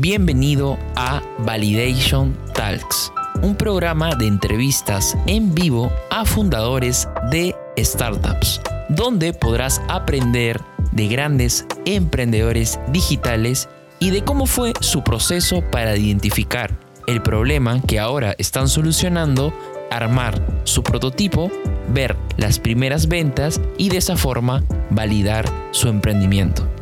Bienvenido 0.00 0.78
a 0.94 1.20
Validation 1.40 2.38
Talks, 2.54 3.12
un 3.42 3.56
programa 3.56 4.14
de 4.14 4.28
entrevistas 4.28 5.18
en 5.26 5.56
vivo 5.56 5.90
a 6.10 6.24
fundadores 6.24 7.08
de 7.32 7.56
startups, 7.76 8.60
donde 8.90 9.32
podrás 9.32 9.82
aprender 9.88 10.60
de 10.92 11.08
grandes 11.08 11.66
emprendedores 11.84 12.78
digitales 12.92 13.68
y 13.98 14.10
de 14.10 14.22
cómo 14.22 14.46
fue 14.46 14.72
su 14.80 15.02
proceso 15.02 15.62
para 15.62 15.96
identificar 15.96 16.78
el 17.08 17.20
problema 17.20 17.82
que 17.82 17.98
ahora 17.98 18.36
están 18.38 18.68
solucionando, 18.68 19.52
armar 19.90 20.60
su 20.62 20.84
prototipo, 20.84 21.50
ver 21.92 22.14
las 22.36 22.60
primeras 22.60 23.08
ventas 23.08 23.60
y 23.78 23.88
de 23.88 23.96
esa 23.96 24.16
forma 24.16 24.62
validar 24.90 25.44
su 25.72 25.88
emprendimiento. 25.88 26.77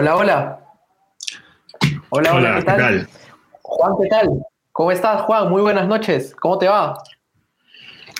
Hola, 0.00 0.16
hola. 0.16 0.60
Hola, 2.08 2.34
hola, 2.34 2.56
¿qué, 2.60 2.64
tal? 2.64 3.08
Juan, 3.60 3.92
¿qué 4.00 4.08
tal? 4.08 4.30
¿Cómo 4.72 4.92
estás, 4.92 5.20
Juan? 5.20 5.50
Muy 5.50 5.60
buenas 5.60 5.86
noches. 5.86 6.34
¿Cómo 6.40 6.56
te 6.56 6.68
va? 6.68 6.96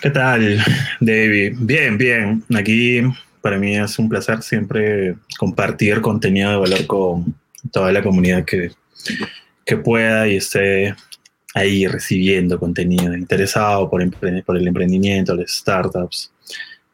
¿Qué 0.03 0.11
tal, 0.11 0.63
David? 1.01 1.57
Bien, 1.61 1.97
bien. 1.97 2.45
Aquí 2.55 3.01
para 3.41 3.57
mí 3.57 3.79
es 3.79 3.99
un 3.99 4.11
placer 4.11 4.43
siempre 4.43 5.17
compartir 5.39 6.03
contenido 6.03 6.51
de 6.51 6.57
valor 6.59 6.87
con 6.87 7.35
toda 7.73 7.91
la 7.93 8.03
comunidad 8.03 8.45
que, 8.45 8.73
que 9.65 9.79
pueda 9.79 10.29
y 10.29 10.37
esté 10.37 10.95
ahí 11.55 11.87
recibiendo 11.87 12.61
contenido, 12.61 13.15
interesado 13.15 13.89
por, 13.89 14.03
por 14.45 14.59
el 14.59 14.69
emprendimiento, 14.69 15.35
las 15.35 15.51
startups. 15.51 16.31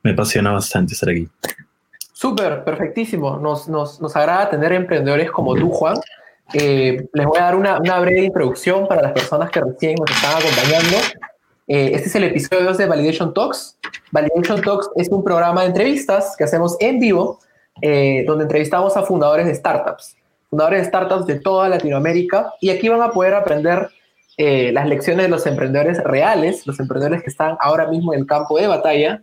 Me 0.05 0.13
apasiona 0.13 0.53
bastante 0.53 0.95
estar 0.95 1.09
aquí. 1.09 1.27
Súper, 2.27 2.65
perfectísimo. 2.65 3.37
Nos, 3.37 3.69
nos, 3.69 4.01
nos, 4.01 4.17
agrada 4.17 4.51
tener 4.51 4.73
emprendedores 4.73 5.31
como 5.31 5.55
tú, 5.55 5.71
Juan. 5.71 5.95
Eh, 6.53 7.07
les 7.13 7.25
voy 7.25 7.39
a 7.39 7.43
dar 7.43 7.55
una, 7.55 7.79
una, 7.79 8.01
breve 8.01 8.25
introducción 8.25 8.89
para 8.89 9.01
las 9.01 9.13
personas 9.13 9.49
que 9.49 9.61
recién 9.61 9.95
nos 9.95 10.11
están 10.11 10.33
acompañando. 10.33 10.97
Eh, 11.69 11.93
este 11.95 12.09
es 12.09 12.17
el 12.17 12.25
episodio 12.25 12.65
2 12.65 12.79
de 12.79 12.87
Validation 12.87 13.33
Talks. 13.33 13.79
Validation 14.11 14.61
Talks 14.61 14.91
es 14.97 15.09
un 15.09 15.23
programa 15.23 15.61
de 15.61 15.69
entrevistas 15.69 16.35
que 16.37 16.43
hacemos 16.43 16.77
en 16.81 16.99
vivo, 16.99 17.39
eh, 17.81 18.25
donde 18.27 18.43
entrevistamos 18.43 18.97
a 18.97 19.05
fundadores 19.05 19.47
de 19.47 19.55
startups, 19.55 20.17
fundadores 20.51 20.81
de 20.81 20.89
startups 20.89 21.27
de 21.27 21.39
toda 21.39 21.69
Latinoamérica, 21.69 22.55
y 22.61 22.71
aquí 22.71 22.89
van 22.89 23.03
a 23.03 23.11
poder 23.11 23.35
aprender 23.35 23.89
las 24.37 24.89
lecciones 24.89 25.27
de 25.27 25.29
los 25.31 25.47
emprendedores 25.47 26.03
reales, 26.03 26.67
los 26.67 26.81
emprendedores 26.81 27.23
que 27.23 27.31
están 27.31 27.57
ahora 27.61 27.87
mismo 27.87 28.13
en 28.13 28.21
el 28.21 28.27
campo 28.27 28.59
de 28.59 28.67
batalla, 28.67 29.23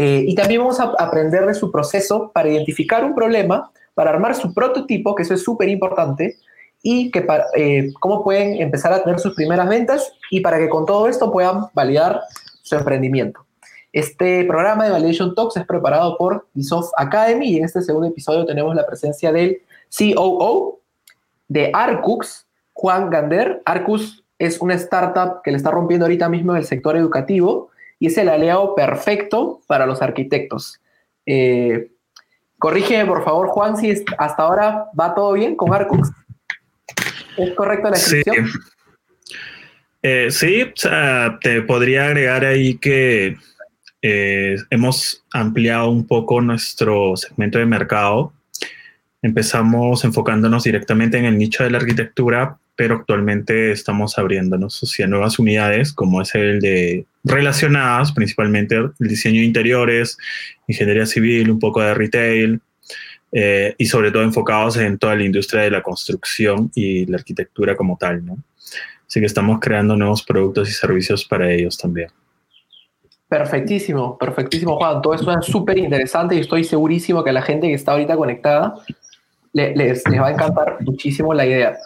eh, 0.00 0.26
y 0.28 0.36
también 0.36 0.60
vamos 0.60 0.78
a 0.78 0.94
aprender 0.96 1.44
de 1.44 1.54
su 1.54 1.72
proceso 1.72 2.30
para 2.32 2.48
identificar 2.48 3.04
un 3.04 3.16
problema, 3.16 3.72
para 3.94 4.10
armar 4.10 4.36
su 4.36 4.54
prototipo, 4.54 5.16
que 5.16 5.24
eso 5.24 5.34
es 5.34 5.42
súper 5.42 5.68
importante, 5.68 6.36
y 6.84 7.10
que 7.10 7.26
eh, 7.56 7.92
cómo 7.98 8.22
pueden 8.22 8.62
empezar 8.62 8.92
a 8.92 9.02
tener 9.02 9.18
sus 9.18 9.34
primeras 9.34 9.68
ventas 9.68 10.12
y 10.30 10.38
para 10.38 10.58
que 10.58 10.68
con 10.68 10.86
todo 10.86 11.08
esto 11.08 11.32
puedan 11.32 11.64
validar 11.74 12.20
su 12.62 12.76
emprendimiento. 12.76 13.44
Este 13.92 14.44
programa 14.44 14.84
de 14.84 14.92
Validation 14.92 15.34
Talks 15.34 15.56
es 15.56 15.66
preparado 15.66 16.16
por 16.16 16.46
Ubisoft 16.54 16.92
Academy 16.96 17.48
y 17.48 17.58
en 17.58 17.64
este 17.64 17.82
segundo 17.82 18.06
episodio 18.06 18.46
tenemos 18.46 18.76
la 18.76 18.86
presencia 18.86 19.32
del 19.32 19.62
COO 19.90 20.78
de 21.48 21.72
Arcux, 21.74 22.46
Juan 22.72 23.10
Gander. 23.10 23.62
Arcus 23.64 24.22
es 24.38 24.60
una 24.60 24.74
startup 24.74 25.42
que 25.42 25.50
le 25.50 25.56
está 25.56 25.72
rompiendo 25.72 26.06
ahorita 26.06 26.28
mismo 26.28 26.52
en 26.52 26.58
el 26.58 26.66
sector 26.66 26.96
educativo 26.96 27.70
y 27.98 28.06
es 28.06 28.18
el 28.18 28.28
aliado 28.28 28.74
perfecto 28.74 29.60
para 29.66 29.86
los 29.86 30.02
arquitectos. 30.02 30.80
Eh, 31.26 31.90
corrígeme, 32.58 33.06
por 33.06 33.24
favor, 33.24 33.48
Juan, 33.48 33.76
si 33.76 33.92
hasta 34.18 34.42
ahora 34.42 34.86
va 34.98 35.14
todo 35.14 35.32
bien 35.32 35.56
con 35.56 35.74
Arcux. 35.74 36.10
¿Es 37.36 37.54
correcto 37.54 37.90
la 37.90 37.96
descripción? 37.96 38.46
Sí, 38.46 38.58
eh, 40.02 40.28
sí 40.30 40.72
te 41.40 41.62
podría 41.62 42.06
agregar 42.06 42.44
ahí 42.44 42.78
que 42.78 43.36
eh, 44.00 44.56
hemos 44.70 45.24
ampliado 45.32 45.90
un 45.90 46.06
poco 46.06 46.40
nuestro 46.40 47.16
segmento 47.16 47.58
de 47.58 47.66
mercado. 47.66 48.32
Empezamos 49.22 50.04
enfocándonos 50.04 50.64
directamente 50.64 51.18
en 51.18 51.24
el 51.24 51.36
nicho 51.36 51.64
de 51.64 51.70
la 51.70 51.78
arquitectura, 51.78 52.58
pero 52.78 52.94
actualmente 52.94 53.72
estamos 53.72 54.18
abriéndonos 54.18 54.80
hacia 54.80 55.08
nuevas 55.08 55.40
unidades, 55.40 55.92
como 55.92 56.22
es 56.22 56.32
el 56.36 56.60
de 56.60 57.06
relacionadas, 57.24 58.12
principalmente 58.12 58.76
el 58.76 58.92
diseño 59.00 59.40
de 59.40 59.46
interiores, 59.46 60.16
ingeniería 60.68 61.04
civil, 61.04 61.50
un 61.50 61.58
poco 61.58 61.82
de 61.82 61.92
retail, 61.92 62.60
eh, 63.32 63.74
y 63.78 63.86
sobre 63.86 64.12
todo 64.12 64.22
enfocados 64.22 64.76
en 64.76 64.96
toda 64.96 65.16
la 65.16 65.24
industria 65.24 65.62
de 65.62 65.72
la 65.72 65.82
construcción 65.82 66.70
y 66.72 67.04
la 67.06 67.16
arquitectura 67.16 67.74
como 67.74 67.96
tal, 67.98 68.24
¿no? 68.24 68.38
Así 69.08 69.18
que 69.18 69.26
estamos 69.26 69.58
creando 69.60 69.96
nuevos 69.96 70.22
productos 70.22 70.70
y 70.70 70.72
servicios 70.72 71.24
para 71.24 71.50
ellos 71.50 71.76
también. 71.76 72.10
Perfectísimo, 73.28 74.16
perfectísimo, 74.16 74.76
Juan. 74.76 75.02
Todo 75.02 75.14
eso 75.14 75.28
es 75.36 75.46
súper 75.46 75.78
interesante 75.78 76.36
y 76.36 76.38
estoy 76.38 76.62
segurísimo 76.62 77.24
que 77.24 77.30
a 77.30 77.32
la 77.32 77.42
gente 77.42 77.66
que 77.66 77.74
está 77.74 77.90
ahorita 77.90 78.14
conectada 78.14 78.76
les, 79.52 79.76
les 79.76 80.04
va 80.22 80.28
a 80.28 80.30
encantar 80.30 80.76
muchísimo 80.82 81.34
la 81.34 81.44
idea. 81.44 81.76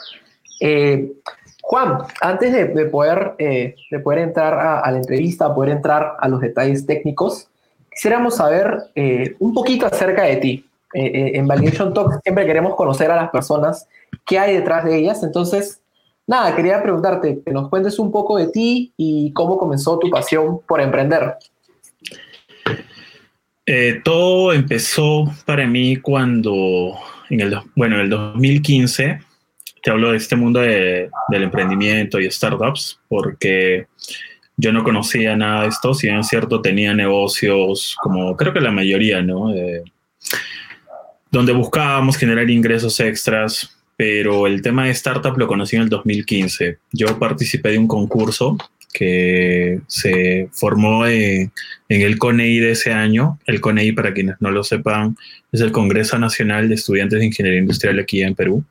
Eh, 0.65 1.15
Juan, 1.61 1.99
antes 2.21 2.53
de, 2.53 2.87
poder, 2.87 3.35
eh, 3.39 3.75
de 3.91 3.99
poder 3.99 4.21
entrar 4.21 4.55
a, 4.55 4.89
la 4.91 4.99
entrevista, 4.99 5.53
poder 5.53 5.71
entrar 5.71 6.15
a 6.21 6.29
los 6.29 6.41
detalles 6.41 6.87
técnicos, 6.87 7.49
quisiéramos 7.91 8.37
saber 8.37 8.85
eh, 8.95 9.35
un 9.41 9.53
poquito 9.53 9.87
acerca 9.87 10.23
de 10.23 10.37
ti. 10.37 10.65
en 10.95 11.49
Validation 11.49 11.93
Talk 11.93 12.21
siempre 12.23 12.47
queremos 12.47 12.77
conocer 12.77 13.11
a 13.11 13.17
las 13.17 13.31
personas, 13.31 13.89
qué 14.25 14.39
hay 14.39 14.55
detrás 14.55 14.85
de 14.85 14.99
ellas. 14.99 15.25
Entonces, 15.25 15.81
nada, 16.29 16.55
quería 16.55 16.81
preguntarte 16.81 17.41
que 17.45 17.51
nos 17.51 17.69
cuentes 17.69 17.99
un 17.99 18.13
poco 18.13 18.37
de 18.39 18.49
ti 18.49 18.93
y 18.97 19.33
cómo 19.33 19.59
comenzó 19.59 19.99
tu 19.99 20.11
pasión 20.11 20.61
por 20.67 20.81
emprender. 20.81 21.39
todo 24.05 24.53
empezó 24.53 25.25
para 25.45 25.67
mí 25.67 25.97
cuando, 25.97 26.95
en 27.31 27.41
el, 27.41 27.59
bueno, 27.75 27.97
en 27.97 28.03
el 28.03 28.11
2015, 28.11 29.32
te 29.83 29.91
hablo 29.91 30.13
de 30.13 30.17
este 30.17 30.37
mundo 30.37 30.61
de, 30.61 31.11
del 31.29 31.43
emprendimiento 31.43 32.21
y 32.21 32.31
startups 32.31 33.01
porque 33.09 33.87
yo 34.57 34.73
no 34.73 34.85
conocía 34.85 35.37
nada 35.37 35.63
de 35.63 35.69
esto, 35.69 35.93
si 35.95 36.07
bien 36.07 36.21
es 36.21 36.29
cierto 36.29 36.61
tenía 36.61 36.95
negocios 36.95 37.97
como 38.01 38.37
creo 38.37 38.53
que 38.53 38.61
la 38.61 38.71
mayoría, 38.71 39.23
¿no? 39.23 39.53
donde 41.33 41.53
buscábamos 41.53 42.17
generar 42.19 42.49
ingresos 42.51 43.01
extras, 43.01 43.77
pero 43.97 44.47
el 44.47 44.61
tema 44.61 44.85
de 44.85 44.91
startup 44.91 45.37
lo 45.39 45.49
conocí 45.49 45.77
en 45.77 45.83
el 45.83 45.89
2015. 45.89 46.79
Yo 46.93 47.19
participé 47.19 47.71
de 47.71 47.79
un 47.79 47.89
concurso 47.89 48.59
que 48.93 49.81
se 49.87 50.51
formó 50.53 51.07
en 51.07 51.51
el 51.89 52.19
CONEI 52.19 52.59
de 52.59 52.73
ese 52.73 52.93
año. 52.93 53.39
El 53.47 53.63
CONEI, 53.63 53.93
para 53.93 54.13
quienes 54.13 54.37
no 54.41 54.51
lo 54.51 54.63
sepan, 54.63 55.17
es 55.51 55.63
el 55.63 55.73
Congreso 55.73 56.19
Nacional 56.19 56.69
de 56.69 56.75
Estudiantes 56.75 57.19
de 57.19 57.27
Ingeniería 57.27 57.61
Industrial 57.61 57.99
aquí 57.99 58.23
en 58.23 58.35
Perú 58.35 58.63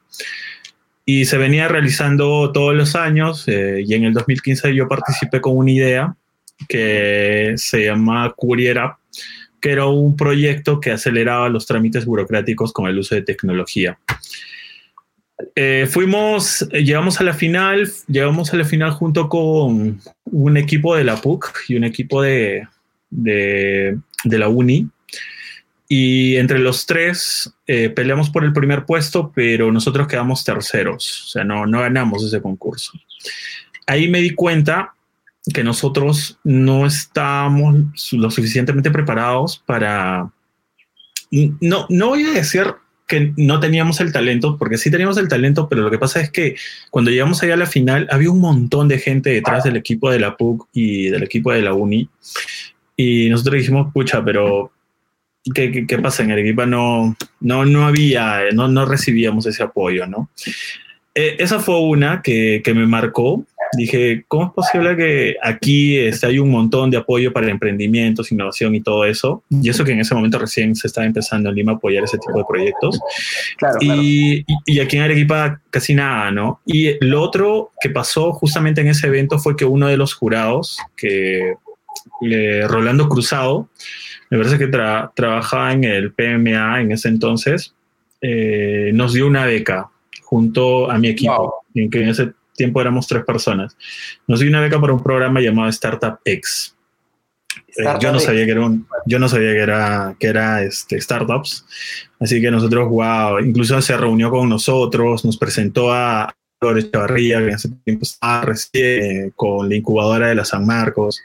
y 1.06 1.26
se 1.26 1.38
venía 1.38 1.68
realizando 1.68 2.52
todos 2.52 2.76
los 2.76 2.96
años 2.96 3.48
eh, 3.48 3.84
y 3.86 3.94
en 3.94 4.04
el 4.04 4.14
2015 4.14 4.76
yo 4.76 4.88
participé 4.88 5.42
con 5.42 5.58
una 5.58 5.72
idea 5.72 6.16
que 6.68 7.54
se 7.58 7.86
llama 7.86 8.34
Courier 8.38 8.80
App, 8.80 9.00
que 9.60 9.72
era 9.72 9.86
un 9.88 10.16
proyecto 10.16 10.80
que 10.80 10.92
aceleraba 10.92 11.50
los 11.50 11.66
trámites 11.66 12.06
burocráticos 12.06 12.72
con 12.72 12.88
el 12.88 13.00
uso 13.00 13.16
de 13.16 13.24
tecnología. 13.24 13.98
Eh, 15.56 15.88
fuimos, 15.90 16.68
eh, 16.72 16.84
llegamos 16.84 17.20
a 17.20 17.24
la 17.24 17.34
final, 17.34 17.90
llegamos 18.08 18.54
a 18.54 18.58
la 18.58 18.66
final 18.66 18.92
junto 18.92 19.28
con 19.28 20.00
un 20.26 20.58
equipo 20.58 20.96
de 20.96 21.04
la 21.04 21.18
PUC 21.18 21.52
y 21.68 21.76
un 21.76 21.84
equipo 21.84 22.22
de, 22.22 22.68
de, 23.10 23.98
de 24.24 24.40
la 24.40 24.50
UNI, 24.50 24.88
y 25.94 26.38
entre 26.38 26.58
los 26.60 26.86
tres 26.86 27.54
eh, 27.68 27.90
peleamos 27.90 28.30
por 28.30 28.46
el 28.46 28.54
primer 28.54 28.86
puesto, 28.86 29.34
pero 29.36 29.74
nosotros 29.74 30.08
quedamos 30.08 30.46
terceros, 30.46 31.26
o 31.26 31.30
sea, 31.32 31.44
no, 31.44 31.66
no 31.66 31.82
ganamos 31.82 32.24
ese 32.24 32.42
concurso. 32.42 32.94
Ahí 33.88 34.08
me 34.08 34.22
di 34.22 34.30
cuenta 34.30 34.94
que 35.54 35.66
nosotros 35.66 36.40
no 36.46 36.86
estábamos 36.86 37.76
lo 38.14 38.32
suficientemente 38.32 38.90
preparados 38.90 39.62
para... 39.66 40.32
No, 41.30 41.88
no 41.90 42.08
voy 42.08 42.24
a 42.24 42.32
decir 42.32 42.68
que 43.06 43.34
no 43.36 43.60
teníamos 43.60 44.00
el 44.00 44.14
talento, 44.14 44.58
porque 44.58 44.78
sí 44.78 44.92
teníamos 44.92 45.18
el 45.18 45.28
talento, 45.28 45.68
pero 45.68 45.82
lo 45.82 45.92
que 45.92 46.00
pasa 46.00 46.22
es 46.22 46.32
que 46.32 46.56
cuando 46.90 47.12
llegamos 47.12 47.44
allá 47.44 47.56
a 47.56 47.58
la 47.58 47.66
final 47.66 48.08
había 48.12 48.32
un 48.32 48.40
montón 48.40 48.88
de 48.88 48.98
gente 48.98 49.32
detrás 49.32 49.66
del 49.66 49.76
equipo 49.76 50.10
de 50.10 50.20
la 50.20 50.38
PUC 50.38 50.70
y 50.72 51.10
del 51.10 51.24
equipo 51.24 51.52
de 51.52 51.64
la 51.64 51.74
UNI. 51.74 52.10
Y 52.96 53.28
nosotros 53.28 53.58
dijimos, 53.58 53.92
pucha, 53.92 54.24
pero 54.24 54.72
¿qué, 55.54 55.86
qué, 55.88 55.98
pasa? 56.00 56.24
En 56.24 56.32
Arequipa 56.32 56.66
no, 56.66 57.16
no, 57.40 57.66
no 57.66 57.86
había, 57.86 58.52
no, 58.54 58.68
no 58.68 58.86
recibíamos 58.86 59.46
ese 59.46 59.64
apoyo, 59.64 60.08
¿no? 60.08 60.30
Eh, 61.14 61.36
esa 61.40 61.60
fue 61.60 61.80
una 61.80 62.22
que, 62.22 62.62
que, 62.64 62.74
me 62.74 62.88
marcó 62.88 63.46
dije, 63.74 64.26
¿cómo 64.28 64.48
es 64.48 64.52
posible 64.52 64.96
que 64.96 65.36
aquí 65.42 65.98
este, 65.98 66.28
hay 66.28 66.40
un 66.40 66.50
montón 66.50 66.92
de 66.92 66.98
apoyo 66.98 67.32
para 67.32 67.50
emprendimientos, 67.50 68.32
innovación 68.32 68.76
y 68.76 68.82
todo 68.82 69.06
eso? 69.06 69.44
Y 69.50 69.70
eso 69.70 69.84
que 69.84 69.92
en 69.92 70.00
ese 70.00 70.16
momento 70.16 70.40
recién 70.40 70.76
se 70.76 70.88
estaba 70.88 71.06
empezando 71.06 71.50
en 71.50 71.56
Lima 71.56 71.74
a 71.74 71.76
apoyar 71.76 72.04
ese 72.04 72.18
tipo 72.18 72.38
de 72.38 72.46
proyectos. 72.48 73.00
Claro, 73.58 73.78
y, 73.82 74.40
y, 74.40 74.56
y 74.66 74.80
aquí 74.80 74.98
en 74.98 75.04
Arequipa 75.04 75.62
casi 75.70 75.94
nada, 75.94 76.32
¿no? 76.32 76.60
Y 76.66 77.04
lo 77.06 77.22
otro 77.22 77.72
que 77.80 77.90
pasó 77.90 78.34
justamente 78.34 78.82
en 78.82 78.88
ese 78.88 79.08
evento 79.08 79.40
fue 79.40 79.56
que 79.56 79.66
uno 79.66 79.88
de 79.88 79.98
los 79.98 80.14
jurados, 80.14 80.78
que 80.96 81.54
eh, 82.30 82.66
Rolando 82.68 83.10
Cruzado, 83.10 83.70
me 84.30 84.38
parece 84.38 84.58
que 84.58 84.68
tra 84.68 85.12
trabajaba 85.16 85.74
en 85.74 85.84
el 85.84 86.14
PMA 86.14 86.82
en 86.82 86.92
ese 86.92 87.10
entonces, 87.10 87.74
eh, 88.22 88.92
nos 88.94 89.14
dio 89.14 89.28
una 89.28 89.46
beca 89.46 89.90
junto 90.24 90.90
a 90.90 90.98
mi 90.98 91.10
equipo, 91.10 91.38
wow. 91.38 91.54
en 91.76 91.90
que 91.90 92.02
en 92.02 92.10
ese 92.10 92.34
tiempo 92.56 92.80
éramos 92.80 93.08
tres 93.08 93.26
personas. 93.26 93.76
Nos 94.28 94.40
dio 94.40 94.50
una 94.50 94.62
beca 94.62 94.80
para 94.80 94.94
un 94.94 95.04
programa 95.04 95.42
llamado 95.42 95.70
Startup 95.70 96.20
X. 96.24 96.76
Startup 97.68 98.02
eh, 98.02 98.06
yo 98.06 98.12
no 98.14 98.20
sabía 98.20 98.46
que 98.46 98.52
era 98.52 98.66
un, 98.66 98.88
yo 99.06 99.20
no 99.20 99.28
sabía 99.28 99.52
que 99.52 99.60
era 99.60 100.16
que 100.20 100.28
era 100.28 100.64
este 100.64 101.02
startups, 101.02 101.66
así 102.20 102.40
que 102.40 102.52
nosotros 102.52 102.88
wow, 102.90 103.40
incluso 103.40 103.82
se 103.82 103.98
reunió 103.98 104.30
con 104.30 104.48
nosotros, 104.48 105.26
nos 105.26 105.38
presentó 105.38 105.92
a 105.92 106.34
Flores 106.62 106.92
Chavarría, 106.92 107.40
que 107.40 107.50
ese 107.50 107.70
tiempo 107.84 108.04
estaba 108.04 108.44
recién 108.44 109.02
eh, 109.02 109.32
con 109.36 109.68
la 109.68 109.76
incubadora 109.76 110.28
de 110.28 110.36
la 110.36 110.46
San 110.46 110.66
Marcos. 110.66 111.20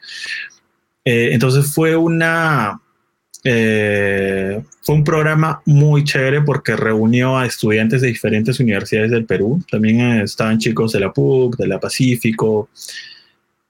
Eh, 1.06 1.30
entonces 1.32 1.72
fue 1.72 1.96
una 1.96 2.80
eh, 3.48 4.60
fue 4.82 4.96
un 4.96 5.04
programa 5.04 5.62
muy 5.66 6.02
chévere 6.02 6.42
porque 6.42 6.74
reunió 6.74 7.38
a 7.38 7.46
estudiantes 7.46 8.00
de 8.00 8.08
diferentes 8.08 8.58
universidades 8.58 9.12
del 9.12 9.24
Perú. 9.24 9.62
También 9.70 10.00
eh, 10.00 10.22
estaban 10.24 10.58
chicos 10.58 10.92
de 10.92 10.98
la 10.98 11.12
PUC, 11.12 11.56
de 11.56 11.68
la 11.68 11.78
Pacífico, 11.78 12.68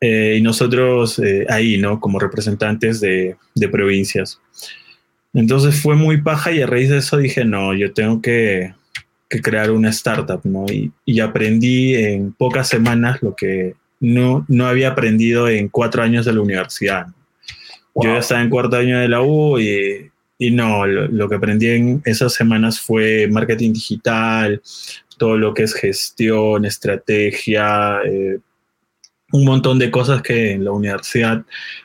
eh, 0.01 0.37
y 0.39 0.41
nosotros 0.41 1.21
ahí, 1.51 1.77
¿no? 1.77 2.01
Como 2.01 2.19
representantes 2.19 3.01
de, 3.01 3.37
de, 3.55 3.69
provincias. 3.69 4.41
Entonces 5.35 5.79
fue 5.79 5.95
muy 5.95 6.23
paja 6.23 6.53
y 6.53 6.63
a 6.63 6.67
raíz 6.67 6.89
de 6.89 6.99
eso 6.99 7.19
dije, 7.19 7.45
no, 7.45 7.75
yo 7.75 7.93
tengo 7.93 8.23
que, 8.23 8.73
que 9.29 9.43
crear 9.43 9.71
una 9.71 9.91
startup, 9.91 10.41
¿no? 10.45 10.65
Y, 10.73 10.91
y, 11.05 11.21
aprendí 11.21 11.95
en 11.97 12.33
pocas 12.33 12.69
semanas 12.69 13.23
lo 13.23 13.37
que 13.37 13.75
no, 14.01 14.47
no 14.49 14.67
había 14.67 14.89
aprendido 14.91 15.49
en 15.51 15.69
cuatro 15.69 16.03
años 16.03 16.25
de 16.25 16.33
la 16.33 16.41
universidad. 16.41 17.09
Wow. 17.97 18.05
Yo 18.05 18.13
ya 18.13 18.19
estaba 18.19 18.43
en 18.43 18.51
cuarto 18.51 18.77
año 18.77 18.99
de 18.99 19.09
la 19.09 19.23
U 19.23 19.59
y, 19.59 20.11
y 20.39 20.51
no, 20.51 20.87
lo, 20.87 21.09
lo, 21.09 21.29
que 21.31 21.37
aprendí 21.37 21.69
en 21.69 22.03
esas 22.05 22.35
semanas 22.35 22.79
fue 22.79 23.27
marketing 23.27 23.73
digital, 23.73 24.61
todo 25.17 25.39
lo 25.39 25.55
que 25.55 25.63
es 25.63 25.73
gestión, 25.73 26.67
estrategia, 26.67 28.01
eh, 28.05 28.39
un 29.33 29.45
montón 29.47 29.79
de 29.79 29.91
cosas 29.91 30.21
que 30.21 30.53
en 30.53 30.65
la 30.65 30.73
universidad, 30.73 31.43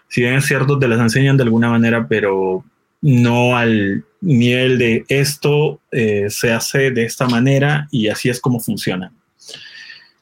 si 0.10 0.22
bien 0.22 0.34
es 0.34 0.46
cierto, 0.46 0.78
te 0.78 0.90
las 0.90 1.00
enseñan 1.00 1.38
de 1.38 1.44
alguna 1.44 1.70
manera, 1.70 2.08
pero 2.10 2.66
no 3.02 3.56
al 3.56 4.04
nivel 4.20 4.78
de 4.78 5.06
esto 5.08 5.80
eh, 5.92 6.28
se 6.30 6.52
hace 6.52 6.92
de 6.92 7.06
esta 7.06 7.26
manera 7.28 7.88
y 7.90 8.10
así 8.10 8.30
es 8.30 8.42
como 8.42 8.60
funciona. 8.60 9.14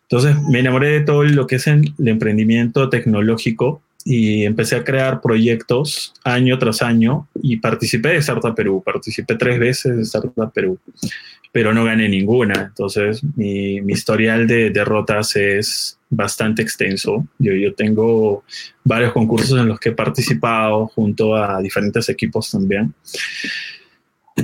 Entonces 0.03 0.39
me 0.49 0.59
enamoré 0.59 0.89
de 0.89 1.01
todo 1.01 1.23
lo 1.23 1.47
que 1.47 1.55
es 1.55 1.65
el 1.65 1.93
emprendimiento 2.05 2.89
tecnológico 2.89 3.81
y 4.05 4.45
empecé 4.45 4.75
a 4.75 4.83
crear 4.83 5.21
proyectos 5.21 6.13
año 6.23 6.57
tras 6.57 6.81
año 6.81 7.27
y 7.41 7.57
participé 7.57 8.09
de 8.09 8.17
Startup 8.17 8.55
Perú, 8.55 8.81
participé 8.83 9.35
tres 9.35 9.59
veces 9.59 9.97
de 9.97 10.03
Startup 10.03 10.51
Perú, 10.53 10.79
pero 11.51 11.73
no 11.73 11.83
gané 11.83 12.07
ninguna. 12.07 12.67
Entonces 12.69 13.21
mi, 13.35 13.81
mi 13.81 13.93
historial 13.93 14.47
de 14.47 14.69
derrotas 14.69 15.35
es 15.35 15.99
bastante 16.09 16.61
extenso. 16.61 17.25
Yo, 17.37 17.53
yo 17.53 17.73
tengo 17.73 18.43
varios 18.83 19.13
concursos 19.13 19.59
en 19.59 19.67
los 19.67 19.79
que 19.79 19.89
he 19.89 19.93
participado 19.93 20.87
junto 20.87 21.35
a 21.35 21.61
diferentes 21.61 22.09
equipos 22.09 22.49
también. 22.51 22.93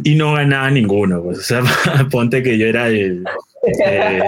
Y 0.04 0.16
no 0.16 0.34
ganaba 0.34 0.70
ninguno. 0.70 1.24
Pues. 1.24 1.40
O 1.40 1.42
sea, 1.42 1.64
ponte 2.12 2.44
que 2.44 2.58
yo 2.58 2.68
era 2.68 2.90
el, 2.90 3.24
eh, 3.86 4.24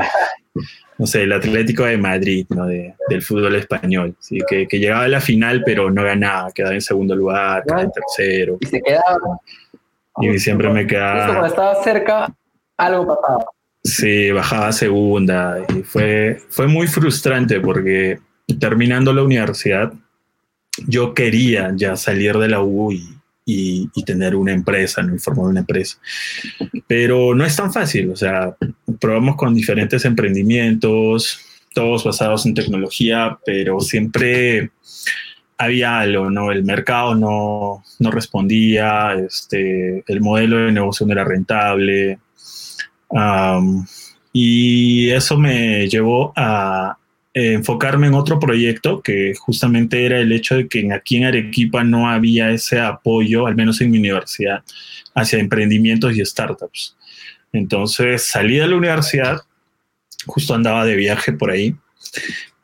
no 0.97 1.05
sé, 1.05 1.23
el 1.23 1.33
Atlético 1.33 1.85
de 1.85 1.97
Madrid, 1.97 2.45
¿no? 2.49 2.65
De, 2.65 2.95
del 3.09 3.21
fútbol 3.21 3.55
español, 3.55 4.15
¿sí? 4.19 4.39
que, 4.49 4.67
que, 4.67 4.79
llegaba 4.79 5.03
a 5.03 5.07
la 5.07 5.21
final 5.21 5.61
pero 5.65 5.91
no 5.91 6.03
ganaba, 6.03 6.51
quedaba 6.51 6.73
en 6.73 6.81
segundo 6.81 7.15
lugar, 7.15 7.63
quedaba 7.63 7.83
en 7.83 7.91
tercero. 7.91 8.57
Y 8.59 8.65
se 8.65 8.81
quedaba. 8.81 9.39
Y 10.19 10.39
siempre 10.39 10.69
me 10.69 10.87
quedaba... 10.87 11.17
Justo 11.17 11.33
cuando 11.33 11.47
estaba 11.47 11.83
cerca, 11.83 12.35
algo 12.77 13.07
pasaba. 13.07 13.45
Sí, 13.83 14.31
bajaba 14.31 14.67
a 14.67 14.71
segunda 14.73 15.59
y 15.69 15.83
fue, 15.83 16.41
fue 16.49 16.67
muy 16.67 16.87
frustrante 16.87 17.59
porque 17.59 18.19
terminando 18.59 19.13
la 19.13 19.23
universidad, 19.23 19.93
yo 20.87 21.13
quería 21.13 21.71
ya 21.75 21.95
salir 21.95 22.37
de 22.37 22.49
la 22.49 22.61
U 22.61 22.91
y, 22.91 23.16
y, 23.49 23.89
y, 23.95 24.03
tener 24.03 24.35
una 24.35 24.51
empresa, 24.51 25.01
¿no? 25.01 25.15
Y 25.15 25.19
formar 25.19 25.45
una 25.45 25.61
empresa. 25.61 25.97
Pero 26.85 27.33
no 27.33 27.45
es 27.45 27.55
tan 27.55 27.71
fácil, 27.71 28.11
o 28.11 28.15
sea, 28.17 28.53
probamos 28.99 29.37
con 29.37 29.55
diferentes 29.55 30.03
emprendimientos, 30.03 31.39
todos 31.73 32.03
basados 32.03 32.45
en 32.45 32.53
tecnología, 32.53 33.39
pero 33.45 33.79
siempre 33.79 34.71
había 35.57 35.99
algo, 35.99 36.29
¿no? 36.29 36.51
El 36.51 36.63
mercado 36.65 37.15
no, 37.15 37.83
no 37.99 38.11
respondía, 38.11 39.13
este, 39.13 40.03
el 40.05 40.21
modelo 40.21 40.57
de 40.57 40.71
negocio 40.73 41.05
no 41.05 41.13
era 41.13 41.23
rentable. 41.23 42.19
Um, 43.07 43.85
y 44.33 45.09
eso 45.11 45.37
me 45.37 45.87
llevó 45.87 46.33
a 46.35 46.97
eh, 47.33 47.53
enfocarme 47.53 48.07
en 48.07 48.13
otro 48.13 48.39
proyecto 48.39 49.01
que 49.01 49.33
justamente 49.39 50.05
era 50.05 50.19
el 50.19 50.31
hecho 50.31 50.55
de 50.55 50.67
que 50.67 50.91
aquí 50.91 51.17
en 51.17 51.25
Arequipa 51.25 51.83
no 51.83 52.09
había 52.09 52.51
ese 52.51 52.79
apoyo, 52.79 53.47
al 53.47 53.55
menos 53.55 53.79
en 53.81 53.91
mi 53.91 53.99
universidad, 53.99 54.63
hacia 55.13 55.39
emprendimientos 55.39 56.15
y 56.15 56.25
startups. 56.25 56.95
Entonces 57.53 58.23
salí 58.23 58.57
de 58.57 58.67
la 58.67 58.75
universidad, 58.75 59.41
justo 60.25 60.53
andaba 60.53 60.85
de 60.85 60.95
viaje 60.95 61.33
por 61.33 61.51
ahí, 61.51 61.75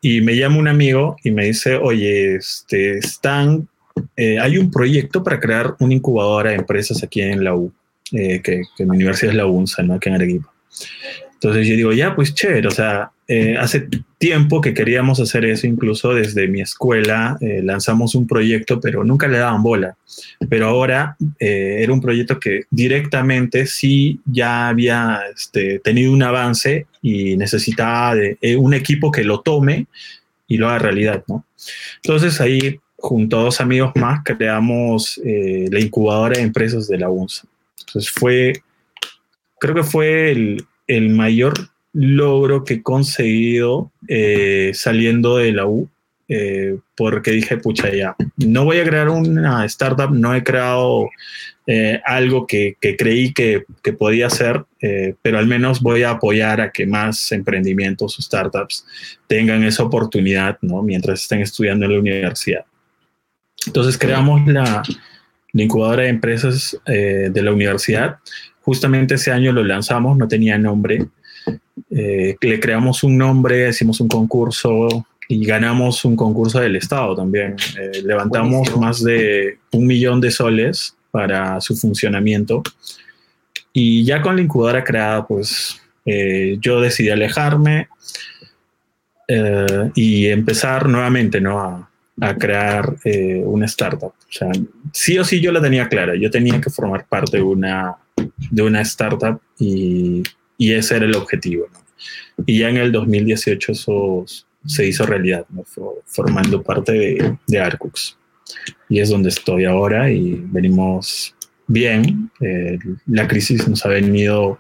y 0.01 0.21
me 0.21 0.35
llama 0.35 0.57
un 0.57 0.67
amigo 0.67 1.15
y 1.23 1.31
me 1.31 1.45
dice, 1.45 1.75
oye, 1.75 2.35
este, 2.35 2.97
están, 2.97 3.69
eh, 4.17 4.37
hay 4.39 4.57
un 4.57 4.69
proyecto 4.69 5.23
para 5.23 5.39
crear 5.39 5.75
una 5.79 5.93
incubadora 5.93 6.49
de 6.49 6.57
empresas 6.57 7.01
aquí 7.03 7.21
en 7.21 7.43
la 7.43 7.55
U, 7.55 7.71
eh, 8.11 8.41
que, 8.41 8.63
que 8.75 8.85
mi 8.85 8.97
universidad 8.97 9.31
es 9.31 9.37
la 9.37 9.45
UNSA, 9.45 9.83
¿no? 9.83 9.93
aquí 9.93 10.09
en 10.09 10.15
Arequipa. 10.15 10.53
Entonces 11.43 11.67
yo 11.67 11.75
digo, 11.75 11.91
ya, 11.91 12.15
pues 12.15 12.33
chévere, 12.33 12.69
o 12.69 12.71
sea, 12.71 13.11
eh, 13.27 13.57
hace 13.59 13.89
tiempo 14.17 14.61
que 14.61 14.73
queríamos 14.73 15.19
hacer 15.19 15.43
eso, 15.43 15.67
incluso 15.67 16.13
desde 16.13 16.47
mi 16.47 16.61
escuela 16.61 17.37
eh, 17.41 17.59
lanzamos 17.61 18.15
un 18.15 18.25
proyecto, 18.27 18.79
pero 18.79 19.03
nunca 19.03 19.27
le 19.27 19.39
daban 19.39 19.61
bola. 19.61 19.97
Pero 20.47 20.67
ahora 20.67 21.17
eh, 21.41 21.79
era 21.81 21.91
un 21.91 21.99
proyecto 21.99 22.39
que 22.39 22.61
directamente 22.71 23.65
sí 23.65 24.21
ya 24.25 24.69
había 24.69 25.19
este, 25.35 25.79
tenido 25.79 26.13
un 26.13 26.23
avance 26.23 26.87
y 27.01 27.35
necesitaba 27.35 28.15
un 28.57 28.73
equipo 28.73 29.11
que 29.11 29.25
lo 29.25 29.41
tome 29.41 29.87
y 30.47 30.55
lo 30.55 30.69
haga 30.69 30.79
realidad, 30.79 31.25
¿no? 31.27 31.43
Entonces 32.01 32.39
ahí, 32.39 32.79
junto 32.95 33.37
a 33.37 33.43
dos 33.43 33.59
amigos 33.59 33.91
más, 33.95 34.21
creamos 34.23 35.19
la 35.25 35.79
incubadora 35.81 36.37
de 36.37 36.43
empresas 36.43 36.87
de 36.87 36.99
la 36.99 37.09
UNSA. 37.09 37.45
Entonces 37.85 38.09
fue, 38.09 38.53
creo 39.59 39.75
que 39.75 39.83
fue 39.83 40.31
el, 40.31 40.65
el 40.87 41.09
mayor 41.09 41.53
logro 41.93 42.63
que 42.63 42.75
he 42.75 42.83
conseguido 42.83 43.91
eh, 44.07 44.71
saliendo 44.73 45.37
de 45.37 45.53
la 45.53 45.67
U, 45.67 45.89
eh, 46.27 46.77
porque 46.95 47.31
dije, 47.31 47.57
pucha, 47.57 47.93
ya, 47.93 48.15
no 48.37 48.65
voy 48.65 48.79
a 48.79 48.83
crear 48.83 49.09
una 49.09 49.63
startup, 49.65 50.11
no 50.11 50.33
he 50.33 50.43
creado 50.43 51.09
eh, 51.67 52.01
algo 52.05 52.47
que, 52.47 52.77
creí 52.97 53.31
que, 53.33 53.65
podía 53.97 54.27
hacer, 54.27 54.65
pero 55.21 55.37
al 55.37 55.47
menos 55.47 55.81
voy 55.81 56.03
a 56.03 56.11
apoyar 56.11 56.59
a 56.59 56.71
que 56.71 56.85
más 56.85 57.31
emprendimientos 57.31 58.17
o 58.17 58.21
startups 58.21 58.85
tengan 59.27 59.63
esa 59.63 59.83
oportunidad, 59.83 60.57
¿no? 60.61 60.81
Mientras 60.81 61.21
estén 61.21 61.41
estudiando 61.41 61.85
en 61.85 61.93
la 61.93 61.99
universidad. 61.99 62.65
Entonces 63.65 63.97
creamos 63.97 64.45
la, 64.47 64.83
la 65.53 65.63
incubadora 65.63 66.03
de 66.03 66.09
empresas 66.09 66.77
de 66.85 67.41
la 67.41 67.53
universidad. 67.53 68.17
Justamente 68.63 69.15
ese 69.15 69.31
año 69.31 69.51
lo 69.51 69.63
lanzamos, 69.63 70.17
no 70.17 70.27
tenía 70.27 70.57
nombre. 70.57 71.05
Eh, 71.89 72.35
le 72.39 72.59
creamos 72.59 73.03
un 73.03 73.17
nombre, 73.17 73.69
hicimos 73.69 73.99
un 73.99 74.07
concurso 74.07 75.05
y 75.27 75.45
ganamos 75.45 76.05
un 76.05 76.15
concurso 76.15 76.61
del 76.61 76.77
Estado 76.77 77.13
también. 77.13 77.55
Eh, 77.77 78.01
levantamos 78.03 78.51
Buenísimo. 78.51 78.81
más 78.81 79.03
de 79.03 79.57
un 79.73 79.85
millón 79.85 80.21
de 80.21 80.31
soles 80.31 80.95
para 81.11 81.59
su 81.59 81.75
funcionamiento. 81.75 82.63
Y 83.73 84.05
ya 84.05 84.21
con 84.21 84.37
la 84.37 84.41
incubadora 84.41 84.83
creada, 84.83 85.27
pues 85.27 85.81
eh, 86.05 86.57
yo 86.61 86.79
decidí 86.79 87.09
alejarme 87.09 87.89
y 89.95 90.27
empezar 90.27 90.87
nuevamente 90.87 91.41
¿no? 91.41 91.59
a, 91.59 91.89
a 92.21 92.35
crear 92.35 92.97
una 93.45 93.65
startup. 93.65 94.13
O 94.13 94.31
sea, 94.31 94.51
sí 94.91 95.17
o 95.17 95.25
sí 95.25 95.41
yo 95.41 95.51
la 95.51 95.61
tenía 95.61 95.89
clara. 95.89 96.13
Yo 96.15 96.29
tenía 96.29 96.61
que 96.61 96.69
formar 96.69 97.07
parte 97.07 97.37
de 97.37 97.43
una, 97.43 97.95
de 98.51 98.61
una 98.61 98.81
startup 98.81 99.39
y 99.59 100.23
y 100.57 100.73
ese 100.73 100.95
era 100.95 101.05
el 101.05 101.15
objetivo. 101.15 101.67
¿no? 101.71 101.79
Y 102.45 102.59
ya 102.59 102.69
en 102.69 102.77
el 102.77 102.91
2018 102.91 103.71
eso 103.71 104.25
se 104.65 104.87
hizo 104.87 105.05
realidad, 105.05 105.45
formando 106.05 106.63
parte 106.63 106.93
de, 106.93 107.37
de 107.47 107.59
Arcux. 107.59 108.17
Y 108.87 108.99
es 108.99 109.09
donde 109.09 109.29
estoy 109.29 109.65
ahora 109.65 110.09
y 110.09 110.41
venimos 110.45 111.35
bien. 111.67 112.31
Eh, 112.39 112.79
la 113.07 113.27
crisis 113.27 113.67
nos 113.67 113.85
ha 113.85 113.89
venido, 113.89 114.59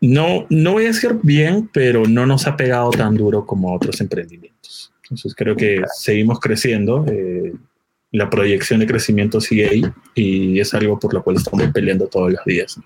no, 0.00 0.46
no 0.48 0.72
voy 0.72 0.84
a 0.84 0.88
decir 0.88 1.18
bien, 1.22 1.68
pero 1.72 2.06
no 2.06 2.24
nos 2.24 2.46
ha 2.46 2.56
pegado 2.56 2.90
tan 2.90 3.14
duro 3.14 3.44
como 3.44 3.74
otros 3.74 4.00
emprendimientos. 4.00 4.90
Entonces 5.02 5.34
creo 5.34 5.54
que 5.54 5.82
seguimos 5.98 6.40
creciendo. 6.40 7.04
Eh, 7.08 7.52
la 8.14 8.30
proyección 8.30 8.78
de 8.78 8.86
crecimiento 8.86 9.40
sigue 9.40 9.68
ahí 9.68 9.82
y 10.14 10.60
es 10.60 10.72
algo 10.72 11.00
por 11.00 11.12
lo 11.12 11.22
cual 11.24 11.34
estamos 11.34 11.66
peleando 11.74 12.06
todos 12.06 12.30
los 12.30 12.44
días. 12.44 12.78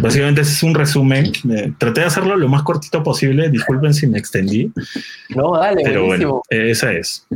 básicamente 0.00 0.40
ese 0.40 0.52
es 0.52 0.62
un 0.62 0.74
resumen. 0.74 1.30
traté 1.76 2.00
de 2.00 2.06
hacerlo 2.06 2.34
lo 2.36 2.48
más 2.48 2.62
cortito 2.62 3.02
posible. 3.02 3.50
Disculpen 3.50 3.92
si 3.92 4.06
me 4.06 4.18
extendí. 4.18 4.72
No, 5.36 5.58
dale, 5.58 5.82
pero 5.84 6.06
bueno, 6.06 6.40
esa 6.48 6.92
es. 6.92 7.26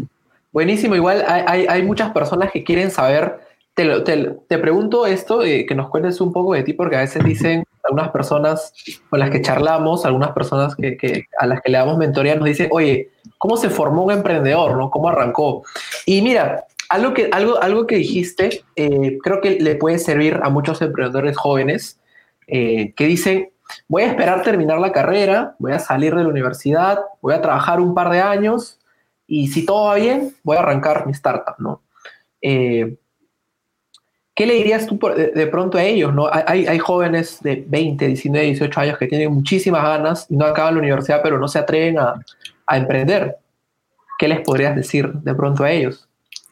Buenísimo. 0.51 0.97
Igual 0.97 1.23
hay, 1.29 1.67
hay, 1.69 1.83
muchas 1.83 2.13
personas 2.13 2.51
que 2.51 2.65
quieren 2.65 2.91
saber. 2.91 3.41
Te, 3.75 4.01
te, 4.01 4.35
te 4.49 4.59
pregunto 4.59 5.05
esto, 5.05 5.45
eh, 5.45 5.67
que 5.67 5.75
nos 5.75 5.91
cuentes 5.91 6.19
un 6.23 6.33
poco 6.33 6.55
de 6.55 6.63
ti, 6.63 6.73
porque 6.73 6.97
a 6.97 7.01
veces 7.01 7.23
dicen 7.23 7.63
algunas 7.85 8.11
personas 8.11 8.73
con 9.11 9.21
las 9.21 9.29
que 9.29 9.43
charlamos, 9.43 10.07
algunas 10.07 10.33
personas 10.33 10.75
que, 10.75 10.97
que 10.97 11.27
a 11.39 11.47
las 11.47 11.61
que 11.61 11.71
le 11.71 11.79
damos 11.79 11.99
mentoría, 11.99 12.37
nos 12.37 12.47
dicen, 12.47 12.69
oye, 12.71 13.11
¿cómo 13.39 13.57
se 13.57 13.71
formó 13.71 14.05
un 14.05 14.13
emprendedor? 14.13 14.77
¿no? 14.77 14.91
¿Cómo 14.91 15.09
arrancó? 15.09 15.65
Y 16.05 16.21
mira, 16.23 16.67
algo 16.89 17.15
que, 17.15 17.29
algo, 17.33 17.61
algo 17.63 17.87
que 17.87 17.97
dijiste, 17.97 18.65
eh, 18.77 19.19
creo 19.23 19.41
que 19.41 19.61
le 19.61 19.77
puede 19.77 19.99
servir 19.99 20.41
a 20.43 20.51
muchos 20.51 20.83
emprendedores 20.83 21.37
jóvenes 21.37 22.01
eh, 22.47 22.93
que 22.97 23.07
dicen, 23.07 23.51
voy 23.87 24.03
a 24.03 24.07
esperar 24.07 24.43
terminar 24.43 24.79
la 24.79 24.93
carrera, 24.93 25.55
voy 25.59 25.73
a 25.73 25.79
salir 25.79 26.15
de 26.15 26.23
la 26.23 26.29
universidad, 26.29 26.99
voy 27.21 27.35
a 27.35 27.43
trabajar 27.43 27.81
un 27.81 27.95
par 27.95 28.11
de 28.11 28.21
años 28.21 28.79
y 29.27 29.49
si 29.49 29.67
todo 29.67 29.87
va 29.87 29.97
bien, 29.97 30.35
voy 30.43 30.57
a 30.57 30.61
arrancar 30.61 31.07
mi 31.07 31.13
startup, 31.13 31.57
¿no? 31.59 31.83
Eh, 32.41 32.97
¿Qué 34.35 34.47
le 34.47 34.55
dirías 34.55 34.87
tú 34.87 34.99
de, 34.99 35.47
pronto 35.49 35.79
a 35.79 35.83
ellos? 35.83 36.15
¿no? 36.15 36.31
Hay, 36.33 36.65
hay, 36.65 36.79
jóvenes 36.79 37.43
de 37.43 37.65
20, 37.67 38.07
19, 38.07 38.47
18 38.47 38.81
años 38.81 38.97
que 38.97 39.09
tienen 39.09 39.33
muchísimas 39.33 39.83
ganas 39.83 40.27
y 40.31 40.37
no 40.37 40.45
acaban 40.45 40.75
la 40.75 40.81
universidad, 40.81 41.23
pero 41.25 41.41
no 41.41 41.49
se 41.49 41.59
atreven 41.59 41.99
a, 41.99 42.25
a 42.69 42.77
emprender. 42.77 43.37
¿Qué 44.19 44.29
les 44.29 44.41
podrías 44.41 44.77
decir 44.77 45.13
de 45.13 45.35
pronto 45.35 45.65
a 45.65 45.71
ellos? 45.71 46.09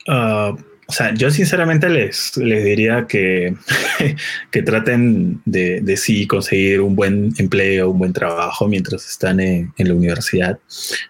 Ah, 0.08 0.54
o 0.88 0.92
sea, 0.92 1.12
yo 1.14 1.30
sinceramente 1.32 1.88
les, 1.88 2.36
les 2.36 2.64
diría 2.64 3.06
que, 3.08 3.54
que 4.52 4.62
traten 4.62 5.42
de, 5.44 5.80
de, 5.80 5.96
sí 5.96 6.28
conseguir 6.28 6.80
un 6.80 6.94
buen 6.94 7.32
empleo, 7.38 7.90
un 7.90 7.98
buen 7.98 8.12
trabajo 8.12 8.68
mientras 8.68 9.04
están 9.04 9.40
en, 9.40 9.72
en, 9.76 9.88
la 9.88 9.94
universidad, 9.94 10.60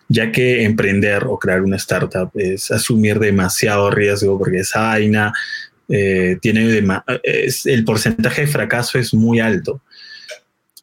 ya 0.09 0.33
que 0.33 0.65
emprender 0.65 1.25
o 1.27 1.39
crear 1.39 1.61
una 1.61 1.77
startup 1.77 2.31
es 2.35 2.71
asumir 2.71 3.19
demasiado 3.19 3.91
riesgo 3.91 4.39
porque 4.39 4.61
esa 4.61 4.81
vaina 4.81 5.35
eh, 5.89 6.39
tiene 6.41 6.83
es, 7.23 7.67
el 7.67 7.85
porcentaje 7.85 8.43
de 8.43 8.47
fracaso 8.47 8.99
es 8.99 9.15
muy 9.15 9.41
alto. 9.41 9.83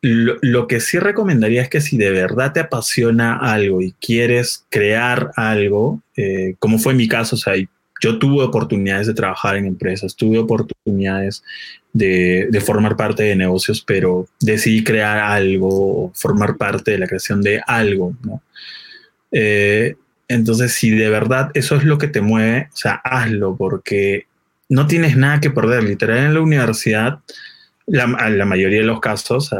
Lo, 0.06 0.36
lo, 0.42 0.68
que 0.68 0.82
sí 0.82 1.00
recomendaría 1.00 1.62
es 1.62 1.70
que 1.70 1.80
si 1.80 1.96
de 1.96 2.12
verdad 2.12 2.52
te 2.52 2.60
apasiona 2.60 3.38
algo 3.38 3.82
y 3.82 3.94
quieres 4.02 4.66
crear 4.70 5.32
algo, 5.38 6.02
eh, 6.18 6.56
como 6.60 6.78
fue 6.78 6.94
mi 6.94 7.08
caso, 7.08 7.38
o 7.38 7.40
sea, 7.40 7.54
yo 8.02 8.20
tuve 8.20 8.44
oportunidades 8.44 9.08
de 9.08 9.14
trabajar 9.14 9.56
en 9.56 9.66
empresas, 9.66 10.18
tuve 10.18 10.40
oportunidades 10.40 11.42
de, 11.94 12.50
de, 12.52 12.60
formar 12.60 12.98
parte 12.98 13.24
de 13.24 13.38
negocios, 13.38 13.82
pero 13.82 14.28
decidí 14.42 14.84
crear 14.84 15.20
algo, 15.20 16.12
formar 16.14 16.58
parte 16.58 16.92
de 16.92 16.98
la 16.98 17.08
creación 17.08 17.42
de 17.42 17.62
algo, 17.66 18.14
¿no? 18.24 18.42
Eh, 19.32 19.96
entonces, 20.28 20.74
si 20.74 20.90
de 20.90 21.10
verdad 21.10 21.50
eso 21.54 21.78
es 21.78 21.86
lo 21.86 21.98
que 21.98 22.10
te 22.10 22.20
mueve, 22.20 22.68
o 22.74 22.76
sea, 22.76 22.96
hazlo 23.06 23.56
porque 23.56 24.28
no 24.68 24.86
tienes 24.88 25.16
nada 25.16 25.40
que 25.40 25.50
perder. 25.50 25.84
Literal, 25.84 26.18
en 26.18 26.34
la 26.34 26.42
universidad, 26.42 27.20
la, 27.86 28.08
la 28.30 28.46
mayoría 28.46 28.80
de 28.80 28.86
los 28.86 29.00
casos, 29.00 29.54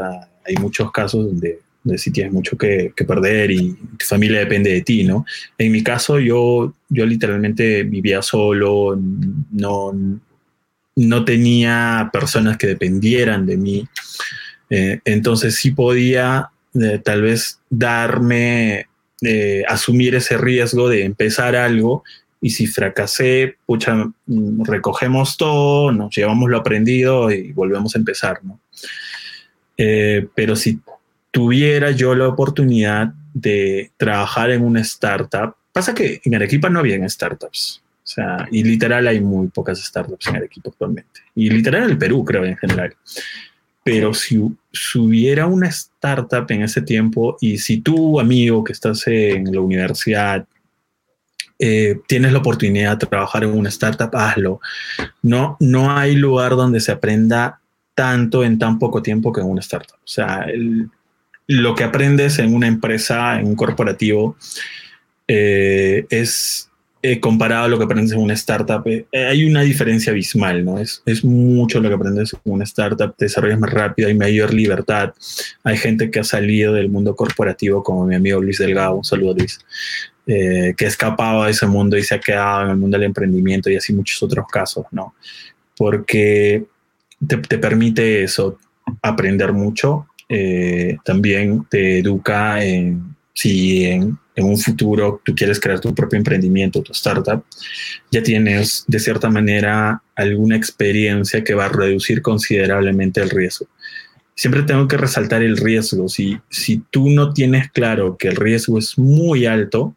hay 0.44 0.56
muchos 0.56 0.90
casos 0.92 1.26
donde 1.26 1.60
de 1.84 1.98
si 1.98 2.10
tienes 2.10 2.32
mucho 2.32 2.56
que, 2.56 2.92
perder 3.06 3.50
y 3.50 3.74
tu 3.98 4.06
familia 4.06 4.40
depende 4.40 4.72
de 4.72 4.80
ti, 4.80 5.04
¿no? 5.04 5.26
En 5.58 5.70
mi 5.70 5.82
caso, 5.82 6.18
yo, 6.18 6.72
yo 6.88 7.06
literalmente 7.06 7.82
vivía 7.82 8.22
solo, 8.22 8.98
no, 9.52 9.92
no 10.96 11.24
tenía 11.24 12.08
personas 12.12 12.56
que 12.56 12.68
dependieran 12.68 13.44
de 13.44 13.56
mí. 13.58 13.88
Eh, 14.70 15.00
entonces 15.04 15.56
sí 15.56 15.72
podía 15.72 16.48
eh, 16.74 17.00
tal 17.04 17.20
vez 17.20 17.60
darme, 17.68 18.86
eh, 19.20 19.62
asumir 19.68 20.14
ese 20.14 20.38
riesgo 20.38 20.88
de 20.88 21.04
empezar 21.04 21.54
algo 21.54 22.02
y 22.40 22.50
si 22.50 22.66
fracasé, 22.66 23.56
pucha, 23.66 24.10
recogemos 24.64 25.36
todo, 25.36 25.92
nos 25.92 26.14
llevamos 26.14 26.50
lo 26.50 26.58
aprendido 26.58 27.30
y 27.30 27.52
volvemos 27.52 27.94
a 27.94 27.98
empezar, 27.98 28.40
¿no? 28.42 28.58
Pero 29.76 30.56
si 30.56 30.80
tuviera 31.30 31.90
yo 31.90 32.14
la 32.14 32.28
oportunidad 32.28 33.12
de 33.34 33.90
trabajar 33.96 34.50
en 34.50 34.62
una 34.62 34.80
startup, 34.80 35.56
pasa 35.72 35.92
que 35.92 36.20
en 36.24 36.34
Arequipa 36.34 36.70
no 36.70 36.78
había 36.78 37.08
startups. 37.08 37.82
O 38.04 38.06
sea, 38.06 38.46
y 38.50 38.62
literal 38.62 39.08
hay 39.08 39.20
muy 39.20 39.48
pocas 39.48 39.82
startups 39.82 40.28
en 40.28 40.36
Arequipa 40.36 40.70
actualmente. 40.70 41.20
Y 41.34 41.50
literal 41.50 41.84
en 41.84 41.90
el 41.90 41.98
Perú, 41.98 42.24
creo, 42.24 42.44
en 42.44 42.56
general. 42.56 42.94
Pero 43.82 44.14
si, 44.14 44.38
hubiera 44.94 45.46
una 45.46 45.68
startup 45.68 46.46
en 46.50 46.62
ese 46.62 46.82
tiempo 46.82 47.36
y 47.40 47.58
si 47.58 47.80
tú, 47.80 48.20
amigo, 48.20 48.62
que 48.62 48.72
estás 48.72 49.06
en 49.06 49.52
la 49.52 49.60
universidad, 49.60 50.46
eh, 51.58 51.98
tienes 52.06 52.32
la 52.32 52.38
oportunidad 52.38 52.96
de 52.98 53.06
trabajar 53.06 53.42
en 53.42 53.50
una 53.50 53.70
startup, 53.70 54.14
hazlo. 54.14 54.60
No, 55.22 55.56
no 55.60 55.96
hay 55.96 56.14
lugar 56.14 56.56
donde 56.56 56.80
se 56.80 56.92
aprenda 56.92 57.60
tanto 57.94 58.44
en 58.44 58.58
tan 58.58 58.78
poco 58.78 59.02
tiempo 59.02 59.32
que 59.32 59.40
en 59.40 59.48
una 59.48 59.60
startup. 59.60 59.96
O 59.96 60.06
sea, 60.06 60.46
lo 61.46 61.74
que 61.74 61.84
aprendes 61.84 62.38
en 62.38 62.54
una 62.54 62.66
empresa, 62.66 63.38
en 63.38 63.46
un 63.46 63.56
corporativo, 63.56 64.36
eh, 65.28 66.06
es 66.10 66.70
eh, 67.02 67.20
comparado 67.20 67.64
a 67.64 67.68
lo 67.68 67.78
que 67.78 67.84
aprendes 67.84 68.12
en 68.12 68.20
una 68.20 68.34
startup. 68.34 68.82
Eh, 68.86 69.06
hay 69.12 69.44
una 69.44 69.62
diferencia 69.62 70.10
abismal, 70.10 70.64
¿no? 70.64 70.78
Es, 70.78 71.02
mucho 71.22 71.80
lo 71.80 71.88
que 71.88 71.94
aprendes 71.94 72.32
en 72.32 72.52
una 72.52 72.64
startup, 72.64 73.14
te 73.16 73.26
desarrollas 73.26 73.60
más 73.60 73.72
rápido, 73.72 74.08
hay 74.08 74.14
mayor 74.14 74.52
libertad. 74.54 75.12
Hay 75.62 75.76
gente 75.76 76.10
que 76.10 76.20
ha 76.20 76.24
salido 76.24 76.72
del 76.72 76.88
mundo 76.88 77.14
corporativo, 77.14 77.82
como 77.82 78.06
mi 78.06 78.14
amigo 78.14 78.40
Luis 78.40 78.58
Delgado, 78.58 78.96
un 78.96 79.04
saludo 79.04 79.34
Luis, 79.34 79.60
que 80.26 80.74
ha 80.80 80.88
escapado 80.88 81.44
de 81.44 81.50
ese 81.50 81.66
mundo 81.66 81.98
y 81.98 82.02
se 82.02 82.14
ha 82.14 82.20
quedado 82.20 82.64
en 82.64 82.70
el 82.70 82.76
mundo 82.78 82.96
del 82.96 83.06
emprendimiento 83.06 83.68
y 83.68 83.76
así 83.76 83.92
muchos 83.92 84.22
otros 84.22 84.46
casos, 84.50 84.86
¿no? 84.90 85.14
Porque 85.76 86.64
te, 87.26 87.36
te 87.38 87.58
permite 87.58 88.22
eso, 88.22 88.58
aprender 89.02 89.52
mucho, 89.52 90.06
eh, 90.28 90.96
también 91.04 91.66
te 91.68 91.98
educa 91.98 92.64
en 92.64 93.14
si 93.34 93.84
en, 93.84 94.16
en, 94.36 94.44
un 94.44 94.56
futuro 94.56 95.20
tú 95.24 95.34
quieres 95.34 95.58
crear 95.58 95.80
tu 95.80 95.94
propio 95.94 96.16
emprendimiento, 96.16 96.82
tu 96.82 96.92
startup, 96.92 97.44
ya 98.10 98.22
tienes 98.22 98.84
de 98.86 99.00
cierta 99.00 99.28
manera 99.28 100.02
alguna 100.14 100.56
experiencia 100.56 101.42
que 101.42 101.54
va 101.54 101.66
a 101.66 101.68
reducir 101.68 102.22
considerablemente 102.22 103.20
el 103.20 103.30
riesgo. 103.30 103.66
Siempre 104.36 104.62
tengo 104.62 104.88
que 104.88 104.96
resaltar 104.96 105.42
el 105.42 105.56
riesgo. 105.56 106.08
Si, 106.08 106.38
si 106.48 106.82
tú 106.90 107.10
no 107.10 107.32
tienes 107.32 107.70
claro 107.70 108.16
que 108.16 108.28
el 108.28 108.36
riesgo 108.36 108.78
es 108.78 108.98
muy 108.98 109.46
alto 109.46 109.96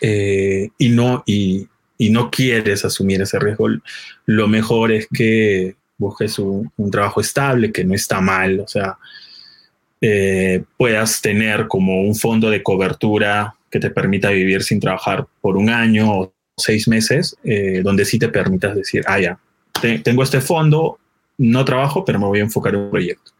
eh, 0.00 0.68
y, 0.78 0.88
no, 0.90 1.22
y, 1.26 1.68
y 1.98 2.10
no 2.10 2.30
quieres 2.30 2.84
asumir 2.84 3.22
ese 3.22 3.38
riesgo, 3.38 3.68
lo 4.26 4.48
mejor 4.48 4.92
es 4.92 5.06
que 5.12 5.76
busques 6.02 6.38
un, 6.38 6.70
trabajo 6.90 7.20
estable, 7.20 7.72
que 7.72 7.84
no 7.84 7.94
está 7.94 8.20
mal, 8.20 8.60
o 8.60 8.68
sea, 8.68 8.98
eh, 10.00 10.62
puedas 10.76 11.22
tener 11.22 11.68
como 11.68 12.02
un 12.02 12.14
fondo 12.14 12.50
de 12.50 12.62
cobertura 12.62 13.54
que 13.70 13.78
te 13.78 13.90
permita 13.90 14.30
vivir 14.30 14.62
sin 14.62 14.80
trabajar 14.80 15.26
por 15.40 15.56
un 15.56 15.70
año 15.70 16.20
o 16.20 16.32
seis 16.56 16.88
meses, 16.88 17.36
eh, 17.44 17.80
donde 17.82 18.04
sí 18.04 18.18
te 18.18 18.28
permitas 18.28 18.74
decir, 18.74 19.02
ah, 19.06 19.20
ya, 19.20 19.38
tengo 20.02 20.22
este 20.22 20.40
fondo, 20.40 20.98
no 21.38 21.64
trabajo, 21.64 22.04
pero 22.04 22.18
me 22.18 22.26
voy 22.26 22.40
a 22.40 22.42
enfocar 22.42 22.74
en 22.74 22.80
un 22.80 22.90
proyecto. 22.90 23.32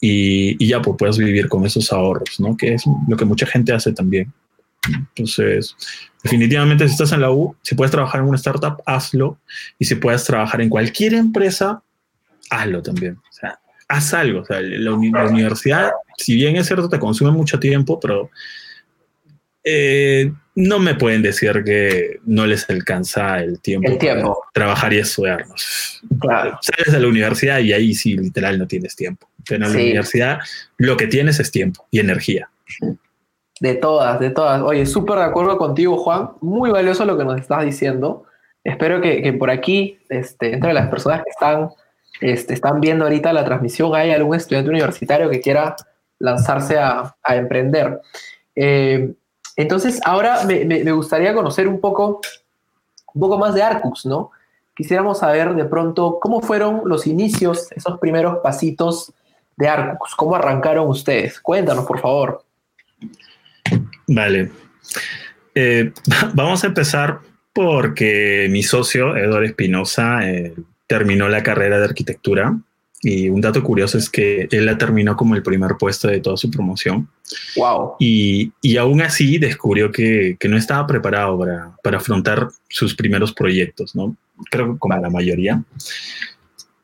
Y, 0.00 0.62
y, 0.62 0.68
ya 0.68 0.80
pues 0.80 0.96
puedes 0.96 1.18
vivir 1.18 1.48
con 1.48 1.64
esos 1.66 1.92
ahorros, 1.92 2.38
¿no? 2.38 2.56
Que 2.56 2.74
es 2.74 2.84
lo 3.08 3.16
que 3.16 3.24
mucha 3.24 3.46
gente 3.46 3.72
hace 3.72 3.92
también. 3.92 4.32
Entonces, 4.86 5.74
definitivamente 6.22 6.86
si 6.86 6.92
estás 6.92 7.12
en 7.12 7.20
la 7.20 7.30
U, 7.30 7.56
si 7.62 7.74
puedes 7.74 7.90
trabajar 7.90 8.20
en 8.20 8.28
una 8.28 8.36
startup, 8.36 8.82
hazlo. 8.86 9.38
Y 9.78 9.84
si 9.84 9.94
puedes 9.96 10.24
trabajar 10.24 10.60
en 10.60 10.68
cualquier 10.68 11.14
empresa, 11.14 11.82
hazlo 12.50 12.82
también. 12.82 13.14
O 13.16 13.32
sea, 13.32 13.58
haz 13.88 14.14
algo. 14.14 14.40
O 14.40 14.44
sea, 14.44 14.60
la, 14.60 14.92
universidad, 14.92 15.90
si 16.16 16.34
bien 16.34 16.56
es 16.56 16.66
cierto, 16.66 16.88
te 16.88 16.98
consume 16.98 17.30
mucho 17.30 17.58
tiempo, 17.58 17.98
pero 17.98 18.30
eh, 19.64 20.32
no 20.54 20.78
me 20.78 20.94
pueden 20.94 21.22
decir 21.22 21.62
que 21.64 22.18
no 22.24 22.46
les 22.46 22.68
alcanza 22.68 23.40
el 23.40 23.60
tiempo, 23.60 23.90
el 23.90 23.98
tiempo. 23.98 24.40
para 24.40 24.52
trabajar 24.52 24.92
y 24.92 24.98
estudiarnos. 24.98 26.02
Claro. 26.20 26.58
Sales 26.62 26.92
de 26.92 27.00
la 27.00 27.06
universidad 27.06 27.60
y 27.60 27.72
ahí 27.72 27.94
sí, 27.94 28.16
literal, 28.16 28.58
no 28.58 28.66
tienes 28.66 28.96
tiempo. 28.96 29.28
Pero 29.48 29.66
en 29.66 29.72
la 29.72 29.78
universidad 29.78 30.38
lo 30.76 30.96
que 30.96 31.06
tienes 31.06 31.38
es 31.40 31.50
tiempo 31.50 31.86
y 31.90 32.00
energía. 32.00 32.50
De 33.60 33.74
todas, 33.74 34.20
de 34.20 34.30
todas. 34.30 34.62
Oye, 34.62 34.86
súper 34.86 35.18
de 35.18 35.24
acuerdo 35.24 35.58
contigo, 35.58 35.96
Juan. 35.96 36.30
Muy 36.40 36.70
valioso 36.70 37.04
lo 37.04 37.18
que 37.18 37.24
nos 37.24 37.40
estás 37.40 37.64
diciendo. 37.64 38.24
Espero 38.62 39.00
que, 39.00 39.32
por 39.32 39.50
aquí, 39.50 39.98
este, 40.08 40.54
entre 40.54 40.72
las 40.72 40.88
personas 40.88 41.22
que 41.24 41.30
están, 41.30 41.70
este, 42.20 42.54
están 42.54 42.80
viendo 42.80 43.04
ahorita 43.04 43.32
la 43.32 43.44
transmisión, 43.44 43.94
haya 43.94 44.14
algún 44.14 44.36
estudiante 44.36 44.70
universitario 44.70 45.30
que 45.30 45.40
quiera 45.40 45.74
lanzarse 46.18 46.78
a, 46.78 47.14
emprender. 47.28 48.00
Eh, 48.54 49.14
entonces, 49.56 50.00
ahora 50.04 50.44
me, 50.44 50.92
gustaría 50.92 51.34
conocer 51.34 51.66
un 51.66 51.80
poco, 51.80 52.20
un 53.14 53.20
poco 53.20 53.38
más 53.38 53.54
de 53.54 53.62
Arcux, 53.62 54.06
¿no? 54.06 54.30
Quisiéramos 54.76 55.18
saber 55.18 55.54
de 55.54 55.64
pronto 55.64 56.18
cómo 56.20 56.40
fueron 56.40 56.82
los 56.84 57.06
inicios, 57.06 57.72
esos 57.72 57.98
primeros 57.98 58.38
pasitos 58.38 59.12
de 59.56 59.66
Arcux, 59.66 60.14
cómo 60.14 60.36
arrancaron 60.36 60.88
ustedes. 60.88 61.40
Cuéntanos, 61.40 61.84
por 61.86 61.98
favor. 61.98 62.44
Vale. 64.08 64.50
Eh, 65.54 65.92
vamos 66.34 66.64
a 66.64 66.66
empezar 66.66 67.20
porque 67.52 68.48
mi 68.50 68.62
socio, 68.62 69.16
Eduardo 69.16 69.46
Espinosa, 69.46 70.28
eh, 70.28 70.54
terminó 70.86 71.28
la 71.28 71.42
carrera 71.42 71.78
de 71.78 71.84
arquitectura 71.84 72.58
y 73.00 73.28
un 73.28 73.40
dato 73.40 73.62
curioso 73.62 73.96
es 73.96 74.10
que 74.10 74.48
él 74.50 74.66
la 74.66 74.76
terminó 74.76 75.16
como 75.16 75.36
el 75.36 75.42
primer 75.42 75.76
puesto 75.78 76.08
de 76.08 76.20
toda 76.20 76.36
su 76.36 76.50
promoción. 76.50 77.08
Wow. 77.56 77.94
Y, 78.00 78.52
y 78.60 78.76
aún 78.76 79.00
así 79.02 79.38
descubrió 79.38 79.92
que, 79.92 80.36
que 80.38 80.48
no 80.48 80.56
estaba 80.56 80.86
preparado 80.86 81.38
para, 81.38 81.76
para, 81.82 81.98
afrontar 81.98 82.48
sus 82.68 82.94
primeros 82.94 83.32
proyectos, 83.32 83.94
¿no? 83.94 84.16
Creo 84.50 84.72
que 84.72 84.78
como 84.78 84.96
la 84.96 85.10
mayoría, 85.10 85.62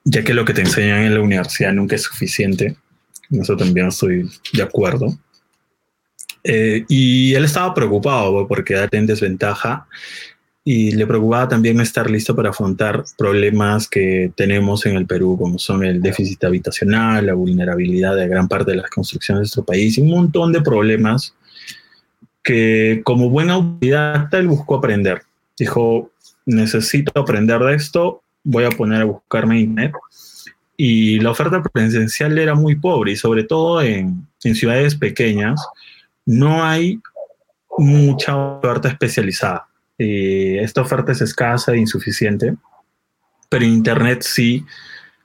ya 0.04 0.22
que 0.22 0.34
lo 0.34 0.44
que 0.44 0.54
te 0.54 0.60
enseñan 0.60 1.00
en 1.00 1.14
la 1.14 1.20
universidad 1.20 1.72
nunca 1.72 1.96
es 1.96 2.02
suficiente. 2.02 2.76
Eso 3.30 3.56
también 3.56 3.88
estoy 3.88 4.30
de 4.52 4.62
acuerdo. 4.62 5.18
Eh, 6.44 6.84
y 6.88 7.34
él 7.34 7.46
estaba 7.46 7.72
preocupado 7.72 8.46
por 8.46 8.62
quedar 8.62 8.90
en 8.92 9.06
desventaja 9.06 9.86
y 10.62 10.92
le 10.92 11.06
preocupaba 11.06 11.48
también 11.48 11.80
estar 11.80 12.10
listo 12.10 12.36
para 12.36 12.50
afrontar 12.50 13.04
problemas 13.16 13.88
que 13.88 14.30
tenemos 14.34 14.84
en 14.86 14.96
el 14.96 15.06
Perú, 15.06 15.36
como 15.38 15.58
son 15.58 15.84
el 15.84 16.00
déficit 16.00 16.44
habitacional, 16.44 17.26
la 17.26 17.34
vulnerabilidad 17.34 18.16
de 18.16 18.28
gran 18.28 18.48
parte 18.48 18.70
de 18.70 18.78
las 18.78 18.90
construcciones 18.90 19.38
de 19.38 19.42
nuestro 19.42 19.64
país 19.64 19.96
y 19.96 20.02
un 20.02 20.10
montón 20.10 20.52
de 20.52 20.62
problemas 20.62 21.34
que 22.42 23.02
como 23.04 23.30
buen 23.30 23.50
autodidacta 23.50 24.38
él 24.38 24.48
buscó 24.48 24.76
aprender. 24.76 25.22
Dijo, 25.58 26.10
necesito 26.46 27.18
aprender 27.18 27.60
de 27.60 27.74
esto, 27.74 28.22
voy 28.42 28.64
a 28.64 28.70
poner 28.70 29.02
a 29.02 29.06
buscarme 29.06 29.60
internet. 29.60 29.92
Y 30.76 31.20
la 31.20 31.30
oferta 31.30 31.62
presencial 31.62 32.36
era 32.36 32.54
muy 32.54 32.74
pobre 32.74 33.12
y 33.12 33.16
sobre 33.16 33.44
todo 33.44 33.80
en, 33.80 34.26
en 34.42 34.54
ciudades 34.54 34.94
pequeñas 34.96 35.60
no 36.26 36.64
hay 36.64 37.00
mucha 37.78 38.36
oferta 38.36 38.88
especializada. 38.88 39.68
Eh, 39.98 40.58
esta 40.60 40.80
oferta 40.80 41.12
es 41.12 41.20
escasa 41.20 41.72
e 41.72 41.78
insuficiente, 41.78 42.54
pero 43.48 43.64
en 43.64 43.72
Internet 43.72 44.22
sí, 44.22 44.64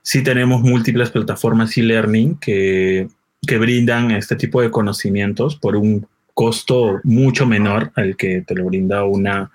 sí 0.02 0.22
tenemos 0.22 0.62
múltiples 0.62 1.10
plataformas 1.10 1.76
e-learning 1.76 2.36
que, 2.38 3.08
que 3.46 3.58
brindan 3.58 4.10
este 4.12 4.36
tipo 4.36 4.62
de 4.62 4.70
conocimientos 4.70 5.56
por 5.56 5.76
un 5.76 6.06
costo 6.34 7.00
mucho 7.02 7.46
menor 7.46 7.92
al 7.96 8.16
que 8.16 8.42
te 8.42 8.54
lo 8.54 8.66
brinda 8.66 9.04
una, 9.04 9.50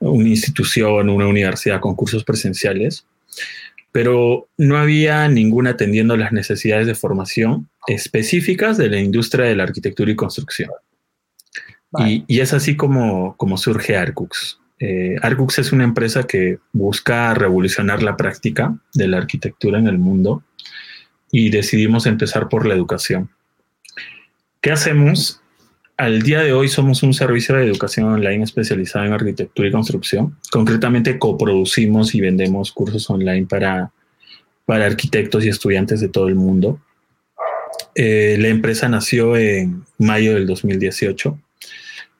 una 0.00 0.28
institución, 0.28 1.08
una 1.10 1.26
universidad 1.26 1.80
con 1.80 1.94
cursos 1.94 2.24
presenciales, 2.24 3.06
pero 3.96 4.50
no 4.58 4.76
había 4.76 5.26
ninguna 5.26 5.70
atendiendo 5.70 6.18
las 6.18 6.30
necesidades 6.30 6.86
de 6.86 6.94
formación 6.94 7.70
específicas 7.86 8.76
de 8.76 8.90
la 8.90 9.00
industria 9.00 9.46
de 9.46 9.56
la 9.56 9.62
arquitectura 9.62 10.10
y 10.10 10.14
construcción. 10.14 10.68
Y, 12.00 12.40
es 12.40 12.52
así 12.52 12.76
como, 12.76 13.38
como 13.38 13.56
surge 13.56 13.96
Arcux. 13.96 14.60
Eh, 14.80 15.16
Arcux 15.22 15.58
es 15.60 15.72
una 15.72 15.84
empresa 15.84 16.24
que 16.24 16.58
busca 16.74 17.32
revolucionar 17.32 18.02
la 18.02 18.18
práctica 18.18 18.76
de 18.92 19.08
la 19.08 19.16
arquitectura 19.16 19.78
en 19.78 19.86
el 19.86 19.96
mundo 19.96 20.42
y 21.32 21.48
decidimos 21.48 22.04
empezar 22.04 22.50
por 22.50 22.66
la 22.66 22.74
educación. 22.74 23.30
¿Qué 24.60 24.72
hacemos? 24.72 25.40
Al 25.98 26.20
día 26.20 26.42
de 26.42 26.52
hoy 26.52 26.68
somos 26.68 27.02
un 27.02 27.14
servicio 27.14 27.54
de 27.54 27.64
educación 27.64 28.06
online 28.06 28.44
especializado 28.44 29.06
en 29.06 29.14
arquitectura 29.14 29.68
y 29.68 29.72
construcción. 29.72 30.36
Concretamente 30.50 31.18
coproducimos 31.18 32.14
y 32.14 32.20
vendemos 32.20 32.70
cursos 32.70 33.08
online 33.08 33.46
para, 33.46 33.92
para 34.66 34.84
arquitectos 34.84 35.42
y 35.44 35.48
estudiantes 35.48 36.00
de 36.00 36.08
todo 36.08 36.28
el 36.28 36.34
mundo. 36.34 36.78
Eh, 37.94 38.36
la 38.38 38.48
empresa 38.48 38.90
nació 38.90 39.38
en 39.38 39.84
mayo 39.96 40.34
del 40.34 40.46
2018 40.46 41.38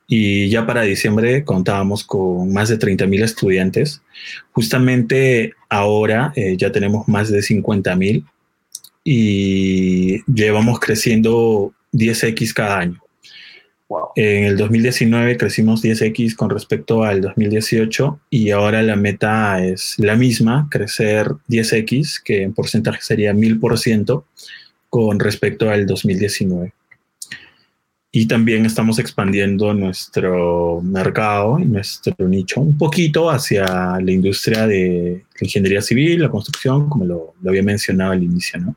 y 0.06 0.48
ya 0.48 0.66
para 0.66 0.80
diciembre 0.80 1.44
contábamos 1.44 2.02
con 2.02 2.50
más 2.54 2.70
de 2.70 2.78
30.000 2.78 3.22
estudiantes. 3.22 4.00
Justamente 4.52 5.52
ahora 5.68 6.32
eh, 6.34 6.56
ya 6.56 6.72
tenemos 6.72 7.08
más 7.08 7.30
de 7.30 7.40
50.000 7.40 8.24
y 9.04 10.22
llevamos 10.32 10.80
creciendo 10.80 11.74
10x 11.92 12.54
cada 12.54 12.78
año. 12.78 13.05
En 14.16 14.44
el 14.44 14.56
2019 14.56 15.36
crecimos 15.36 15.84
10x 15.84 16.34
con 16.34 16.50
respecto 16.50 17.04
al 17.04 17.20
2018 17.20 18.20
y 18.30 18.50
ahora 18.50 18.82
la 18.82 18.96
meta 18.96 19.64
es 19.64 19.94
la 19.98 20.16
misma, 20.16 20.68
crecer 20.70 21.28
10x, 21.48 22.22
que 22.24 22.42
en 22.42 22.52
porcentaje 22.52 23.00
sería 23.02 23.32
1000% 23.32 24.24
con 24.88 25.20
respecto 25.20 25.70
al 25.70 25.86
2019 25.86 26.72
y 28.18 28.26
también 28.26 28.64
estamos 28.64 28.98
expandiendo 28.98 29.74
nuestro 29.74 30.80
mercado 30.80 31.58
nuestro 31.58 32.26
nicho 32.26 32.62
un 32.62 32.78
poquito 32.78 33.28
hacia 33.28 33.66
la 33.66 34.10
industria 34.10 34.66
de 34.66 35.22
ingeniería 35.38 35.82
civil, 35.82 36.22
la 36.22 36.30
construcción, 36.30 36.88
como 36.88 37.04
lo, 37.04 37.34
había 37.46 37.62
mencionado 37.62 38.12
al 38.12 38.22
inicio, 38.22 38.58
¿no? 38.58 38.76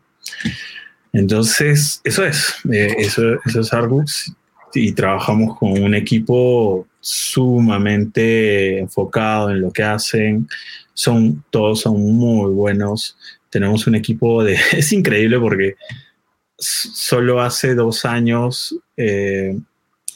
Entonces, 1.13 2.01
eso 2.03 2.25
es, 2.25 2.53
eh, 2.69 2.93
eso, 2.99 3.39
eso 3.45 3.61
es 3.61 3.71
Arbux 3.71 4.33
y 4.73 4.91
trabajamos 4.93 5.57
con 5.57 5.81
un 5.81 5.95
equipo 5.95 6.87
sumamente 6.99 8.79
enfocado 8.79 9.49
en 9.51 9.61
lo 9.61 9.71
que 9.71 9.83
hacen. 9.83 10.47
Son, 10.93 11.43
todos 11.49 11.81
son 11.81 12.01
muy 12.01 12.51
buenos. 12.51 13.17
Tenemos 13.49 13.87
un 13.87 13.95
equipo 13.95 14.43
de, 14.43 14.57
es 14.71 14.91
increíble 14.93 15.39
porque 15.39 15.75
solo 16.57 17.41
hace 17.41 17.73
dos 17.73 18.03
años 18.05 18.75
eh, 18.97 19.57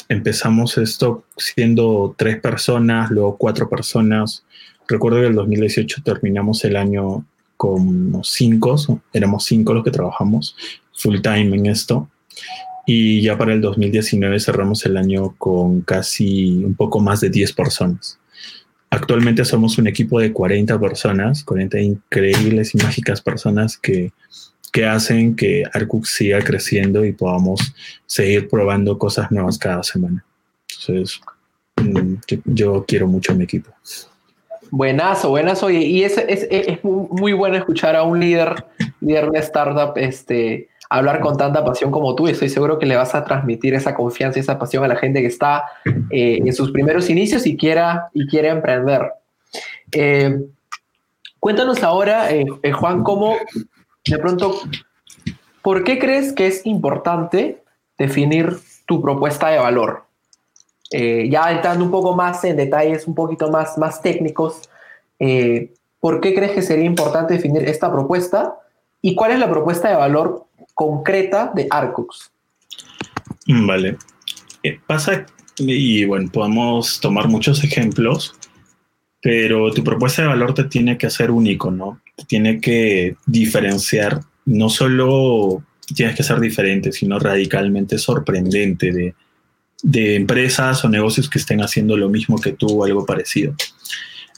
empezamos 0.10 0.78
esto 0.78 1.24
siendo 1.38 2.14
tres 2.18 2.40
personas, 2.40 3.10
luego 3.12 3.38
cuatro 3.38 3.70
personas. 3.70 4.44
Recuerdo 4.88 5.20
que 5.20 5.26
en 5.26 5.32
el 5.32 5.36
2018 5.36 6.04
terminamos 6.04 6.64
el 6.66 6.76
año 6.76 7.26
con 7.56 8.22
cinco, 8.24 8.76
éramos 9.14 9.46
cinco 9.46 9.74
los 9.74 9.84
que 9.84 9.92
trabajamos 9.92 10.56
full 10.94 11.22
time 11.22 11.56
en 11.56 11.66
esto. 11.68 12.10
Y 12.86 13.22
ya 13.22 13.38
para 13.38 13.54
el 13.54 13.62
2019 13.62 14.40
cerramos 14.40 14.86
el 14.86 14.98
año 14.98 15.36
con 15.38 15.82
casi 15.82 16.64
un 16.64 16.76
poco 16.76 17.00
más 17.00 17.22
de 17.22 17.30
10 17.30 17.54
personas. 17.54 18.20
Actualmente 18.90 19.46
somos 19.46 19.78
un 19.78 19.88
equipo 19.88 20.20
de 20.20 20.32
40 20.32 20.80
personas, 20.80 21.44
40 21.44 21.80
increíbles 21.80 22.76
y 22.76 22.78
mágicas 22.78 23.22
personas 23.22 23.78
que 23.78 24.12
que 24.74 24.88
hacen 24.88 25.36
que 25.36 25.64
Arcux 25.72 26.16
siga 26.16 26.42
creciendo 26.42 27.06
y 27.06 27.12
podamos 27.14 27.76
seguir 28.08 28.50
probando 28.50 28.98
cosas 28.98 29.32
nuevas 29.32 29.60
cada 29.60 29.84
semana. 29.84 30.26
Entonces, 30.68 31.22
mm, 31.76 32.16
yo, 32.46 32.84
quiero 32.88 33.08
mucho 33.08 33.34
a 33.34 33.36
mi 33.36 33.44
equipo. 33.44 33.70
Buenazo, 34.72 35.30
buenazo. 35.30 35.70
Y 35.70 36.04
es, 36.04 36.18
es, 36.18 36.48
es, 36.50 36.84
muy 36.84 37.34
bueno 37.34 37.56
escuchar 37.56 37.96
a 37.96 38.02
un 38.02 38.20
líder, 38.20 38.66
líder 39.00 39.30
de 39.30 39.40
startup 39.42 39.94
este, 39.96 40.70
hablar 40.94 41.22
con 41.22 41.36
tanta 41.38 41.66
pasión 41.66 41.90
como 41.90 42.14
tú. 42.14 42.28
Estoy 42.28 42.50
seguro 42.50 42.78
que 42.78 42.86
le 42.86 42.96
vas 42.96 43.16
a 43.16 43.26
transmitir 43.26 43.74
esa 43.74 43.96
confianza 43.96 44.38
y 44.38 44.42
esa 44.42 44.60
pasión 44.60 44.84
a 44.84 44.88
la 44.88 44.96
gente 44.96 45.22
que 45.22 45.28
está 45.28 45.66
eh, 46.12 46.40
en 46.46 46.54
sus 46.54 46.72
primeros 46.72 47.10
inicios 47.10 47.48
y 47.48 47.58
quiera, 47.58 48.10
y 48.14 48.28
quiere 48.28 48.50
emprender. 48.50 49.12
Eh, 49.92 50.40
cuéntanos 51.40 51.82
ahora, 51.82 52.32
eh, 52.32 52.46
Juan, 52.72 53.02
cómo 53.02 53.38
de 54.06 54.20
pronto, 54.20 54.62
¿por 55.64 55.84
qué 55.84 55.98
crees 55.98 56.32
que 56.32 56.46
es 56.46 56.64
importante 56.64 57.64
definir 57.98 58.60
tu 58.86 59.02
propuesta 59.02 59.50
de 59.50 59.58
valor? 59.58 60.04
Ya 60.92 61.52
entrando 61.52 61.84
un 61.84 61.90
poco 61.90 62.16
más 62.16 62.44
en 62.44 62.56
detalles, 62.56 63.08
un 63.08 63.16
poquito 63.16 63.50
más, 63.50 63.80
más 63.80 64.00
técnicos, 64.04 64.70
¿por 66.00 66.22
qué 66.22 66.36
crees 66.36 66.52
que 66.52 66.62
sería 66.62 66.86
importante 66.86 67.34
definir 67.34 67.68
esta 67.68 67.92
propuesta? 67.92 68.60
¿Y 69.02 69.16
cuál 69.16 69.32
es 69.32 69.40
la 69.40 69.50
propuesta 69.50 69.90
de 69.90 69.96
valor 69.96 70.46
concreta 70.74 71.52
de 71.54 71.68
Arcux? 71.70 72.32
Mm, 73.48 73.68
vale. 73.68 73.98
Eh, 74.64 74.80
pasa, 74.86 75.26
y 75.58 76.06
bueno, 76.06 76.30
podemos 76.32 77.00
tomar 77.00 77.28
muchos 77.28 77.64
ejemplos, 77.64 78.34
pero 79.22 79.72
tu 79.72 79.84
propuesta 79.84 80.22
de 80.22 80.30
valor 80.30 80.54
te 80.54 80.66
tiene 80.66 80.98
que 80.98 81.08
hacer 81.08 81.32
único, 81.32 81.72
¿no? 81.72 82.02
Te 82.16 82.26
tiene 82.26 82.60
que 82.60 83.16
diferenciar, 83.26 84.22
no 84.46 84.70
solo 84.70 85.64
tienes 85.96 86.16
que 86.16 86.24
ser 86.24 86.40
diferente, 86.40 86.92
sino 86.92 87.20
radicalmente 87.20 87.98
sorprendente 87.98 88.92
de, 88.92 89.16
de 89.84 90.16
empresas 90.16 90.84
o 90.84 90.90
negocios 90.90 91.30
que 91.30 91.40
estén 91.40 91.62
haciendo 91.62 91.98
lo 91.98 92.10
mismo 92.10 92.40
que 92.40 92.54
tú 92.54 92.68
o 92.68 92.84
algo 92.86 93.06
parecido. 93.06 93.54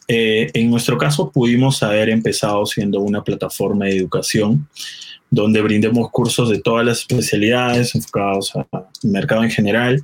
Eh, 0.07 0.51
en 0.53 0.69
nuestro 0.69 0.97
caso 0.97 1.31
pudimos 1.31 1.81
haber 1.81 2.09
empezado 2.09 2.65
siendo 2.65 2.99
una 2.99 3.23
plataforma 3.23 3.85
de 3.85 3.97
educación 3.97 4.67
donde 5.35 5.61
brindemos 5.61 6.09
cursos 6.11 6.49
de 6.49 6.59
todas 6.59 6.85
las 6.85 6.99
especialidades 6.99 7.93
enfocados 7.93 8.53
al 8.55 8.87
mercado 9.03 9.43
en 9.43 9.51
general, 9.51 10.01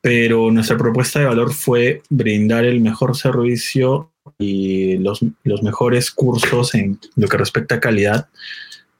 pero 0.00 0.50
nuestra 0.50 0.76
propuesta 0.76 1.20
de 1.20 1.26
valor 1.26 1.54
fue 1.54 2.02
brindar 2.10 2.64
el 2.64 2.80
mejor 2.80 3.16
servicio 3.16 4.10
y 4.36 4.98
los, 4.98 5.20
los 5.44 5.62
mejores 5.62 6.10
cursos 6.10 6.74
en 6.74 6.98
lo 7.14 7.28
que 7.28 7.36
respecta 7.36 7.76
a 7.76 7.80
calidad, 7.80 8.26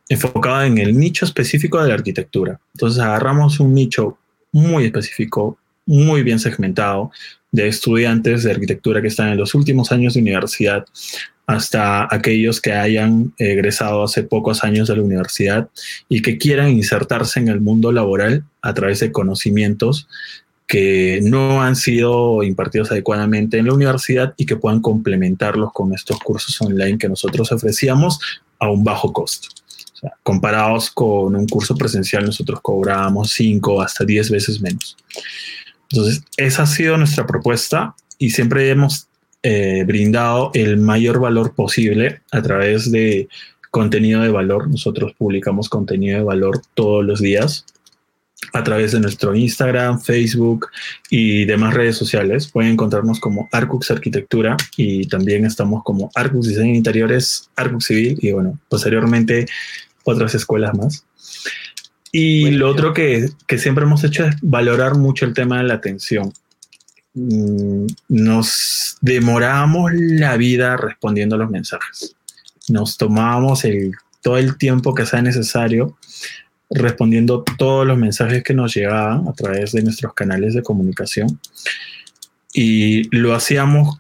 enfocado 0.08 0.62
en 0.62 0.78
el 0.78 0.96
nicho 0.96 1.24
específico 1.24 1.82
de 1.82 1.88
la 1.88 1.94
arquitectura. 1.94 2.60
Entonces 2.72 3.02
agarramos 3.02 3.58
un 3.58 3.74
nicho 3.74 4.16
muy 4.52 4.84
específico, 4.84 5.58
muy 5.84 6.22
bien 6.22 6.38
segmentado, 6.38 7.10
de 7.50 7.66
estudiantes 7.66 8.44
de 8.44 8.52
arquitectura 8.52 9.02
que 9.02 9.08
están 9.08 9.30
en 9.30 9.38
los 9.38 9.54
últimos 9.54 9.90
años 9.90 10.14
de 10.14 10.20
universidad 10.20 10.86
hasta 11.46 12.08
aquellos 12.10 12.60
que 12.60 12.72
hayan 12.72 13.34
egresado 13.38 14.02
hace 14.02 14.22
pocos 14.22 14.64
años 14.64 14.88
de 14.88 14.96
la 14.96 15.02
universidad 15.02 15.68
y 16.08 16.22
que 16.22 16.38
quieran 16.38 16.70
insertarse 16.70 17.40
en 17.40 17.48
el 17.48 17.60
mundo 17.60 17.92
laboral 17.92 18.44
a 18.62 18.72
través 18.72 19.00
de 19.00 19.12
conocimientos 19.12 20.08
que 20.66 21.20
no 21.22 21.62
han 21.62 21.76
sido 21.76 22.42
impartidos 22.42 22.90
adecuadamente 22.90 23.58
en 23.58 23.66
la 23.66 23.74
universidad 23.74 24.34
y 24.38 24.46
que 24.46 24.56
puedan 24.56 24.80
complementarlos 24.80 25.72
con 25.72 25.92
estos 25.92 26.18
cursos 26.18 26.60
online 26.62 26.98
que 26.98 27.08
nosotros 27.08 27.52
ofrecíamos 27.52 28.18
a 28.58 28.70
un 28.70 28.82
bajo 28.82 29.12
costo. 29.12 29.48
comparados 30.22 30.90
con 30.90 31.34
un 31.34 31.46
curso 31.46 31.74
presencial, 31.76 32.26
nosotros 32.26 32.60
cobrábamos 32.60 33.30
5 33.30 33.80
hasta 33.80 34.04
10 34.04 34.30
veces 34.30 34.60
menos. 34.60 34.96
Entonces, 35.90 36.22
esa 36.36 36.64
ha 36.64 36.66
sido 36.66 36.96
nuestra 36.98 37.26
propuesta 37.26 37.94
y 38.18 38.30
siempre 38.30 38.68
hemos 38.68 39.08
eh, 39.46 39.84
brindado 39.86 40.50
el 40.54 40.78
mayor 40.78 41.20
valor 41.20 41.54
posible 41.54 42.22
a 42.32 42.40
través 42.40 42.90
de 42.90 43.28
contenido 43.70 44.22
de 44.22 44.30
valor. 44.30 44.70
Nosotros 44.70 45.12
publicamos 45.18 45.68
contenido 45.68 46.16
de 46.16 46.24
valor 46.24 46.62
todos 46.72 47.04
los 47.04 47.20
días 47.20 47.66
a 48.54 48.64
través 48.64 48.92
de 48.92 49.00
nuestro 49.00 49.34
Instagram, 49.34 50.00
Facebook 50.00 50.68
y 51.10 51.44
demás 51.44 51.74
redes 51.74 51.98
sociales. 51.98 52.48
Pueden 52.48 52.72
encontrarnos 52.72 53.20
como 53.20 53.46
Arcux 53.52 53.90
Arquitectura 53.90 54.56
y 54.78 55.06
también 55.08 55.44
estamos 55.44 55.82
como 55.84 56.10
Arcux 56.14 56.48
Diseño 56.48 56.74
Interiores, 56.74 57.50
Arcux 57.54 57.84
Civil 57.84 58.18
y 58.22 58.32
bueno, 58.32 58.58
posteriormente 58.70 59.46
otras 60.04 60.34
escuelas 60.34 60.74
más. 60.74 61.04
Y 62.12 62.52
lo 62.52 62.70
otro 62.70 62.94
que, 62.94 63.28
que, 63.46 63.58
siempre 63.58 63.84
hemos 63.84 64.04
hecho 64.04 64.24
es 64.24 64.36
valorar 64.40 64.94
mucho 64.94 65.26
el 65.26 65.34
tema 65.34 65.58
de 65.58 65.64
la 65.64 65.74
atención. 65.74 66.32
Mm, 67.14 67.86
nos 68.08 68.98
demorábamos 69.00 69.92
la 69.94 70.36
vida 70.36 70.76
respondiendo 70.76 71.36
a 71.36 71.38
los 71.38 71.50
mensajes. 71.50 72.16
Nos 72.68 72.96
tomábamos 72.96 73.64
el, 73.64 73.92
todo 74.22 74.36
el 74.38 74.56
tiempo 74.58 74.94
que 74.94 75.06
sea 75.06 75.22
necesario 75.22 75.96
respondiendo 76.70 77.44
todos 77.56 77.86
los 77.86 77.96
mensajes 77.96 78.42
que 78.42 78.54
nos 78.54 78.74
llegaban 78.74 79.28
a 79.28 79.32
través 79.32 79.72
de 79.72 79.82
nuestros 79.82 80.12
canales 80.14 80.54
de 80.54 80.62
comunicación. 80.62 81.38
Y 82.52 83.16
lo 83.16 83.34
hacíamos 83.34 83.98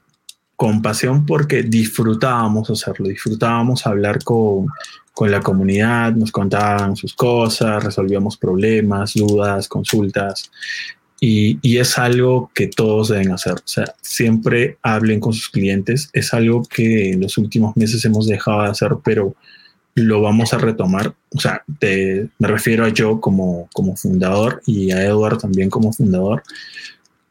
con 0.56 0.82
pasión 0.82 1.26
porque 1.26 1.62
disfrutábamos 1.62 2.70
hacerlo, 2.70 3.08
disfrutábamos 3.08 3.86
hablar 3.86 4.22
con, 4.24 4.68
con 5.12 5.30
la 5.30 5.40
comunidad, 5.40 6.12
nos 6.14 6.32
contaban 6.32 6.96
sus 6.96 7.14
cosas, 7.14 7.82
resolvíamos 7.82 8.36
problemas, 8.36 9.14
dudas, 9.14 9.68
consultas. 9.68 10.50
Y, 11.26 11.78
es 11.78 11.96
algo 11.96 12.50
que 12.54 12.66
todos 12.66 13.08
deben 13.08 13.32
hacer. 13.32 13.54
O 13.54 13.66
sea, 13.66 13.94
siempre 14.02 14.76
hablen 14.82 15.20
con 15.20 15.32
sus 15.32 15.48
clientes. 15.48 16.10
Es 16.12 16.34
algo 16.34 16.62
que 16.64 17.12
en 17.12 17.22
los 17.22 17.38
últimos 17.38 17.74
meses 17.78 18.04
hemos 18.04 18.26
dejado 18.26 18.62
de 18.62 18.68
hacer, 18.68 18.90
pero 19.02 19.34
lo 19.94 20.20
vamos 20.20 20.52
a 20.52 20.58
retomar. 20.58 21.14
O 21.34 21.40
sea, 21.40 21.64
te, 21.78 22.28
me 22.38 22.48
refiero 22.48 22.84
a 22.84 22.90
yo 22.90 23.22
como, 23.22 23.70
como 23.72 23.96
fundador 23.96 24.60
y 24.66 24.90
a 24.92 25.02
Edward 25.02 25.38
también 25.38 25.70
como 25.70 25.94
fundador 25.94 26.42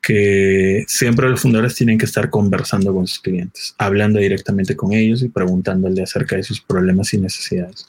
que 0.01 0.83
siempre 0.87 1.29
los 1.29 1.39
fundadores 1.39 1.75
tienen 1.75 1.97
que 1.99 2.05
estar 2.05 2.29
conversando 2.29 2.93
con 2.93 3.07
sus 3.07 3.19
clientes, 3.19 3.73
hablando 3.77 4.19
directamente 4.19 4.75
con 4.75 4.91
ellos 4.91 5.21
y 5.21 5.29
preguntándole 5.29 6.01
acerca 6.03 6.35
de 6.35 6.43
sus 6.43 6.59
problemas 6.59 7.13
y 7.13 7.19
necesidades, 7.19 7.87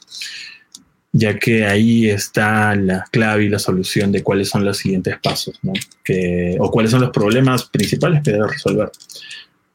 ya 1.17 1.39
que 1.39 1.65
ahí 1.65 2.09
está 2.09 2.75
la 2.75 3.05
clave 3.09 3.45
y 3.45 3.49
la 3.49 3.57
solución 3.57 4.11
de 4.11 4.21
cuáles 4.21 4.49
son 4.49 4.65
los 4.65 4.79
siguientes 4.79 5.17
pasos, 5.23 5.57
¿no? 5.61 5.71
que, 6.03 6.57
o 6.59 6.69
cuáles 6.69 6.91
son 6.91 6.99
los 6.99 7.11
problemas 7.11 7.63
principales 7.63 8.21
que 8.21 8.33
debe 8.33 8.49
resolver. 8.49 8.91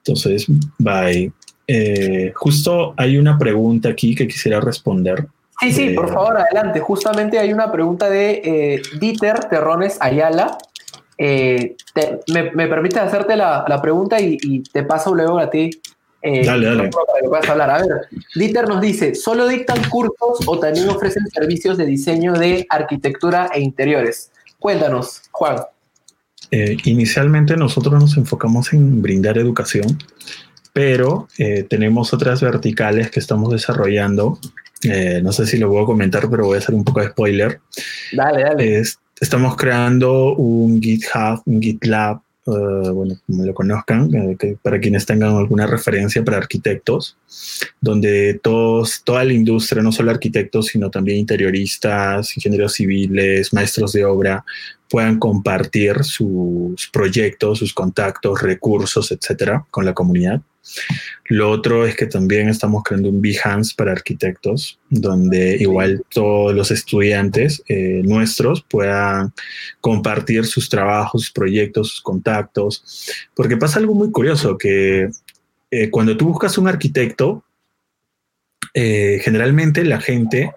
Entonces, 0.04 0.44
bye. 0.76 1.32
Eh, 1.66 2.32
justo 2.36 2.92
hay 2.94 3.16
una 3.16 3.38
pregunta 3.38 3.88
aquí 3.88 4.14
que 4.14 4.28
quisiera 4.28 4.60
responder. 4.60 5.28
Sí, 5.60 5.72
sí, 5.72 5.90
por 5.90 6.10
eh, 6.10 6.12
favor, 6.12 6.36
adelante. 6.36 6.80
Justamente 6.80 7.38
hay 7.38 7.54
una 7.54 7.72
pregunta 7.72 8.10
de 8.10 8.42
eh, 8.44 8.82
Dieter 9.00 9.40
Terrones 9.44 9.96
Ayala, 9.98 10.58
me, 11.18 12.50
me 12.54 12.66
permite 12.66 13.00
hacerte 13.00 13.34
la, 13.36 13.64
la 13.66 13.80
pregunta 13.80 14.20
y, 14.20 14.62
te 14.62 14.82
paso 14.82 15.14
luego 15.14 15.38
a 15.38 15.48
ti. 15.48 15.70
Eh, 16.22 16.44
dale, 16.44 16.66
dale. 16.66 16.90
Para 16.90 17.20
que 17.22 17.28
puedas 17.28 17.48
hablar. 17.48 17.70
A 17.70 17.78
ver, 17.78 18.08
Dieter 18.34 18.68
nos 18.68 18.80
dice, 18.80 19.14
¿solo 19.14 19.48
dictan 19.48 19.82
cursos 19.88 20.46
o 20.46 20.58
también 20.58 20.88
ofrecen 20.88 21.26
servicios 21.28 21.78
de 21.78 21.86
diseño 21.86 22.34
de 22.34 22.66
arquitectura 22.68 23.50
e 23.54 23.60
interiores? 23.60 24.30
Cuéntanos, 24.58 25.22
Juan. 25.30 25.58
Eh, 26.50 26.76
inicialmente 26.84 27.56
nosotros 27.56 27.94
nos 27.94 28.16
enfocamos 28.16 28.72
en 28.72 29.00
brindar 29.00 29.38
educación, 29.38 29.98
pero 30.72 31.28
tenemos 31.68 32.12
otras 32.12 32.40
verticales 32.40 33.10
que 33.10 33.20
estamos 33.20 33.52
desarrollando. 33.52 34.38
no 35.22 35.32
sé 35.32 35.46
si 35.46 35.58
lo 35.58 35.68
puedo 35.68 35.86
comentar, 35.86 36.28
pero 36.28 36.46
voy 36.46 36.56
a 36.56 36.58
hacer 36.58 36.74
un 36.74 36.84
poco 36.84 37.00
de 37.00 37.08
spoiler. 37.08 37.60
Dale, 38.12 38.42
dale 38.42 38.82
estamos 39.20 39.54
creando 39.56 40.34
un 40.34 40.80
GitHub, 40.80 41.42
un 41.44 41.60
GitLab, 41.60 42.20
uh, 42.50 42.92
bueno, 42.92 43.16
lo 43.28 43.54
conozcan, 43.54 44.10
eh, 44.14 44.56
para 44.62 44.78
quienes 44.80 45.06
tengan 45.06 45.36
alguna 45.36 45.66
referencia 45.66 46.24
para 46.24 46.38
arquitectos, 46.38 47.16
donde 47.80 48.38
todos, 48.42 49.02
toda 49.04 49.24
la 49.24 49.32
industria, 49.32 49.82
no 49.82 49.92
solo 49.92 50.10
arquitectos, 50.10 50.66
sino 50.66 50.90
también 50.90 51.18
interioristas, 51.18 52.36
ingenieros 52.36 52.74
civiles, 52.74 53.52
maestros 53.52 53.92
de 53.92 54.04
obra, 54.04 54.44
puedan 54.88 55.18
compartir 55.18 56.02
sus 56.02 56.88
proyectos, 56.92 57.60
sus 57.60 57.72
contactos, 57.72 58.42
recursos, 58.42 59.12
etcétera, 59.12 59.64
con 59.70 59.84
la 59.84 59.94
comunidad. 59.94 60.42
Lo 61.26 61.50
otro 61.50 61.86
es 61.86 61.96
que 61.96 62.06
también 62.06 62.48
estamos 62.48 62.82
creando 62.82 63.08
un 63.08 63.22
Behance 63.22 63.74
para 63.76 63.92
arquitectos, 63.92 64.78
donde 64.88 65.56
igual 65.60 66.02
todos 66.12 66.54
los 66.54 66.70
estudiantes 66.70 67.62
eh, 67.68 68.02
nuestros 68.04 68.62
puedan 68.62 69.32
compartir 69.80 70.44
sus 70.44 70.68
trabajos, 70.68 71.22
sus 71.22 71.32
proyectos, 71.32 71.88
sus 71.88 72.00
contactos, 72.00 73.08
porque 73.34 73.56
pasa 73.56 73.78
algo 73.78 73.94
muy 73.94 74.10
curioso, 74.10 74.58
que 74.58 75.10
eh, 75.70 75.90
cuando 75.90 76.16
tú 76.16 76.26
buscas 76.26 76.58
un 76.58 76.68
arquitecto, 76.68 77.44
eh, 78.74 79.20
generalmente 79.22 79.84
la 79.84 80.00
gente 80.00 80.52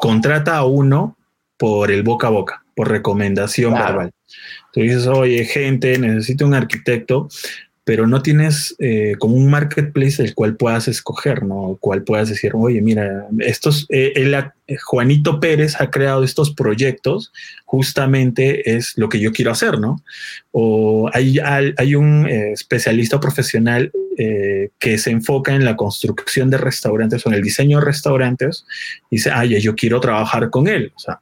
contrata 0.00 0.56
a 0.56 0.64
uno 0.64 1.16
por 1.56 1.90
el 1.90 2.02
boca 2.02 2.26
a 2.26 2.30
boca, 2.30 2.64
por 2.74 2.88
recomendación 2.88 3.74
verbal. 3.74 4.12
Tú 4.72 4.80
dices, 4.80 5.06
oye, 5.06 5.44
gente, 5.44 5.98
necesito 5.98 6.44
un 6.44 6.54
arquitecto, 6.54 7.28
pero 7.86 8.08
no 8.08 8.20
tienes 8.20 8.74
eh, 8.80 9.14
como 9.16 9.36
un 9.36 9.48
marketplace 9.48 10.20
el 10.20 10.34
cual 10.34 10.56
puedas 10.56 10.88
escoger, 10.88 11.44
¿no? 11.44 11.70
El 11.70 11.78
cual 11.78 12.02
puedas 12.02 12.28
decir, 12.28 12.50
oye, 12.56 12.82
mira, 12.82 13.28
estos, 13.38 13.86
eh, 13.90 14.12
eh, 14.16 14.76
Juanito 14.84 15.38
Pérez 15.38 15.80
ha 15.80 15.88
creado 15.88 16.24
estos 16.24 16.52
proyectos, 16.52 17.32
justamente 17.64 18.74
es 18.74 18.94
lo 18.96 19.08
que 19.08 19.20
yo 19.20 19.30
quiero 19.30 19.52
hacer, 19.52 19.78
¿no? 19.78 20.02
O 20.50 21.08
hay, 21.12 21.38
hay 21.38 21.94
un 21.94 22.26
especialista 22.26 23.20
profesional 23.20 23.92
que 24.16 24.98
se 24.98 25.10
enfoca 25.10 25.54
en 25.54 25.64
la 25.64 25.76
construcción 25.76 26.50
de 26.50 26.56
restaurantes 26.56 27.24
o 27.24 27.28
en 27.28 27.36
el 27.36 27.42
diseño 27.42 27.78
de 27.78 27.84
restaurantes 27.84 28.64
y 29.10 29.16
dice, 29.16 29.30
ay, 29.30 29.60
yo 29.60 29.76
quiero 29.76 30.00
trabajar 30.00 30.50
con 30.50 30.66
él, 30.66 30.90
o 30.96 30.98
sea, 30.98 31.20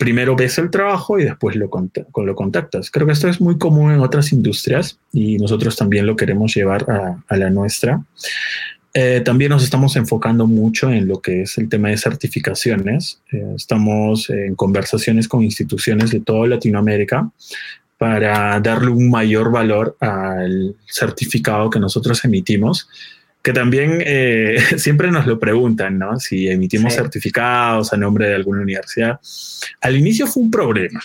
primero 0.00 0.34
ves 0.34 0.56
el 0.56 0.70
trabajo 0.70 1.18
y 1.18 1.24
después 1.24 1.56
lo, 1.56 1.68
lo 1.68 2.34
contactas. 2.34 2.90
Creo 2.90 3.06
que 3.06 3.12
esto 3.12 3.28
es 3.28 3.38
muy 3.38 3.58
común 3.58 3.92
en 3.92 4.00
otras 4.00 4.32
industrias 4.32 4.98
y 5.12 5.36
nosotros 5.36 5.76
también 5.76 6.06
lo 6.06 6.16
queremos 6.16 6.54
llevar 6.54 6.86
a, 7.28 7.36
la 7.36 7.50
nuestra. 7.50 8.02
Eh, 8.94 9.20
también 9.22 9.50
nos 9.50 9.62
estamos 9.62 9.96
enfocando 9.96 10.46
mucho 10.46 10.90
en 10.90 11.06
lo 11.06 11.20
que 11.20 11.42
es 11.42 11.58
el 11.58 11.68
tema 11.68 11.90
de 11.90 11.98
certificaciones. 11.98 13.20
Eh, 13.30 13.52
estamos 13.54 14.30
en 14.30 14.54
conversaciones 14.54 15.28
con 15.28 15.42
instituciones 15.42 16.10
de 16.10 16.20
toda 16.20 16.48
Latinoamérica 16.48 17.30
para 17.98 18.58
darle 18.58 18.88
un 18.88 19.10
mayor 19.10 19.52
valor 19.52 19.98
al 20.00 20.76
certificado 20.86 21.68
que 21.68 21.78
nosotros 21.78 22.24
emitimos 22.24 22.88
que 23.42 23.52
también 23.52 24.02
eh, 24.04 24.58
siempre 24.76 25.10
nos 25.10 25.26
lo 25.26 25.38
preguntan, 25.38 25.98
¿no? 25.98 26.18
Si 26.18 26.48
emitimos 26.48 26.94
certificados 26.94 27.92
a 27.92 27.96
nombre 27.96 28.28
de 28.28 28.34
alguna 28.34 28.62
universidad. 28.62 29.20
Al 29.80 29.96
inicio 29.96 30.26
fue 30.26 30.42
un 30.42 30.50
problema. 30.50 31.00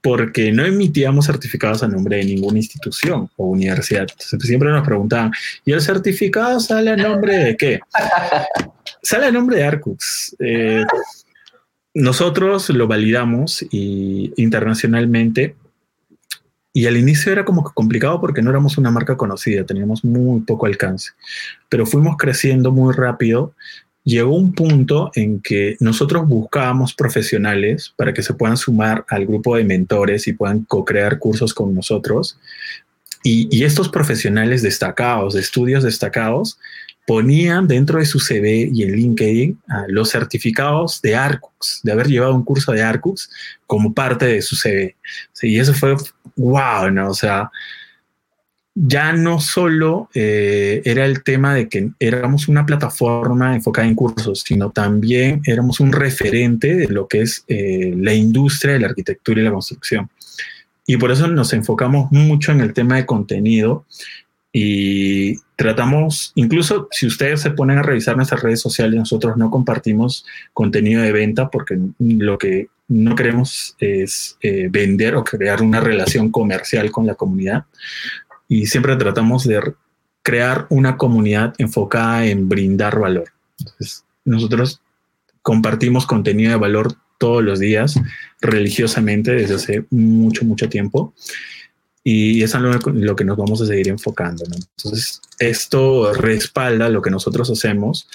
porque 0.00 0.52
no 0.52 0.64
emitíamos 0.64 1.26
certificados 1.26 1.82
a 1.82 1.88
nombre 1.88 2.18
de 2.18 2.24
ninguna 2.24 2.56
institución 2.56 3.28
o 3.36 3.46
universidad. 3.46 4.06
siempre 4.38 4.70
nos 4.70 4.86
preguntaban, 4.86 5.32
¿y 5.64 5.72
el 5.72 5.80
certificado 5.80 6.60
sale 6.60 6.92
a 6.92 6.96
nombre 6.96 7.36
de 7.36 7.56
qué? 7.56 7.80
sale 9.02 9.26
a 9.26 9.32
nombre 9.32 9.56
de 9.56 9.64
Arcux. 9.64 10.36
Eh, 10.38 10.84
nosotros 11.94 12.70
lo 12.70 12.86
validamos 12.86 13.64
y, 13.70 14.32
internacionalmente 14.36 15.56
y 16.72 16.86
al 16.86 16.96
inicio 16.96 17.30
era 17.30 17.44
como 17.44 17.64
complicado 17.64 18.20
porque 18.20 18.40
no 18.42 18.50
éramos 18.50 18.78
una 18.78 18.90
marca 18.90 19.16
conocida, 19.16 19.64
teníamos 19.64 20.04
muy 20.04 20.40
poco 20.40 20.66
alcance, 20.66 21.10
pero 21.68 21.84
fuimos 21.84 22.16
creciendo 22.16 22.72
muy 22.72 22.94
rápido. 22.94 23.54
Llegó 24.04 24.34
un 24.34 24.52
punto 24.52 25.12
en 25.14 25.40
que 25.40 25.76
nosotros 25.78 26.26
buscábamos 26.26 26.94
profesionales 26.94 27.92
para 27.96 28.12
que 28.12 28.22
se 28.22 28.34
puedan 28.34 28.56
sumar 28.56 29.04
al 29.08 29.26
grupo 29.26 29.56
de 29.56 29.64
mentores 29.64 30.26
y 30.26 30.32
puedan 30.32 30.64
co-crear 30.64 31.18
cursos 31.18 31.54
con 31.54 31.74
nosotros. 31.74 32.38
Y, 33.22 33.48
y, 33.56 33.62
estos 33.62 33.88
profesionales 33.88 34.62
destacados, 34.62 35.34
de 35.34 35.40
estudios 35.40 35.84
destacados, 35.84 36.58
ponían 37.06 37.66
dentro 37.66 37.98
de 37.98 38.06
su 38.06 38.20
CV 38.20 38.70
y 38.72 38.84
en 38.84 38.92
LinkedIn 38.92 39.58
los 39.88 40.10
certificados 40.10 41.02
de 41.02 41.16
Arcux, 41.16 41.80
de 41.82 41.92
haber 41.92 42.06
llevado 42.06 42.34
un 42.34 42.44
curso 42.44 42.72
de 42.72 42.82
Arcux 42.82 43.30
como 43.66 43.92
parte 43.92 44.26
de 44.26 44.42
su 44.42 44.56
CV. 44.56 44.96
y 45.42 45.58
eso 45.58 45.74
fue 45.74 45.96
wow, 46.36 46.90
¿no? 46.90 47.10
O 47.10 47.14
sea, 47.14 47.50
ya 48.74 49.12
no 49.12 49.38
solo 49.40 50.08
eh, 50.14 50.80
era 50.84 51.04
el 51.04 51.22
tema 51.22 51.54
de 51.54 51.68
que 51.68 51.90
éramos 51.98 52.48
una 52.48 52.64
plataforma 52.64 53.54
enfocada 53.54 53.86
en 53.86 53.94
cursos, 53.94 54.42
sino 54.46 54.70
también 54.70 55.42
éramos 55.44 55.80
un 55.80 55.92
referente 55.92 56.74
de 56.74 56.88
lo 56.88 57.06
que 57.06 57.22
es 57.22 57.44
eh, 57.48 57.94
la 57.96 58.14
industria 58.14 58.74
de 58.74 58.80
la 58.80 58.88
arquitectura 58.88 59.40
y 59.40 59.44
la 59.44 59.52
construcción. 59.52 60.08
Y 60.86 60.96
por 60.96 61.12
eso 61.12 61.28
nos 61.28 61.52
enfocamos 61.52 62.10
mucho 62.10 62.50
en 62.50 62.60
el 62.60 62.72
tema 62.72 62.96
de 62.96 63.06
contenido 63.06 63.84
y 64.52 65.38
tratamos, 65.56 66.32
incluso 66.34 66.88
si 66.90 67.06
ustedes 67.06 67.40
se 67.40 67.52
ponen 67.52 67.78
a 67.78 67.82
revisar 67.82 68.16
nuestras 68.16 68.42
redes 68.42 68.60
sociales, 68.60 68.98
nosotros 68.98 69.36
no 69.38 69.50
compartimos 69.50 70.26
contenido 70.52 71.02
de 71.02 71.12
venta 71.12 71.48
porque 71.48 71.78
lo 71.98 72.36
que 72.36 72.68
no 72.88 73.14
queremos 73.14 73.74
es 73.78 74.36
eh, 74.42 74.68
vender 74.70 75.16
o 75.16 75.24
crear 75.24 75.62
una 75.62 75.80
relación 75.80 76.30
comercial 76.30 76.90
con 76.90 77.06
la 77.06 77.14
comunidad. 77.14 77.64
Y 78.46 78.66
siempre 78.66 78.96
tratamos 78.96 79.44
de 79.44 79.72
crear 80.22 80.66
una 80.68 80.98
comunidad 80.98 81.54
enfocada 81.56 82.26
en 82.26 82.50
brindar 82.50 82.98
valor. 82.98 83.32
Entonces, 83.58 84.04
nosotros 84.26 84.82
compartimos 85.40 86.04
contenido 86.04 86.50
de 86.50 86.58
valor 86.58 86.94
todos 87.16 87.42
los 87.42 87.58
días 87.58 87.98
religiosamente 88.40 89.32
desde 89.32 89.54
hace 89.54 89.84
mucho, 89.90 90.44
mucho 90.44 90.68
tiempo 90.68 91.14
y 92.04 92.42
es 92.42 92.54
algo 92.54 92.90
lo 92.92 93.16
que 93.16 93.24
nos 93.24 93.36
vamos 93.36 93.60
a 93.62 93.66
seguir 93.66 93.88
enfocando. 93.88 94.44
Entonces, 94.44 95.20
esto 95.38 96.12
respalda 96.12 96.88
lo 96.88 97.02
que 97.02 97.10
nosotros 97.10 97.50
hacemos. 97.50 98.08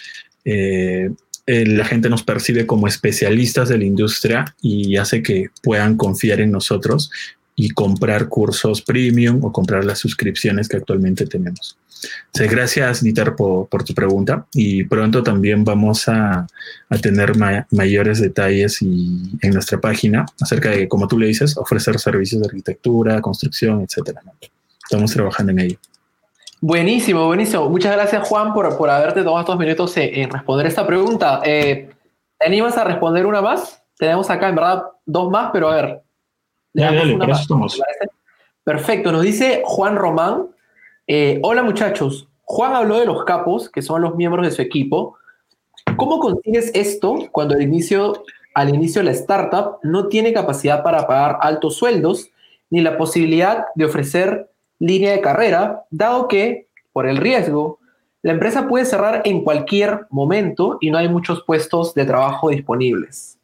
Eh, 0.43 1.09
la 1.45 1.85
gente 1.85 2.09
nos 2.09 2.23
percibe 2.23 2.65
como 2.65 2.87
especialistas 2.87 3.69
de 3.69 3.77
la 3.77 3.85
industria 3.85 4.55
y 4.61 4.97
hace 4.97 5.23
que 5.23 5.47
puedan 5.63 5.95
confiar 5.95 6.41
en 6.41 6.51
nosotros 6.51 7.09
y 7.55 7.69
comprar 7.69 8.27
cursos 8.27 8.81
premium 8.81 9.43
o 9.43 9.53
comprar 9.53 9.85
las 9.85 9.99
suscripciones 9.99 10.67
que 10.67 10.77
actualmente 10.77 11.25
tenemos 11.25 11.77
gracias, 12.33 13.03
Dieter, 13.03 13.35
por, 13.35 13.83
tu 13.83 13.93
pregunta. 13.93 14.45
Y 14.53 14.83
pronto 14.83 15.23
también 15.23 15.63
vamos 15.63 16.07
a, 16.07 16.47
tener 17.01 17.33
mayores 17.71 18.21
detalles 18.21 18.81
y, 18.81 19.31
en 19.41 19.53
nuestra 19.53 19.79
página 19.79 20.25
acerca 20.41 20.69
de, 20.69 20.87
como 20.87 21.07
tú 21.07 21.17
le 21.17 21.27
dices, 21.27 21.57
ofrecer 21.57 21.99
servicios 21.99 22.41
de 22.41 22.47
arquitectura, 22.47 23.21
construcción, 23.21 23.81
etcétera. 23.81 24.21
Estamos 24.83 25.11
trabajando 25.11 25.51
en 25.51 25.59
ello. 25.59 25.77
Buenísimo, 26.59 27.27
buenísimo. 27.27 27.69
Muchas 27.69 27.93
gracias, 27.93 28.27
Juan, 28.27 28.53
por, 28.53 28.77
por 28.77 28.89
haberte 28.89 29.23
tomado 29.23 29.41
estos 29.41 29.57
minutos 29.59 29.95
en, 29.97 30.29
responder 30.29 30.65
esta 30.65 30.87
pregunta. 30.87 31.41
Eh, 31.45 31.89
¿Te 32.39 32.45
animas 32.45 32.77
a 32.77 32.83
responder 32.83 33.25
una 33.25 33.41
más? 33.41 33.81
Tenemos 33.97 34.29
acá, 34.29 34.49
en 34.49 34.55
verdad, 34.55 34.83
dos 35.05 35.29
más, 35.29 35.49
pero 35.51 35.69
a 35.69 35.75
ver. 35.75 36.01
Dale, 36.73 37.17
dale, 37.17 37.35
Perfecto. 38.63 39.11
Nos 39.11 39.21
dice 39.21 39.61
Juan 39.65 39.95
Román. 39.95 40.47
Eh, 41.07 41.39
hola 41.41 41.63
muchachos, 41.63 42.27
Juan 42.43 42.73
habló 42.73 42.99
de 42.99 43.05
los 43.05 43.23
capos, 43.23 43.69
que 43.69 43.81
son 43.81 44.01
los 44.01 44.15
miembros 44.15 44.45
de 44.45 44.51
su 44.51 44.61
equipo. 44.61 45.17
¿Cómo 45.95 46.19
consigues 46.19 46.69
esto 46.73 47.17
cuando 47.31 47.55
al 47.55 47.61
inicio, 47.61 48.23
al 48.53 48.75
inicio 48.75 49.01
la 49.03 49.11
startup 49.11 49.79
no 49.83 50.07
tiene 50.09 50.33
capacidad 50.33 50.83
para 50.83 51.07
pagar 51.07 51.37
altos 51.41 51.75
sueldos 51.75 52.29
ni 52.69 52.81
la 52.81 52.97
posibilidad 52.97 53.67
de 53.75 53.85
ofrecer 53.85 54.51
línea 54.79 55.13
de 55.13 55.21
carrera, 55.21 55.85
dado 55.89 56.27
que, 56.27 56.67
por 56.91 57.07
el 57.07 57.17
riesgo, 57.17 57.79
la 58.21 58.33
empresa 58.33 58.67
puede 58.67 58.85
cerrar 58.85 59.21
en 59.23 59.43
cualquier 59.43 60.07
momento 60.09 60.77
y 60.81 60.91
no 60.91 60.97
hay 60.97 61.07
muchos 61.07 61.43
puestos 61.43 61.93
de 61.93 62.05
trabajo 62.05 62.49
disponibles? 62.49 63.37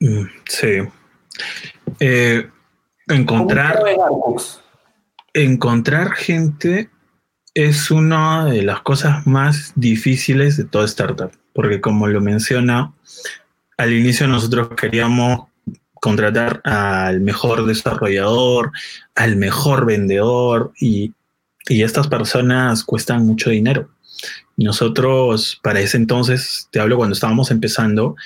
Mm, 0.00 0.24
sí. 0.48 0.78
Eh, 2.00 2.48
encontrar 3.06 3.82
encontrar 5.34 6.12
gente 6.12 6.90
es 7.54 7.90
una 7.90 8.46
de 8.46 8.62
las 8.62 8.82
cosas 8.82 9.26
más 9.26 9.72
difíciles 9.74 10.56
de 10.56 10.64
toda 10.64 10.84
startup, 10.84 11.32
porque 11.52 11.80
como 11.80 12.06
lo 12.06 12.20
menciona, 12.20 12.92
al 13.76 13.92
inicio 13.92 14.26
nosotros 14.26 14.68
queríamos 14.76 15.48
contratar 15.94 16.60
al 16.64 17.20
mejor 17.20 17.66
desarrollador, 17.66 18.72
al 19.14 19.36
mejor 19.36 19.86
vendedor 19.86 20.72
y, 20.80 21.14
estas 21.68 22.08
personas 22.08 22.82
cuestan 22.82 23.24
mucho 23.26 23.50
dinero. 23.50 23.90
nosotros, 24.56 25.60
para 25.62 25.78
ese 25.80 25.98
entonces, 25.98 26.66
te 26.72 26.80
hablo 26.80 26.96
cuando 26.96 27.12
estábamos 27.12 27.52
empezando, 27.52 28.16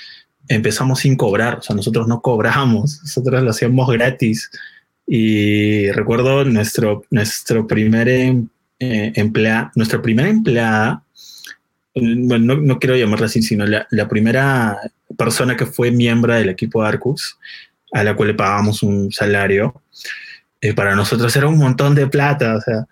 empezamos 0.47 1.01
sin 1.01 1.15
cobrar, 1.15 1.59
o 1.59 1.61
sea, 1.61 1.75
nosotros 1.75 2.07
no 2.07 2.21
cobramos, 2.21 3.01
nosotros 3.03 3.43
lo 3.43 3.51
hacíamos 3.51 3.87
gratis 3.91 4.49
y 5.07 5.91
recuerdo 5.91 6.45
nuestro, 6.45 7.03
nuestro 7.11 7.67
primer 7.67 8.09
em, 8.09 8.47
eh, 8.79 9.13
empleada, 9.15 9.71
nuestra 9.75 10.01
primera 10.01 10.29
empleada, 10.29 11.03
bueno, 11.95 12.55
no, 12.57 12.79
quiero 12.79 12.97
llamarla 12.97 13.27
así, 13.27 13.41
sino 13.41 13.65
la, 13.65 14.07
primera 14.09 14.77
persona 15.17 15.55
que 15.55 15.65
fue 15.65 15.91
miembro 15.91 16.33
del 16.33 16.49
equipo 16.49 16.81
de 16.81 16.89
Arcus, 16.89 17.37
a 17.93 18.03
la 18.03 18.15
cual 18.15 18.29
le 18.29 18.33
pagamos 18.33 18.83
un 18.83 19.11
salario, 19.11 19.81
eh, 20.59 20.73
para 20.73 20.95
nosotros 20.95 21.33
era 21.35 21.47
un 21.47 21.57
montón 21.57 21.95
de 21.95 22.07
plata, 22.07 22.55
o 22.55 22.61
sea, 22.61 22.85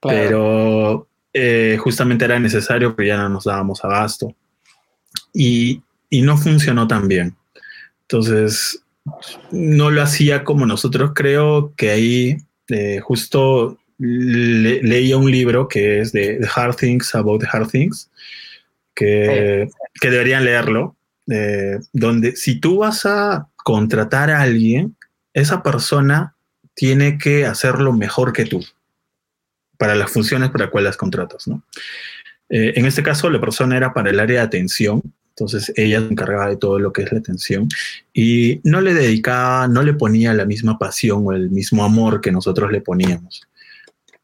pero 0.00 1.08
eh, 1.32 1.78
justamente 1.80 2.26
era 2.26 2.38
necesario 2.38 2.94
porque 2.94 3.08
ya 3.08 3.16
no 3.16 3.30
nos 3.30 3.44
dábamos 3.44 3.82
abasto. 3.82 4.34
Y, 5.32 5.82
y 6.10 6.22
no 6.22 6.36
funcionó 6.36 6.86
tan 6.86 7.08
bien. 7.08 7.34
Entonces, 8.02 8.83
no 9.50 9.90
lo 9.90 10.02
hacía 10.02 10.44
como 10.44 10.66
nosotros. 10.66 11.12
Creo 11.14 11.74
que 11.76 11.90
ahí 11.90 12.36
eh, 12.68 13.00
justo 13.00 13.78
leía 13.98 15.16
un 15.16 15.30
libro 15.30 15.68
que 15.68 16.00
es 16.00 16.12
de 16.12 16.38
The 16.40 16.48
Hard 16.54 16.76
Things 16.76 17.14
About 17.14 17.42
the 17.42 17.48
Hard 17.50 17.68
Things, 17.68 18.10
que, 18.94 19.68
que 20.00 20.10
deberían 20.10 20.44
leerlo, 20.44 20.96
eh, 21.30 21.78
donde 21.92 22.36
si 22.36 22.60
tú 22.60 22.78
vas 22.78 23.06
a 23.06 23.48
contratar 23.56 24.30
a 24.30 24.42
alguien, 24.42 24.96
esa 25.32 25.62
persona 25.62 26.34
tiene 26.74 27.18
que 27.18 27.46
hacerlo 27.46 27.92
mejor 27.92 28.32
que 28.32 28.44
tú 28.44 28.64
para 29.78 29.94
las 29.94 30.10
funciones 30.10 30.50
para 30.50 30.64
las 30.64 30.70
cuales 30.70 30.88
las 30.88 30.96
contratas. 30.96 31.46
¿no? 31.46 31.62
Eh, 32.48 32.74
en 32.76 32.86
este 32.86 33.02
caso, 33.02 33.30
la 33.30 33.40
persona 33.40 33.76
era 33.76 33.92
para 33.92 34.10
el 34.10 34.20
área 34.20 34.40
de 34.40 34.46
atención 34.46 35.02
entonces 35.36 35.72
ella 35.74 36.00
se 36.00 36.06
encargaba 36.06 36.48
de 36.48 36.56
todo 36.56 36.78
lo 36.78 36.92
que 36.92 37.02
es 37.02 37.10
la 37.10 37.18
atención 37.18 37.68
y 38.12 38.60
no 38.62 38.80
le 38.80 38.94
dedicaba, 38.94 39.66
no 39.66 39.82
le 39.82 39.92
ponía 39.92 40.32
la 40.32 40.44
misma 40.44 40.78
pasión 40.78 41.24
o 41.26 41.32
el 41.32 41.50
mismo 41.50 41.84
amor 41.84 42.20
que 42.20 42.30
nosotros 42.30 42.70
le 42.70 42.80
poníamos. 42.80 43.42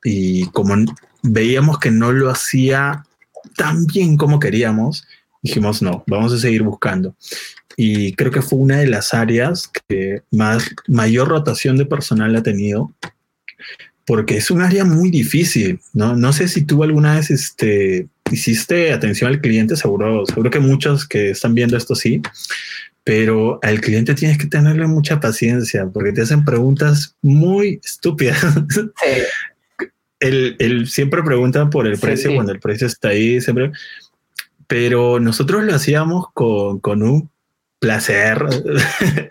Y 0.04 0.46
como 0.50 0.76
veíamos 1.22 1.80
que 1.80 1.90
no 1.90 2.12
lo 2.12 2.30
hacía 2.30 3.04
tan 3.56 3.86
bien 3.86 4.16
como 4.16 4.38
queríamos, 4.38 5.04
dijimos, 5.42 5.82
no, 5.82 6.04
vamos 6.06 6.32
a 6.32 6.38
seguir 6.38 6.62
buscando. 6.62 7.16
Y 7.76 8.12
creo 8.14 8.30
que 8.30 8.42
fue 8.42 8.60
una 8.60 8.78
de 8.78 8.86
las 8.86 9.12
áreas 9.12 9.68
que 9.88 10.22
más 10.30 10.70
mayor 10.86 11.28
rotación 11.28 11.76
de 11.76 11.86
personal 11.86 12.36
ha 12.36 12.42
tenido, 12.44 12.92
porque 14.06 14.36
es 14.36 14.50
un 14.52 14.62
área 14.62 14.84
muy 14.84 15.10
difícil. 15.10 15.80
No, 15.92 16.14
no 16.14 16.32
sé 16.32 16.46
si 16.46 16.62
tú 16.62 16.84
alguna 16.84 17.16
vez 17.16 17.30
este, 17.30 18.06
hiciste 18.34 18.92
atención 18.92 19.30
al 19.30 19.40
cliente, 19.40 19.76
seguro, 19.76 20.24
seguro 20.26 20.50
que 20.50 20.60
muchos 20.60 21.06
que 21.06 21.30
están 21.30 21.54
viendo 21.54 21.76
esto 21.76 21.94
sí, 21.94 22.22
pero 23.04 23.58
al 23.62 23.80
cliente 23.80 24.14
tienes 24.14 24.38
que 24.38 24.46
tenerle 24.46 24.86
mucha 24.86 25.20
paciencia 25.20 25.86
porque 25.92 26.12
te 26.12 26.22
hacen 26.22 26.44
preguntas 26.44 27.16
muy 27.22 27.80
estúpidas. 27.82 28.40
él, 30.20 30.86
siempre 30.86 31.22
pregunta 31.22 31.70
por 31.70 31.86
el 31.86 31.98
precio 31.98 32.34
cuando 32.34 32.52
el 32.52 32.60
precio 32.60 32.86
está 32.86 33.08
ahí, 33.08 33.40
siempre. 33.40 33.72
Pero 34.66 35.18
nosotros 35.18 35.64
lo 35.64 35.74
hacíamos 35.74 36.26
con, 36.32 36.78
con, 36.78 37.02
un 37.02 37.30
placer, 37.80 38.44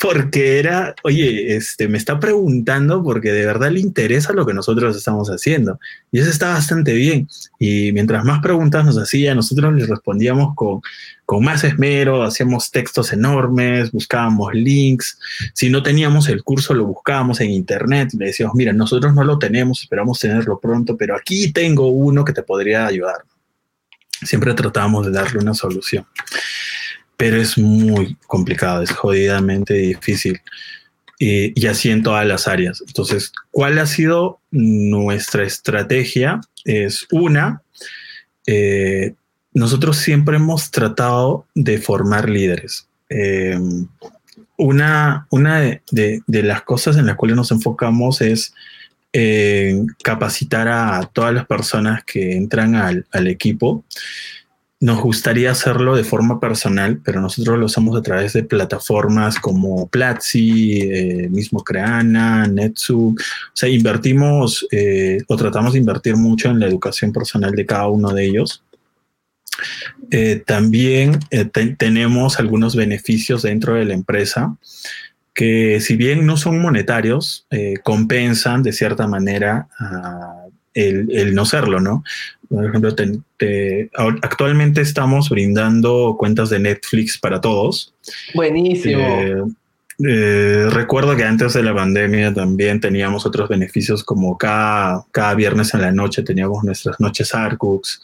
porque 0.00 0.60
era, 0.60 0.94
oye, 1.02 1.56
este, 1.56 1.88
me 1.88 1.98
está 1.98 2.20
preguntando 2.20 3.02
porque 3.02 3.32
de 3.32 3.44
verdad 3.44 3.72
le 3.72 3.80
interesa 3.80 4.32
lo 4.32 4.46
que 4.46 4.54
nosotros 4.54 4.96
estamos 4.96 5.28
haciendo. 5.28 5.78
Y 6.12 6.20
eso 6.20 6.30
está 6.30 6.50
bastante 6.54 6.94
bien. 6.94 7.28
Y 7.58 7.92
mientras 7.92 8.24
más 8.24 8.40
preguntas 8.40 8.84
nos 8.84 8.96
hacía, 8.96 9.34
nosotros 9.34 9.74
les 9.74 9.88
respondíamos 9.88 10.54
con, 10.54 10.80
con 11.26 11.42
más 11.44 11.64
esmero, 11.64 12.22
hacíamos 12.22 12.70
textos 12.70 13.12
enormes, 13.12 13.90
buscábamos 13.90 14.54
links. 14.54 15.18
Si 15.52 15.68
no 15.68 15.82
teníamos 15.82 16.28
el 16.28 16.44
curso, 16.44 16.74
lo 16.74 16.86
buscábamos 16.86 17.40
en 17.40 17.50
internet 17.50 18.10
le 18.16 18.26
decíamos, 18.26 18.54
mira, 18.54 18.72
nosotros 18.72 19.12
no 19.12 19.24
lo 19.24 19.40
tenemos, 19.40 19.82
esperamos 19.82 20.20
tenerlo 20.20 20.60
pronto, 20.60 20.96
pero 20.96 21.16
aquí 21.16 21.52
tengo 21.52 21.88
uno 21.88 22.24
que 22.24 22.32
te 22.32 22.44
podría 22.44 22.86
ayudar. 22.86 23.24
Siempre 24.22 24.54
tratábamos 24.54 25.06
de 25.06 25.12
darle 25.12 25.40
una 25.40 25.54
solución 25.54 26.06
pero 27.18 27.36
es 27.36 27.58
muy 27.58 28.16
complicado, 28.28 28.80
es 28.80 28.92
jodidamente 28.92 29.74
difícil. 29.74 30.40
y 31.20 31.66
así 31.66 31.90
en 31.90 32.04
todas 32.04 32.24
las 32.24 32.46
áreas. 32.46 32.80
Entonces, 32.86 33.32
¿cuál 33.50 33.80
ha 33.80 33.86
sido 33.86 34.38
nuestra 34.52 35.42
estrategia? 35.42 36.40
Es 36.64 37.08
una, 37.10 37.62
eh, 38.46 39.14
nosotros 39.52 39.96
siempre 39.96 40.36
hemos 40.36 40.70
tratado 40.70 41.44
de 41.56 41.78
formar 41.78 42.28
líderes. 42.28 42.86
Em, 43.08 43.88
una 44.56 45.26
una 45.30 45.60
de, 45.90 46.22
las 46.28 46.62
cosas 46.62 46.96
en 46.96 47.06
las 47.06 47.16
cuales 47.16 47.36
nos 47.36 47.50
enfocamos 47.50 48.20
es 48.20 48.54
capacitar 50.04 50.68
a 50.68 51.00
todas 51.12 51.34
las 51.34 51.46
personas 51.46 52.04
que 52.04 52.36
entran 52.36 52.76
al, 52.76 53.06
al 53.10 53.26
equipo 53.26 53.84
nos 54.80 55.00
gustaría 55.00 55.50
hacerlo 55.50 55.96
de 55.96 56.04
forma 56.04 56.38
personal, 56.38 57.00
pero 57.04 57.20
nosotros 57.20 57.58
lo 57.58 57.66
hacemos 57.66 57.96
a 57.96 58.02
través 58.02 58.32
de 58.32 58.44
plataformas 58.44 59.40
como 59.40 59.88
Platzi, 59.88 60.82
eh, 60.82 61.28
mismo 61.30 61.64
Creana, 61.64 62.46
NetSuite. 62.46 63.20
O 63.22 63.56
sea, 63.56 63.68
invertimos 63.68 64.66
eh, 64.70 65.18
o 65.26 65.36
tratamos 65.36 65.72
de 65.72 65.80
invertir 65.80 66.16
mucho 66.16 66.48
en 66.48 66.60
la 66.60 66.66
educación 66.66 67.12
personal 67.12 67.52
de 67.52 67.66
cada 67.66 67.88
uno 67.88 68.12
de 68.12 68.24
ellos. 68.24 68.62
Eh, 70.12 70.44
también 70.46 71.18
tenemos 71.76 72.38
algunos 72.38 72.76
beneficios 72.76 73.42
dentro 73.42 73.74
de 73.74 73.84
la 73.84 73.94
empresa 73.94 74.56
que 75.34 75.80
si 75.80 75.96
bien 75.96 76.26
no 76.26 76.36
son 76.36 76.60
monetarios, 76.60 77.46
compensan 77.84 78.64
de 78.64 78.72
cierta 78.72 79.06
manera 79.06 79.68
el, 80.74 81.08
el, 81.12 81.34
no 81.34 81.44
serlo, 81.44 81.80
¿no? 81.80 82.02
Por 82.48 82.64
ejemplo, 82.64 82.90
actualmente 84.22 84.80
estamos 84.80 85.28
brindando 85.28 86.16
cuentas 86.18 86.50
de 86.50 86.58
Netflix 86.58 87.18
para 87.18 87.40
todos. 87.40 87.94
Buenísimo. 88.34 89.00
Eh, 89.00 89.42
eh, 90.08 90.68
recuerdo 90.70 91.16
que 91.16 91.24
antes 91.24 91.54
de 91.54 91.62
la 91.62 91.74
pandemia 91.74 92.32
también 92.32 92.80
teníamos 92.80 93.26
otros 93.26 93.48
beneficios 93.48 94.04
como 94.04 94.38
cada, 94.38 95.04
cada 95.10 95.34
viernes 95.34 95.74
en 95.74 95.80
la 95.80 95.90
noche 95.90 96.22
teníamos 96.22 96.62
nuestras 96.62 97.00
noches 97.00 97.34
Arcux 97.34 98.00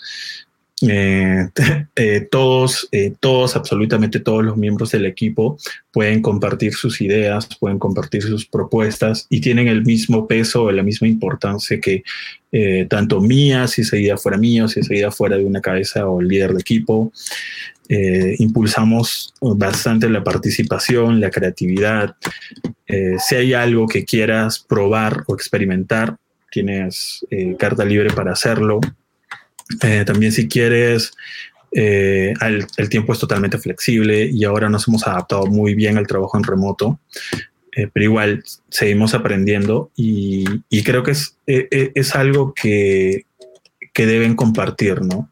eh, 0.82 1.48
eh, 1.96 2.28
todos, 2.30 2.88
eh, 2.90 3.14
todos, 3.20 3.56
absolutamente 3.56 4.20
todos 4.20 4.44
los 4.44 4.56
miembros 4.56 4.90
del 4.90 5.06
equipo 5.06 5.58
pueden 5.92 6.20
compartir 6.20 6.74
sus 6.74 7.00
ideas, 7.00 7.48
pueden 7.58 7.78
compartir 7.78 8.22
sus 8.22 8.46
propuestas 8.46 9.26
y 9.30 9.40
tienen 9.40 9.68
el 9.68 9.84
mismo 9.84 10.26
peso 10.26 10.70
la 10.72 10.82
misma 10.82 11.08
importancia 11.08 11.80
que 11.80 12.02
tanto 12.88 13.20
mía, 13.20 13.66
si 13.66 13.82
esa 13.82 13.96
idea 13.96 14.16
fuera 14.16 14.38
mía, 14.38 14.66
o 14.66 14.68
si 14.68 14.78
esa 14.78 14.94
idea 14.94 15.10
fuera 15.10 15.36
de 15.36 15.44
una 15.44 15.60
cabeza 15.60 16.08
o 16.08 16.22
líder 16.22 16.52
de 16.52 16.60
equipo. 16.60 17.12
impulsamos 17.88 19.34
bastante 19.40 20.08
la 20.08 20.22
participación, 20.22 21.20
la 21.20 21.30
creatividad. 21.30 22.14
si 22.86 23.34
hay 23.34 23.54
algo 23.54 23.88
que 23.88 24.04
quieras 24.04 24.60
probar 24.60 25.24
o 25.26 25.34
experimentar, 25.34 26.16
tienes 26.52 27.26
carta 27.58 27.84
libre 27.84 28.10
para 28.10 28.32
hacerlo. 28.32 28.78
Eh, 29.82 30.04
también 30.06 30.32
si 30.32 30.48
quieres, 30.48 31.12
eh, 31.72 32.34
el, 32.40 32.88
tiempo 32.88 33.12
es 33.12 33.18
totalmente 33.18 33.58
flexible 33.58 34.26
y 34.26 34.44
ahora 34.44 34.68
nos 34.68 34.86
hemos 34.88 35.06
adaptado 35.06 35.46
muy 35.46 35.74
bien 35.74 35.96
al 35.96 36.06
trabajo 36.06 36.36
en 36.36 36.44
remoto, 36.44 37.00
eh, 37.72 37.88
pero 37.92 38.04
igual 38.04 38.44
seguimos 38.68 39.14
aprendiendo 39.14 39.90
y, 39.96 40.44
creo 40.84 41.02
que 41.02 41.12
es, 41.12 41.38
es 41.46 42.14
algo 42.14 42.54
que, 42.54 43.26
que, 43.92 44.06
deben 44.06 44.36
compartir, 44.36 45.02
¿no? 45.02 45.30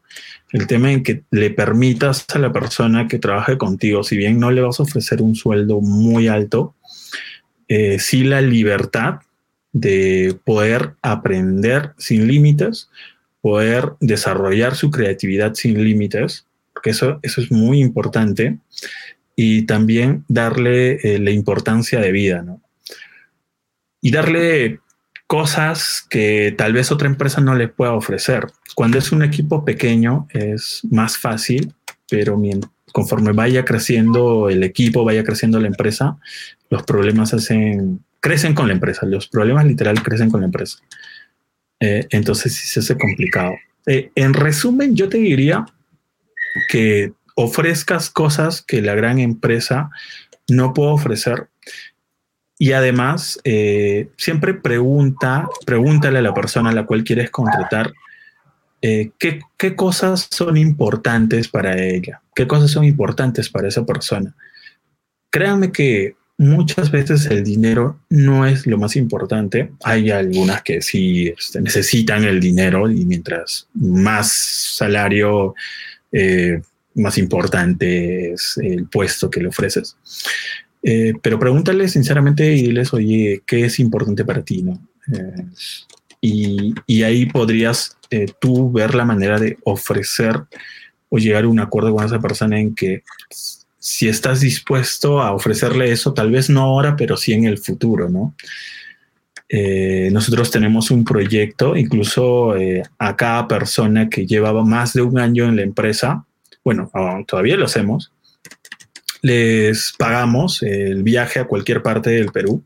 El 0.51 0.67
tema 0.67 0.91
en 0.91 1.03
que 1.03 1.23
le 1.31 1.49
permitas 1.49 2.25
a 2.33 2.39
la 2.39 2.51
persona 2.51 3.07
que 3.07 3.17
trabaje 3.17 3.57
contigo, 3.57 4.03
si 4.03 4.17
bien 4.17 4.39
no 4.39 4.51
le 4.51 4.61
vas 4.61 4.79
a 4.79 4.83
ofrecer 4.83 5.21
un 5.21 5.35
sueldo 5.35 5.81
muy 5.81 6.27
alto, 6.27 6.75
sí 7.97 8.23
la 8.23 8.39
libertad 8.39 9.21
de 9.71 10.37
poder 10.45 10.93
aprender 11.01 11.93
sin 11.97 12.27
límites, 12.27 12.89
poder 13.43 13.91
desarrollar 13.99 14.73
su 14.73 14.89
creatividad 14.89 15.53
sin 15.53 15.83
límites, 15.83 16.47
porque 16.71 16.91
eso, 16.91 17.19
eso 17.23 17.41
es 17.41 17.51
muy 17.51 17.81
importante, 17.81 18.57
y 19.35 19.63
también 19.63 20.23
darle 20.29 20.93
eh, 21.03 21.19
la 21.19 21.31
importancia 21.31 21.99
de 21.99 22.13
vida, 22.13 22.41
¿no? 22.41 22.61
Y 24.01 24.11
darle 24.11 24.79
cosas 25.27 26.05
que 26.09 26.55
tal 26.57 26.71
vez 26.71 26.89
otra 26.93 27.09
empresa 27.09 27.41
no 27.41 27.53
le 27.53 27.67
pueda 27.67 27.91
ofrecer. 27.91 28.47
Cuando 28.75 28.97
es 28.97 29.11
un 29.11 29.23
equipo 29.23 29.65
pequeño 29.65 30.25
es 30.31 30.81
más 30.89 31.17
fácil, 31.17 31.73
pero 32.09 32.41
conforme 32.93 33.33
vaya 33.33 33.65
creciendo 33.65 34.47
el 34.47 34.63
equipo, 34.63 35.03
vaya 35.03 35.25
creciendo 35.25 35.59
la 35.59 35.67
empresa, 35.67 36.17
los 36.69 36.83
problemas 36.83 37.33
hacen, 37.33 38.05
crecen 38.21 38.53
con 38.53 38.67
la 38.67 38.73
empresa, 38.73 39.05
los 39.05 39.27
problemas 39.27 39.65
literal 39.65 40.01
crecen 40.01 40.29
con 40.29 40.41
la 40.41 40.45
empresa. 40.45 40.79
Eh, 41.85 42.07
entonces 42.11 42.55
sí 42.55 42.65
se 42.65 42.79
hace 42.79 42.97
complicado. 42.97 43.55
Eh, 43.87 44.09
en 44.15 44.33
resumen, 44.33 44.95
yo 44.95 45.09
te 45.09 45.17
diría 45.17 45.65
que 46.69 47.11
ofrezcas 47.35 48.09
cosas 48.09 48.61
que 48.61 48.81
la 48.81 48.95
gran 48.95 49.19
empresa 49.19 49.89
no 50.47 50.73
puede 50.73 50.91
ofrecer. 50.91 51.49
Y 52.57 52.71
además, 52.71 53.37
eh, 53.43 54.07
siempre 54.15 54.53
pregunta, 54.53 55.49
pregúntale 55.65 56.19
a 56.19 56.21
la 56.21 56.33
persona 56.33 56.69
a 56.69 56.73
la 56.73 56.85
cual 56.85 57.03
quieres 57.03 57.29
contratar 57.29 57.91
¿qué, 58.81 59.39
qué 59.57 59.75
cosas 59.77 60.27
son 60.29 60.57
importantes 60.57 61.47
para 61.47 61.81
ella, 61.81 62.21
qué 62.35 62.47
cosas 62.47 62.69
son 62.69 62.83
importantes 62.83 63.49
para 63.49 63.69
esa 63.69 63.85
persona. 63.85 64.35
Créanme 65.29 65.71
que 65.71 66.17
muchas 66.37 66.91
veces 66.91 67.25
el 67.27 67.43
dinero 67.43 67.99
no 68.09 68.45
es 68.45 68.65
lo 68.65 68.77
más 68.77 68.95
importante. 68.95 69.71
Hay 69.83 70.09
algunas 70.09 70.63
que 70.63 70.81
sí 70.81 71.33
este, 71.37 71.61
necesitan 71.61 72.23
el 72.23 72.39
dinero 72.39 72.89
y 72.89 73.05
mientras 73.05 73.67
más 73.73 74.31
salario, 74.77 75.55
eh, 76.11 76.61
más 76.95 77.17
importante 77.17 78.33
es 78.33 78.57
el 78.61 78.87
puesto 78.87 79.29
que 79.29 79.41
le 79.41 79.47
ofreces. 79.47 79.97
Eh, 80.81 81.13
pero 81.21 81.39
pregúntale 81.39 81.87
sinceramente 81.87 82.53
y 82.53 82.63
diles, 82.63 82.93
oye, 82.93 83.41
¿qué 83.45 83.65
es 83.65 83.79
importante 83.79 84.25
para 84.25 84.43
ti? 84.43 84.63
¿no? 84.63 84.73
Eh, 85.13 85.45
y, 86.19 86.73
y, 86.87 87.03
ahí 87.03 87.25
podrías 87.25 87.97
tú 88.39 88.71
ver 88.71 88.95
la 88.95 89.05
manera 89.05 89.39
de 89.39 89.57
ofrecer 89.63 90.41
o 91.09 91.17
llegar 91.17 91.43
a 91.43 91.47
un 91.47 91.59
acuerdo 91.59 91.93
con 91.93 92.05
esa 92.05 92.19
persona 92.19 92.59
en 92.59 92.73
que 92.75 93.03
si 93.83 94.07
estás 94.07 94.39
dispuesto 94.39 95.21
a 95.21 95.33
ofrecerle 95.33 95.91
eso, 95.91 96.13
tal 96.13 96.31
vez 96.31 96.49
no 96.49 96.61
ahora, 96.61 96.95
pero 96.95 97.17
sí 97.17 97.33
en 97.33 97.43
el 97.43 97.57
futuro, 97.57 98.09
¿no? 98.09 98.33
Eh, 99.49 100.07
nosotros 100.13 100.49
tenemos 100.51 100.89
un 100.89 101.03
proyecto, 101.03 101.75
incluso 101.75 102.55
eh, 102.55 102.83
a 102.97 103.17
cada 103.17 103.45
persona 103.45 104.07
que 104.07 104.25
llevaba 104.25 104.63
más 104.63 104.93
de 104.93 105.01
un 105.01 105.19
año 105.19 105.49
en 105.49 105.57
la 105.57 105.63
empresa, 105.63 106.23
bueno, 106.63 106.89
todavía 107.27 107.57
lo 107.57 107.65
hacemos, 107.65 108.13
les 109.21 109.93
pagamos 109.97 110.63
el 110.63 111.03
viaje 111.03 111.41
a 111.41 111.45
cualquier 111.45 111.81
parte 111.81 112.11
del 112.11 112.31
Perú, 112.31 112.63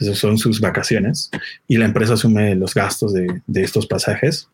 esas 0.00 0.18
son 0.18 0.36
sus 0.36 0.60
vacaciones, 0.60 1.30
y 1.68 1.76
la 1.76 1.84
empresa 1.84 2.14
asume 2.14 2.56
los 2.56 2.74
gastos 2.74 3.14
de, 3.14 3.40
de 3.46 3.62
estos 3.62 3.86
pasajes. 3.86 4.48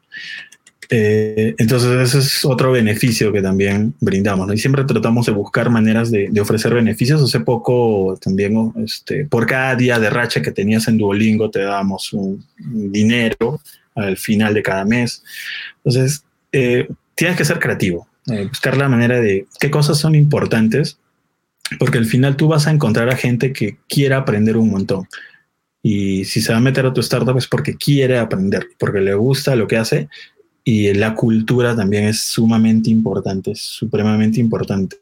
Eh, 0.88 1.54
entonces 1.58 1.90
ese 2.00 2.18
es 2.18 2.44
otro 2.44 2.70
beneficio 2.70 3.32
que 3.32 3.42
también 3.42 3.94
brindamos, 4.00 4.46
¿no? 4.46 4.52
Y 4.52 4.58
siempre 4.58 4.84
tratamos 4.84 5.26
de 5.26 5.32
buscar 5.32 5.68
maneras 5.70 6.10
de, 6.10 6.30
ofrecer 6.40 6.74
beneficios. 6.74 7.22
Hace 7.22 7.40
poco 7.40 8.18
también, 8.20 8.72
este, 8.84 9.24
por 9.26 9.46
cada 9.46 9.74
día 9.74 9.98
de 9.98 10.10
racha 10.10 10.42
que 10.42 10.52
tenías 10.52 10.86
en 10.88 10.98
Duolingo, 10.98 11.50
te 11.50 11.60
dábamos 11.60 12.12
un, 12.12 12.44
dinero 12.58 13.60
al 13.94 14.16
final 14.16 14.54
de 14.54 14.62
cada 14.62 14.84
mes. 14.84 15.24
Entonces, 15.84 16.24
eh, 16.52 16.88
tienes 17.14 17.36
que 17.36 17.44
ser 17.44 17.58
creativo, 17.58 18.06
eh, 18.26 18.46
buscar 18.46 18.76
la 18.76 18.88
manera 18.88 19.20
de 19.20 19.46
qué 19.58 19.70
cosas 19.70 19.98
son 19.98 20.14
importantes, 20.14 20.98
porque 21.78 21.98
al 21.98 22.06
final 22.06 22.36
tú 22.36 22.48
vas 22.48 22.66
a 22.66 22.70
encontrar 22.70 23.08
a 23.08 23.16
gente 23.16 23.52
que 23.52 23.78
quiera 23.88 24.18
aprender 24.18 24.56
un 24.56 24.70
montón. 24.70 25.08
Y 25.82 26.24
si 26.24 26.40
se 26.40 26.52
va 26.52 26.58
a 26.58 26.60
meter 26.60 26.86
a 26.86 26.92
tu 26.92 27.00
startup 27.00 27.36
es 27.38 27.46
porque 27.46 27.76
quiere 27.76 28.18
aprender, 28.18 28.68
porque 28.78 29.00
le 29.00 29.14
gusta 29.14 29.56
lo 29.56 29.66
que 29.66 29.76
hace 29.76 30.08
y 30.68 30.92
la 30.94 31.14
cultura 31.14 31.76
también 31.76 32.06
es 32.06 32.22
sumamente 32.22 32.90
importante, 32.90 33.52
es 33.52 33.60
supremamente 33.60 34.40
importante. 34.40 34.96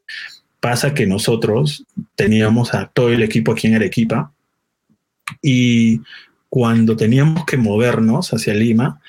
Pasa 0.60 0.92
que 0.92 1.06
nosotros 1.06 1.86
teníamos 2.14 2.74
a 2.74 2.90
todo 2.92 3.08
el 3.08 3.22
equipo 3.22 3.52
aquí 3.52 3.68
en 3.68 3.76
Arequipa 3.76 4.30
y 5.40 6.02
cuando 6.50 6.96
teníamos 6.96 7.46
que 7.46 7.56
movernos 7.56 8.34
hacia 8.34 8.52
Lima, 8.52 9.00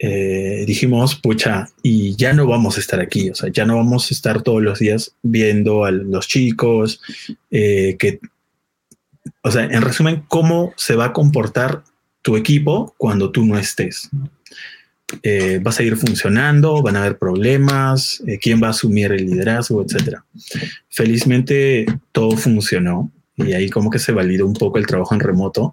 eh, 0.00 0.64
dijimos, 0.66 1.14
pucha, 1.14 1.68
y 1.80 2.16
ya 2.16 2.32
no 2.32 2.44
vamos 2.48 2.76
a 2.76 2.80
estar 2.80 2.98
aquí, 2.98 3.30
o 3.30 3.36
sea, 3.36 3.48
ya 3.52 3.64
no 3.64 3.76
vamos 3.76 4.10
a 4.10 4.14
estar 4.14 4.42
todos 4.42 4.60
los 4.60 4.80
días 4.80 5.14
viendo 5.22 5.84
a 5.84 5.92
los 5.92 6.26
chicos, 6.26 7.00
eh, 7.52 7.94
que, 8.00 8.18
o 9.42 9.50
sea, 9.52 9.62
en 9.62 9.82
resumen, 9.82 10.24
cómo 10.26 10.72
se 10.76 10.96
va 10.96 11.06
a 11.06 11.12
comportar 11.12 11.84
tu 12.22 12.36
equipo 12.36 12.94
cuando 12.98 13.30
tú 13.30 13.46
no 13.46 13.56
estés. 13.56 14.10
Eh, 15.22 15.58
va 15.58 15.70
a 15.70 15.74
seguir 15.74 15.96
funcionando, 15.96 16.82
van 16.82 16.96
a 16.96 17.00
haber 17.00 17.18
problemas, 17.18 18.22
quién 18.42 18.62
va 18.62 18.68
a 18.68 18.70
asumir 18.70 19.10
el 19.12 19.26
liderazgo, 19.26 19.82
etcétera. 19.82 20.24
Felizmente 20.90 21.86
todo 22.12 22.36
funcionó 22.36 23.10
y 23.36 23.52
ahí 23.52 23.70
como 23.70 23.90
que 23.90 23.98
se 23.98 24.12
validó 24.12 24.46
un 24.46 24.54
poco 24.54 24.78
el 24.78 24.86
trabajo 24.86 25.14
en 25.14 25.20
remoto, 25.20 25.72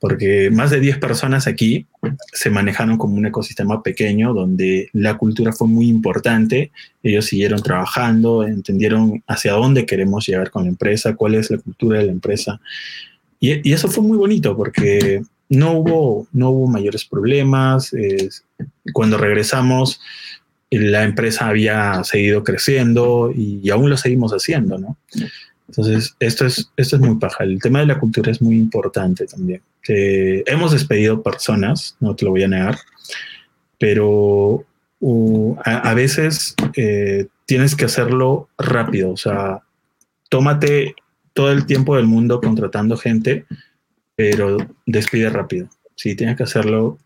porque 0.00 0.50
más 0.50 0.70
de 0.70 0.80
10 0.80 0.98
personas 0.98 1.46
aquí 1.46 1.86
se 2.32 2.48
manejaron 2.48 2.96
como 2.96 3.16
un 3.16 3.26
ecosistema 3.26 3.82
pequeño 3.82 4.32
donde 4.32 4.88
la 4.92 5.18
cultura 5.18 5.52
fue 5.52 5.68
muy 5.68 5.88
importante, 5.88 6.72
ellos 7.02 7.26
siguieron 7.26 7.62
trabajando, 7.62 8.46
entendieron 8.46 9.22
hacia 9.26 9.52
dónde 9.52 9.84
queremos 9.84 10.26
llegar 10.26 10.50
con 10.50 10.64
la 10.64 10.70
empresa, 10.70 11.14
cuál 11.14 11.34
es 11.34 11.50
la 11.50 11.58
cultura 11.58 11.98
de 11.98 12.06
la 12.06 12.12
empresa. 12.12 12.60
Y, 13.38 13.72
eso 13.72 13.88
fue 13.88 14.02
muy 14.02 14.16
bonito 14.16 14.56
porque 14.56 15.22
no 15.50 15.72
hubo, 15.72 16.26
no 16.32 16.50
hubo 16.50 16.66
mayores 16.66 17.04
problemas. 17.04 17.92
Cuando 18.92 19.18
regresamos, 19.18 20.00
la 20.70 21.02
empresa 21.02 21.48
había 21.48 22.04
seguido 22.04 22.44
creciendo 22.44 23.32
y, 23.34 23.60
y 23.62 23.70
aún 23.70 23.90
lo 23.90 23.96
seguimos 23.96 24.32
haciendo, 24.32 24.78
¿no? 24.78 24.96
Entonces, 25.70 26.16
esto 26.18 26.46
es, 26.46 26.68
esto 26.76 26.96
es 26.96 27.02
muy 27.02 27.14
paja. 27.16 27.44
El 27.44 27.60
tema 27.60 27.78
de 27.78 27.86
la 27.86 28.00
cultura 28.00 28.32
es 28.32 28.42
muy 28.42 28.56
importante 28.56 29.24
también. 29.26 29.62
hemos 29.86 30.72
despedido 30.72 31.22
personas, 31.22 31.96
no 32.00 32.16
te 32.16 32.24
lo 32.24 32.32
voy 32.32 32.42
a 32.42 32.48
negar, 32.48 32.78
pero 33.78 34.64
a, 35.64 35.94
veces 35.94 36.56
eh, 36.76 37.28
tienes 37.46 37.76
que 37.76 37.84
hacerlo 37.84 38.48
rápido. 38.58 39.12
O 39.12 39.16
sea, 39.16 39.62
tómate 40.28 40.96
todo 41.34 41.52
el 41.52 41.66
tiempo 41.66 41.94
del 41.94 42.06
mundo 42.06 42.40
contratando 42.40 42.96
gente, 42.96 43.46
pero 44.16 44.56
despide 44.86 45.30
rápido. 45.30 45.68
Si 45.94 46.16
tienes 46.16 46.36
que 46.36 46.42
hacerlo, 46.42 46.98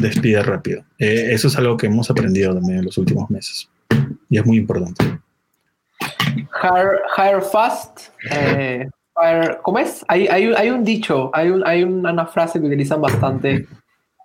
despide 0.00 0.42
rápido. 0.42 0.84
Eh, 0.98 1.28
eso 1.30 1.48
es 1.48 1.56
algo 1.56 1.76
que 1.76 1.86
hemos 1.86 2.10
aprendido 2.10 2.54
también 2.54 2.78
en 2.78 2.84
los 2.84 2.98
últimos 2.98 3.30
meses 3.30 3.68
y 4.28 4.38
es 4.38 4.46
muy 4.46 4.58
importante. 4.58 5.20
Hire, 7.16 7.40
fast. 7.40 8.08
Eh, 8.30 8.88
¿Cómo 9.62 9.78
es? 9.78 10.04
Hay, 10.08 10.26
hay, 10.26 10.70
un 10.70 10.84
dicho, 10.84 11.30
hay, 11.32 11.50
un, 11.50 11.64
hay 11.66 11.84
una 11.84 12.26
frase 12.26 12.60
que 12.60 12.66
utilizan 12.66 13.00
bastante 13.00 13.66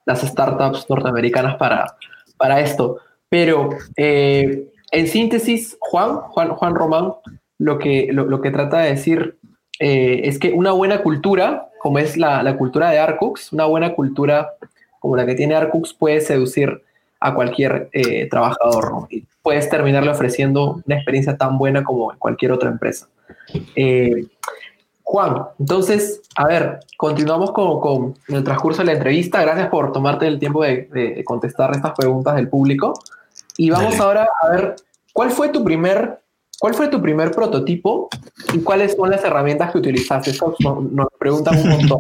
las 0.06 0.22
startups 0.22 0.90
norteamericanas 0.90 1.56
para, 1.58 1.96
para 2.38 2.60
esto. 2.60 2.98
Pero 3.30 3.70
eh, 3.96 4.68
en 4.92 5.08
síntesis, 5.08 5.78
Juan, 5.80 6.16
Juan, 6.16 6.50
Juan 6.50 6.74
Román, 6.74 7.14
lo 7.60 7.78
que, 7.78 8.10
lo, 8.12 8.42
que 8.42 8.52
trata 8.52 8.80
de 8.80 8.90
decir 8.90 9.38
eh, 9.80 10.22
es 10.24 10.40
que 10.40 10.52
una 10.52 10.72
buena 10.72 11.04
cultura, 11.04 11.70
como 11.80 12.00
es 12.00 12.18
la, 12.18 12.42
la, 12.42 12.58
cultura 12.58 12.90
de 12.90 12.98
Arcux, 12.98 13.54
una 13.54 13.66
buena 13.66 13.94
cultura 13.94 14.54
como 15.00 15.16
la 15.16 15.26
que 15.26 15.36
tiene 15.36 15.56
Arcux 15.56 15.94
puede 15.94 16.22
seducir 16.22 16.84
a 17.20 17.34
cualquier 17.34 17.90
eh, 17.92 18.28
trabajador 18.30 19.08
y 19.10 19.26
puedes 19.42 19.70
terminarle 19.70 20.12
ofreciendo 20.12 20.82
una 20.86 20.96
experiencia 20.96 21.38
tan 21.38 21.58
buena 21.58 21.84
como 21.84 22.12
en 22.12 22.20
cualquier 22.20 22.52
otra 22.52 22.70
empresa. 22.70 23.08
Eh, 23.76 24.26
Juan, 25.04 25.44
entonces, 25.58 26.22
a 26.36 26.46
ver, 26.46 26.82
continuamos 26.96 27.52
con, 27.52 28.14
el 28.28 28.44
transcurso 28.44 28.84
de 28.84 28.86
la 28.86 28.92
entrevista. 28.94 29.42
Gracias 29.42 29.68
por 29.70 29.92
tomarte 29.92 30.28
el 30.28 30.38
tiempo 30.38 30.64
de, 30.64 31.24
contestar 31.26 31.72
estas 31.72 31.94
preguntas 31.98 32.36
del 32.36 32.48
público. 32.48 32.94
Y 33.58 33.72
vamos 33.72 34.00
ahora 34.00 34.28
a 34.44 34.50
ver, 34.50 34.76
¿cuál 35.12 35.32
fue 35.32 35.50
tu 35.50 35.64
primer, 35.64 36.20
cuál 36.60 36.76
fue 36.76 36.90
tu 36.90 37.02
primer 37.02 37.32
prototipo 37.32 38.08
y 38.54 38.60
cuáles 38.60 38.96
son 38.96 39.10
las 39.10 39.24
herramientas 39.24 39.72
que 39.72 39.80
utilizaste? 39.80 40.30
Eso 40.30 40.56
nos 40.92 41.08
preguntan 41.18 41.58
un 41.58 41.70
montón. 41.70 42.00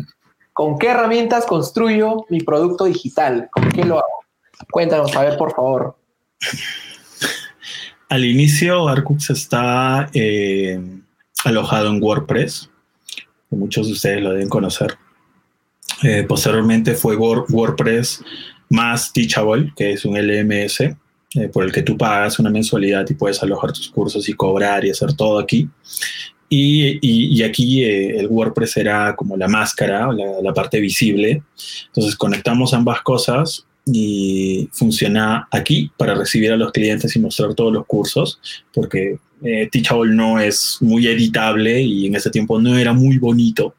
¿Con 0.53 0.77
qué 0.77 0.87
herramientas 0.87 1.45
construyo 1.45 2.25
mi 2.29 2.41
producto 2.41 2.85
digital? 2.85 3.49
¿Con 3.51 3.69
qué 3.71 3.83
lo 3.83 3.95
hago? 3.95 4.25
Cuéntanos, 4.71 5.15
a 5.15 5.21
ver, 5.23 5.37
por 5.37 5.53
favor. 5.53 5.97
Al 8.09 8.25
inicio, 8.25 8.87
Arcux 8.87 9.29
está 9.29 10.09
eh, 10.13 10.79
alojado 11.45 11.89
en 11.89 12.01
WordPress, 12.01 12.69
muchos 13.51 13.87
de 13.87 13.93
ustedes 13.93 14.21
lo 14.21 14.31
deben 14.31 14.49
conocer. 14.49 14.97
Eh, 16.01 16.23
posteriormente 16.27 16.95
fue 16.95 17.15
WordPress 17.15 18.23
más 18.69 19.13
Teachable, 19.13 19.73
que 19.75 19.93
es 19.93 20.05
un 20.05 20.17
LMS, 20.17 20.81
eh, 20.81 20.95
por 21.51 21.63
el 21.63 21.71
que 21.71 21.83
tú 21.83 21.97
pagas 21.97 22.39
una 22.39 22.49
mensualidad 22.49 23.05
y 23.09 23.13
puedes 23.13 23.43
alojar 23.43 23.73
tus 23.73 23.89
cursos 23.89 24.27
y 24.29 24.33
cobrar 24.33 24.85
y 24.85 24.91
hacer 24.91 25.13
todo 25.13 25.37
aquí. 25.37 25.69
Y, 26.51 27.43
aquí 27.43 27.83
el 27.83 28.27
WordPress 28.27 28.77
era 28.77 29.15
como 29.15 29.37
la 29.37 29.47
máscara, 29.47 30.11
la, 30.11 30.41
la, 30.41 30.53
parte 30.53 30.79
visible. 30.79 31.43
Entonces 31.87 32.15
conectamos 32.15 32.73
ambas 32.73 33.01
cosas 33.01 33.65
y 33.85 34.67
funciona 34.71 35.47
aquí 35.51 35.91
para 35.97 36.15
recibir 36.15 36.51
a 36.51 36.57
los 36.57 36.71
clientes 36.71 37.15
y 37.15 37.19
mostrar 37.19 37.53
todos 37.53 37.71
los 37.71 37.85
cursos, 37.85 38.39
porque 38.73 39.19
eh, 39.41 39.69
Teachable 39.71 40.13
no 40.13 40.39
es 40.39 40.77
muy 40.81 41.07
editable 41.07 41.81
y 41.81 42.07
en 42.07 42.15
ese 42.15 42.29
tiempo 42.29 42.59
no 42.59 42.77
era 42.77 42.93
muy 42.93 43.17
bonito. 43.17 43.75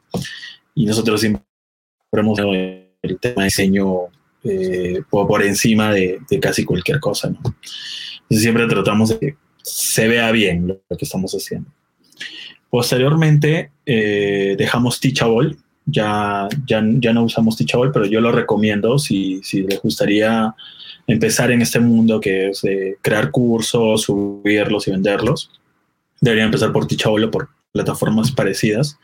Y 0.74 0.86
nosotros 0.86 1.20
siempre 1.20 1.42
hemos 2.12 2.38
el 2.38 3.18
tema 3.18 3.42
de 3.42 3.44
diseño 3.44 4.06
eh, 4.44 5.02
por, 5.08 5.42
encima 5.42 5.92
de, 5.92 6.20
casi 6.40 6.64
cualquier 6.64 7.00
cosa. 7.00 7.28
¿no? 7.28 7.38
Entonces 7.44 8.42
siempre 8.42 8.66
tratamos 8.66 9.10
de 9.10 9.18
que 9.18 9.36
se 9.62 10.08
vea 10.08 10.30
bien 10.32 10.66
lo, 10.66 10.96
que 10.96 11.04
estamos 11.04 11.32
haciendo. 11.32 11.70
Posteriormente 12.70 13.70
eh, 13.84 14.54
dejamos 14.56 15.00
Teachable 15.00 15.56
ya, 15.86 16.48
ya, 16.66 16.82
ya 16.84 17.12
no 17.12 17.24
usamos 17.24 17.56
Teachable, 17.56 17.90
pero 17.92 18.06
yo 18.06 18.20
lo 18.20 18.32
recomiendo 18.32 18.98
si, 18.98 19.42
si 19.42 19.62
les 19.62 19.82
gustaría 19.82 20.54
empezar 21.06 21.50
en 21.50 21.62
este 21.62 21.80
mundo 21.80 22.20
que 22.20 22.50
es 22.50 22.62
crear 23.02 23.30
cursos, 23.30 24.02
subirlos 24.02 24.86
y 24.86 24.92
venderlos. 24.92 25.50
Deberían 26.20 26.46
empezar 26.46 26.72
por 26.72 26.86
Teachable 26.86 27.26
o 27.26 27.30
por 27.30 27.48
plataformas 27.72 28.30
parecidas. 28.30 28.98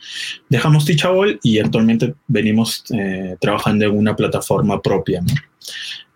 Dejamos 0.49 0.85
Teachable 0.85 1.39
y 1.43 1.59
actualmente 1.59 2.15
venimos 2.27 2.85
eh, 2.95 3.37
trabajando 3.41 3.87
en 3.87 3.97
una 3.97 4.15
plataforma 4.15 4.81
propia, 4.81 5.21
¿no? 5.21 5.35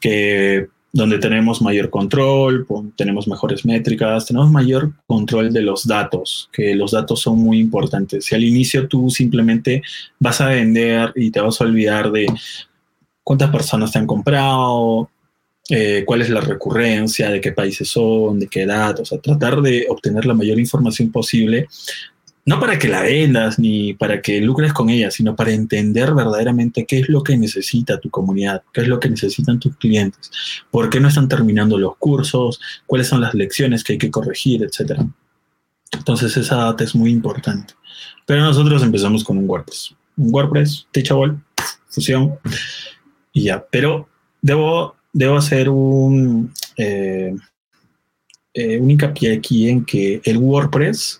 que 0.00 0.68
donde 0.92 1.18
tenemos 1.18 1.62
mayor 1.62 1.88
control, 1.88 2.66
tenemos 2.96 3.28
mejores 3.28 3.64
métricas, 3.64 4.26
tenemos 4.26 4.50
mayor 4.50 4.92
control 5.06 5.52
de 5.52 5.62
los 5.62 5.86
datos, 5.86 6.48
que 6.52 6.74
los 6.74 6.90
datos 6.92 7.20
son 7.20 7.38
muy 7.38 7.60
importantes. 7.60 8.24
Si 8.24 8.34
al 8.34 8.42
inicio 8.42 8.88
tú 8.88 9.08
simplemente 9.08 9.82
vas 10.18 10.40
a 10.40 10.48
vender 10.48 11.12
y 11.14 11.30
te 11.30 11.40
vas 11.40 11.60
a 11.60 11.64
olvidar 11.64 12.10
de 12.10 12.26
cuántas 13.22 13.50
personas 13.50 13.92
te 13.92 13.98
han 14.00 14.06
comprado, 14.06 15.08
eh, 15.68 16.02
cuál 16.04 16.22
es 16.22 16.30
la 16.30 16.40
recurrencia, 16.40 17.30
de 17.30 17.40
qué 17.40 17.52
países 17.52 17.88
son, 17.88 18.40
de 18.40 18.48
qué 18.48 18.62
edad, 18.62 18.98
o 18.98 19.04
sea, 19.04 19.18
tratar 19.20 19.62
de 19.62 19.86
obtener 19.88 20.26
la 20.26 20.34
mayor 20.34 20.58
información 20.58 21.12
posible 21.12 21.68
no 22.46 22.58
para 22.58 22.78
que 22.78 22.88
la 22.88 23.02
vendas 23.02 23.58
ni 23.58 23.94
para 23.94 24.22
que 24.22 24.40
lucres 24.40 24.72
con 24.72 24.88
ella, 24.90 25.10
sino 25.10 25.36
para 25.36 25.52
entender 25.52 26.14
verdaderamente 26.14 26.86
qué 26.86 27.00
es 27.00 27.08
lo 27.08 27.22
que 27.22 27.36
necesita 27.36 28.00
tu 28.00 28.10
comunidad, 28.10 28.62
qué 28.72 28.82
es 28.82 28.88
lo 28.88 28.98
que 28.98 29.10
necesitan 29.10 29.60
tus 29.60 29.76
clientes, 29.76 30.30
por 30.70 30.90
qué 30.90 31.00
no 31.00 31.08
están 31.08 31.28
terminando 31.28 31.78
los 31.78 31.96
cursos, 31.98 32.60
cuáles 32.86 33.08
son 33.08 33.20
las 33.20 33.34
lecciones 33.34 33.84
que 33.84 33.92
hay 33.92 33.98
que 33.98 34.10
corregir, 34.10 34.62
etc. 34.62 35.00
Entonces 35.92 36.36
esa 36.36 36.56
data 36.56 36.84
es 36.84 36.94
muy 36.94 37.10
importante. 37.10 37.74
Pero 38.26 38.42
nosotros 38.42 38.82
empezamos 38.82 39.24
con 39.24 39.38
un 39.38 39.48
WordPress. 39.48 39.94
Un 40.16 40.34
WordPress, 40.34 40.86
Teachable, 40.92 41.36
fusión 41.88 42.38
y 43.32 43.44
ya. 43.44 43.64
Pero 43.70 44.08
debo, 44.40 44.96
debo 45.12 45.36
hacer 45.36 45.68
un, 45.68 46.52
eh, 46.76 47.34
eh, 48.54 48.78
un 48.78 48.90
hincapié 48.90 49.34
aquí 49.34 49.68
en 49.68 49.84
que 49.84 50.20
el 50.24 50.38
WordPress 50.38 51.19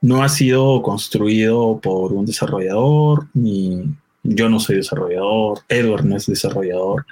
no 0.00 0.22
ha 0.22 0.28
sido 0.28 0.82
construido 0.82 1.78
por 1.80 2.12
un 2.12 2.26
desarrollador, 2.26 3.28
ni 3.34 3.84
yo 4.22 4.48
no 4.48 4.60
soy 4.60 4.76
desarrollador, 4.76 5.60
Edward 5.68 6.04
no 6.04 6.16
es 6.16 6.26
desarrollador, 6.26 7.06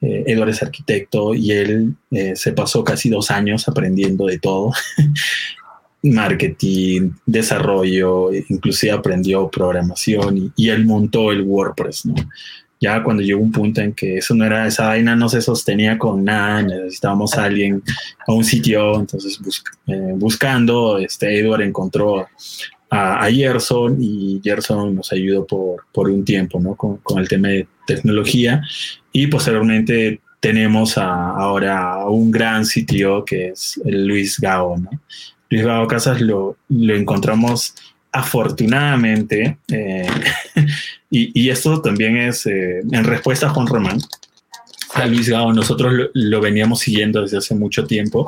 eh, 0.00 0.24
Edward 0.26 0.50
es 0.50 0.62
arquitecto 0.62 1.34
y 1.34 1.52
él 1.52 1.94
eh, 2.10 2.34
se 2.36 2.52
pasó 2.52 2.82
casi 2.84 3.08
dos 3.08 3.30
años 3.30 3.68
aprendiendo 3.68 4.26
de 4.26 4.38
todo, 4.38 4.72
marketing, 6.02 7.12
desarrollo, 7.26 8.32
inclusive 8.32 8.92
aprendió 8.92 9.48
programación 9.48 10.52
y, 10.56 10.68
él 10.68 10.84
montó 10.84 11.30
el 11.30 11.42
WordPress, 11.42 12.08
ya 12.82 13.00
cuando 13.04 13.22
llegó 13.22 13.40
un 13.40 13.52
punto 13.52 13.80
en 13.80 13.92
que 13.92 14.18
eso 14.18 14.34
no 14.34 14.44
era, 14.44 14.66
esa 14.66 14.88
vaina 14.88 15.14
no 15.14 15.28
se 15.28 15.40
sostenía 15.40 15.96
con 15.96 16.24
nada, 16.24 16.62
necesitábamos 16.62 17.38
a 17.38 17.44
alguien 17.44 17.80
a 18.26 18.32
un 18.32 18.44
sitio, 18.44 18.98
entonces 18.98 19.38
eh, 19.86 20.12
buscando, 20.16 20.98
este 20.98 21.38
Edward 21.38 21.62
encontró 21.62 22.26
a, 22.90 23.30
Gerson 23.30 23.96
y 24.00 24.40
Gerson 24.42 24.96
nos 24.96 25.12
ayudó 25.12 25.46
por, 25.46 25.84
por 25.92 26.10
un 26.10 26.24
tiempo, 26.24 26.58
¿no? 26.60 26.74
Con, 26.74 26.96
con, 26.98 27.20
el 27.20 27.28
tema 27.28 27.48
de 27.48 27.68
tecnología 27.86 28.62
y 29.12 29.28
posteriormente 29.28 30.20
tenemos 30.40 30.98
ahora 30.98 32.04
un 32.08 32.32
gran 32.32 32.66
sitio 32.66 33.24
que 33.24 33.50
es 33.50 33.80
Luis 33.84 34.40
Gao, 34.40 34.76
¿no? 34.76 34.90
Luis 35.48 35.64
Gao 35.64 35.86
Casas 35.86 36.20
lo, 36.20 36.56
lo 36.68 36.96
encontramos 36.96 37.74
afortunadamente, 38.12 39.58
eh, 39.68 40.06
y, 41.10 41.48
esto 41.48 41.80
también 41.80 42.18
es 42.18 42.46
eh, 42.46 42.80
en 42.80 43.04
respuesta 43.04 43.46
a 43.46 43.50
Juan 43.50 43.66
Román, 43.66 43.98
a 44.94 45.06
Luis 45.06 45.30
Gao, 45.30 45.54
nosotros 45.54 46.10
lo, 46.12 46.40
veníamos 46.42 46.80
siguiendo 46.80 47.22
desde 47.22 47.38
hace 47.38 47.54
mucho 47.54 47.86
tiempo. 47.86 48.26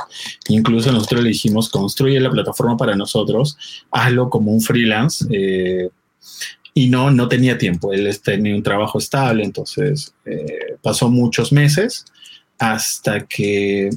Incluso 0.49 0.91
nosotros 0.91 1.23
le 1.23 1.29
dijimos, 1.29 1.69
construye 1.69 2.19
la 2.19 2.31
plataforma 2.31 2.79
para 2.79 2.97
nosotros, 2.97 3.59
hazlo 3.91 4.31
como 4.31 4.51
un 4.51 4.63
freelance. 4.63 5.27
Eh, 5.31 5.91
y 6.73 6.89
no, 6.89 7.11
no 7.11 7.29
tenía 7.29 7.59
tiempo. 7.59 7.93
Él 7.93 8.19
tenía 8.23 8.57
un 8.57 8.63
trabajo 8.63 8.99
estable, 8.99 9.45
entonces 9.45 10.15
pasó 10.83 11.09
muchos 11.09 11.53
meses 11.53 12.07
hasta 12.59 13.27
que 13.27 13.91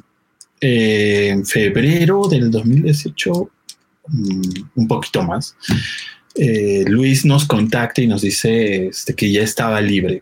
en 0.60 1.46
febrero 1.46 2.28
del 2.28 2.52
2018 2.52 3.50
un 4.76 4.88
poquito 4.88 5.24
más, 5.24 5.56
eh, 6.36 6.84
Luis 6.88 7.26
nos 7.26 7.46
contacta 7.46 8.02
y 8.02 8.08
nos 8.08 8.22
dice 8.22 8.88
este, 8.88 9.16
que 9.16 9.32
ya 9.32 9.42
estaba 9.42 9.82
libre 9.82 10.22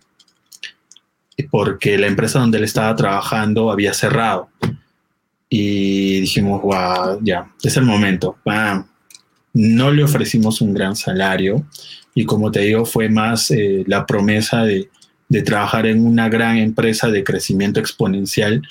porque 1.50 1.98
la 1.98 2.08
empresa 2.08 2.40
donde 2.40 2.58
él 2.58 2.64
estaba 2.64 2.96
trabajando 2.96 3.72
había 3.72 3.94
cerrado. 3.94 4.50
Y 5.50 6.22
dijimos, 6.22 6.62
wow, 6.62 7.20
ya, 7.22 7.52
es 7.62 7.78
el 7.78 7.84
momento. 7.84 8.38
No 9.54 9.92
le 9.92 10.04
ofrecimos 10.04 10.62
un 10.62 10.74
gran 10.74 10.96
salario 10.96 11.66
y 12.14 12.26
como 12.26 12.52
te 12.52 12.62
digo, 12.62 12.86
fue 12.86 13.10
más 13.10 13.52
eh, 13.52 13.84
la 13.88 14.06
promesa 14.06 14.64
de 14.64 14.90
trabajar 15.44 15.86
en 15.88 16.06
una 16.06 16.30
gran 16.30 16.58
empresa 16.58 17.10
de 17.10 17.24
crecimiento 17.24 17.80
exponencial 17.80 18.62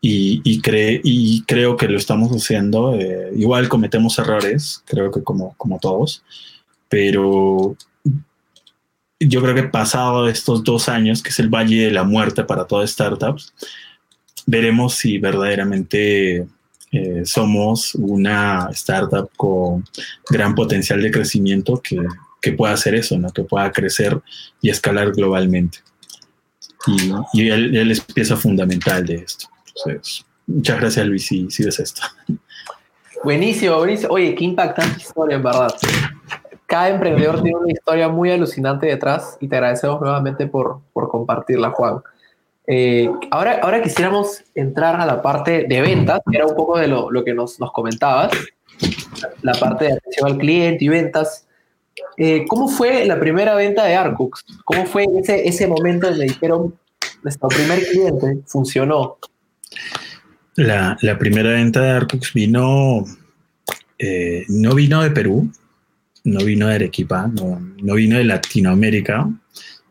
y, 0.00 0.40
y, 0.44 0.60
y 1.04 1.42
creo 1.42 1.76
que 1.76 1.88
lo 1.88 1.98
estamos 1.98 2.30
haciendo. 2.30 2.94
Eh, 2.94 3.32
igual 3.36 3.68
cometemos 3.68 4.18
errores, 4.18 4.82
creo 4.86 5.10
que 5.10 5.22
como, 5.22 5.54
como 5.56 5.78
todos, 5.78 6.22
pero 6.88 7.76
yo 9.20 9.42
creo 9.42 9.54
que 9.54 9.64
pasado 9.64 10.28
estos 10.28 10.64
dos 10.64 10.88
años, 10.88 11.22
que 11.22 11.28
es 11.28 11.38
el 11.38 11.48
valle 11.48 11.84
de 11.84 11.90
la 11.90 12.04
muerte 12.04 12.44
para 12.44 12.66
todas 12.66 12.90
startups, 12.90 13.52
veremos 14.46 14.94
si 14.94 15.18
verdaderamente 15.18 16.46
eh, 16.92 17.22
somos 17.24 17.94
una 17.94 18.68
startup 18.72 19.30
con 19.36 19.84
gran 20.30 20.54
potencial 20.54 21.02
de 21.02 21.10
crecimiento 21.10 21.80
que, 21.82 21.98
que, 22.40 22.52
pueda 22.52 22.72
hacer 22.72 22.94
eso, 22.94 23.18
¿no? 23.18 23.30
que 23.30 23.44
pueda 23.44 23.70
crecer 23.70 24.18
y 24.62 24.70
escalar 24.70 25.12
globalmente. 25.12 25.78
Y, 26.86 27.12
y 27.34 27.50
él, 27.50 27.76
él 27.76 27.90
es 27.90 28.00
pieza 28.00 28.38
fundamental 28.38 29.04
de 29.04 29.16
esto 29.16 29.49
muchas 30.46 30.80
gracias 30.80 31.06
Luis 31.06 31.26
si, 31.26 31.64
ves 31.64 31.80
esto. 31.80 32.02
Buenísimo, 33.22 33.76
buenísimo. 33.76 34.14
Oye, 34.14 34.34
qué 34.34 34.44
impactante 34.44 34.98
historia, 34.98 35.36
en 35.36 35.42
verdad. 35.42 35.74
Cada 36.66 36.88
emprendedor 36.88 37.42
tiene 37.42 37.58
una 37.58 37.72
historia 37.72 38.08
muy 38.08 38.30
alucinante 38.30 38.86
detrás 38.86 39.36
y 39.40 39.48
te 39.48 39.56
agradecemos 39.56 40.00
nuevamente 40.00 40.46
por, 40.46 40.80
por 40.92 41.08
compartirla, 41.08 41.70
Juan. 41.70 42.00
Eh, 42.66 43.10
ahora, 43.32 43.58
ahora 43.62 43.82
quisiéramos 43.82 44.44
entrar 44.54 45.00
a 45.00 45.04
la 45.04 45.20
parte 45.20 45.66
de 45.68 45.80
ventas, 45.80 46.20
que 46.30 46.36
era 46.36 46.46
un 46.46 46.54
poco 46.54 46.78
de 46.78 46.86
lo, 46.86 47.10
lo 47.10 47.24
que 47.24 47.34
nos, 47.34 47.58
nos, 47.58 47.72
comentabas, 47.72 48.30
la 49.42 49.54
parte 49.54 49.86
de 49.86 49.92
atención 49.94 50.30
al 50.30 50.38
cliente 50.38 50.84
y 50.84 50.88
ventas. 50.88 51.48
Eh, 52.16 52.44
¿Cómo 52.48 52.68
fue 52.68 53.04
la 53.04 53.18
primera 53.18 53.54
venta 53.56 53.84
de 53.84 53.96
Arcux? 53.96 54.44
¿Cómo 54.64 54.86
fue 54.86 55.04
ese, 55.18 55.48
ese 55.48 55.66
momento 55.66 56.08
donde 56.08 56.26
dijeron, 56.26 56.78
nuestro 57.22 57.48
primer 57.48 57.80
cliente 57.88 58.38
funcionó? 58.46 59.18
La, 60.56 61.16
primera 61.18 61.50
venta 61.52 61.80
de 61.80 61.90
Arcux 61.90 62.32
vino, 62.34 63.04
eh, 63.98 64.44
no 64.48 64.74
vino 64.74 65.02
de 65.02 65.10
Perú, 65.10 65.50
no 66.24 66.44
vino 66.44 66.66
de 66.68 66.74
Arequipa, 66.74 67.28
no, 67.28 67.94
vino 67.94 68.18
de 68.18 68.24
Latinoamérica. 68.24 69.28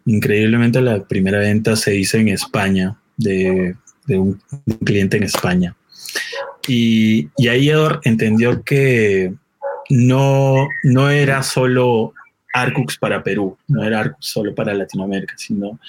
Increíblemente 0.05 0.81
la 0.81 1.03
primera 1.03 1.39
venta 1.39 1.75
se 1.75 1.95
hizo 1.95 2.17
en 2.17 2.29
España, 2.29 2.97
de, 3.17 3.75
un, 4.09 4.41
cliente 4.85 5.17
en 5.17 5.23
España. 5.23 5.75
Y, 6.67 7.29
ahí 7.49 7.69
Edward 7.69 8.01
entendió 8.03 8.63
que 8.63 9.33
no, 9.89 10.67
no 10.83 11.09
era 11.09 11.41
solo 11.41 12.13
Arcux 12.53 12.97
para 12.97 13.23
Perú, 13.23 13.57
no 13.67 13.83
era 13.83 14.15
solo 14.19 14.53
para 14.53 14.73
Latinoamérica, 14.73 15.33
sino 15.37 15.79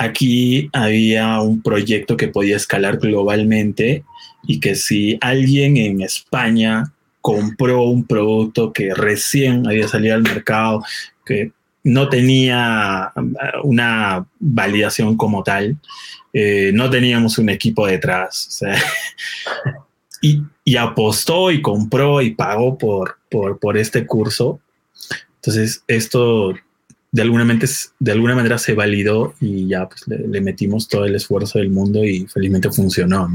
aquí 0.00 0.70
había 0.72 1.40
un 1.42 1.60
proyecto 1.60 2.16
que 2.16 2.28
podía 2.28 2.56
escalar 2.56 2.96
globalmente 2.96 4.02
y 4.42 4.58
que 4.58 4.74
si 4.74 5.18
alguien 5.20 5.76
en 5.76 6.00
España 6.00 6.90
compró 7.20 7.82
un 7.82 8.06
producto 8.06 8.72
que 8.72 8.94
recién 8.94 9.66
había 9.66 9.86
salido 9.88 10.14
al 10.14 10.22
mercado, 10.22 10.82
que 11.26 11.52
no 11.84 12.08
tenía 12.08 13.12
uh, 13.14 13.68
una 13.68 14.26
validación 14.38 15.18
como 15.18 15.42
tal, 15.42 15.76
eh, 16.32 16.70
no 16.72 16.88
teníamos 16.88 17.36
un 17.36 17.50
equipo 17.50 17.86
detrás. 17.86 18.64
y, 20.22 20.76
apostó 20.76 21.50
y 21.50 21.60
compró 21.60 22.22
y 22.22 22.30
pagó 22.30 22.78
por, 22.78 23.18
por 23.28 23.76
este 23.76 24.06
curso. 24.06 24.60
Entonces, 25.36 25.84
esto 25.88 26.54
de 27.12 27.22
alguna, 27.22 27.58
de 27.98 28.12
alguna 28.12 28.34
manera 28.34 28.58
se 28.58 28.74
validó 28.74 29.34
y 29.40 29.66
ya 29.68 29.88
pues, 29.88 30.06
le, 30.06 30.40
metimos 30.40 30.88
todo 30.88 31.04
el 31.04 31.14
esfuerzo 31.14 31.58
del 31.58 31.70
mundo 31.70 32.04
y 32.04 32.26
felizmente 32.26 32.70
funcionó. 32.70 33.28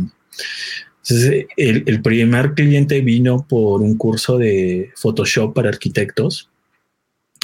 Entonces, 1.04 1.46
el, 1.58 2.02
primer 2.02 2.54
cliente 2.54 3.02
vino 3.02 3.46
por 3.48 3.82
un 3.82 3.98
curso 3.98 4.38
de 4.38 4.92
Photoshop 4.96 5.54
para 5.54 5.70
arquitectos, 5.70 6.50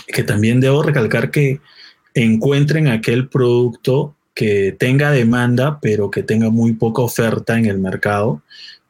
que 0.07 0.23
también 0.23 0.59
debo 0.59 0.81
recalcar 0.81 1.29
que 1.29 1.59
encuentren 2.13 2.87
aquel 2.87 3.27
producto 3.27 4.15
que 4.33 4.75
tenga 4.77 5.11
demanda, 5.11 5.79
pero 5.81 6.09
que 6.09 6.23
tenga 6.23 6.49
muy 6.49 6.73
poca 6.73 7.01
oferta 7.01 7.59
en 7.59 7.65
el 7.65 7.77
mercado 7.77 8.41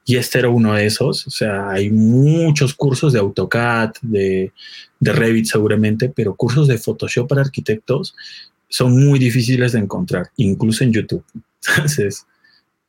y 0.05 0.15
este 0.15 0.39
era 0.39 0.49
uno 0.49 0.73
de 0.73 0.85
esos. 0.85 1.27
O 1.27 1.29
sea, 1.29 1.69
hay 1.69 1.89
muchos 1.89 2.73
cursos 2.73 3.13
de 3.13 3.19
AutoCAD, 3.19 3.93
de, 4.01 4.51
Revit 4.99 5.45
seguramente, 5.45 6.09
pero 6.09 6.35
cursos 6.35 6.67
de 6.67 6.77
Photoshop 6.77 7.27
para 7.27 7.41
arquitectos 7.41 8.15
son 8.69 8.93
muy 9.05 9.19
difíciles 9.19 9.73
de 9.73 9.79
encontrar, 9.79 10.29
incluso 10.37 10.83
en 10.83 10.93
YouTube. 10.93 11.23
Entonces, 11.67 12.25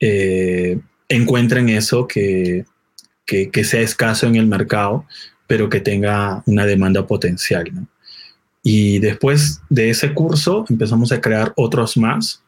eh, 0.01 0.81
encuentren 1.09 1.69
eso 1.69 2.07
que, 2.07 2.65
que, 3.27 3.65
sea 3.65 3.81
escaso 3.81 4.27
en 4.27 4.37
el 4.37 4.47
mercado, 4.47 5.07
pero 5.47 5.69
que 5.69 5.81
tenga 5.81 6.43
una 6.47 6.67
demanda 6.67 7.07
potencial. 7.07 7.71
Y 8.63 8.99
después 9.01 9.61
de 9.69 9.91
ese 9.91 10.15
curso 10.15 10.65
empezamos 10.69 11.13
a 11.13 11.21
crear 11.21 11.53
otros 11.57 11.97
más 11.97 12.43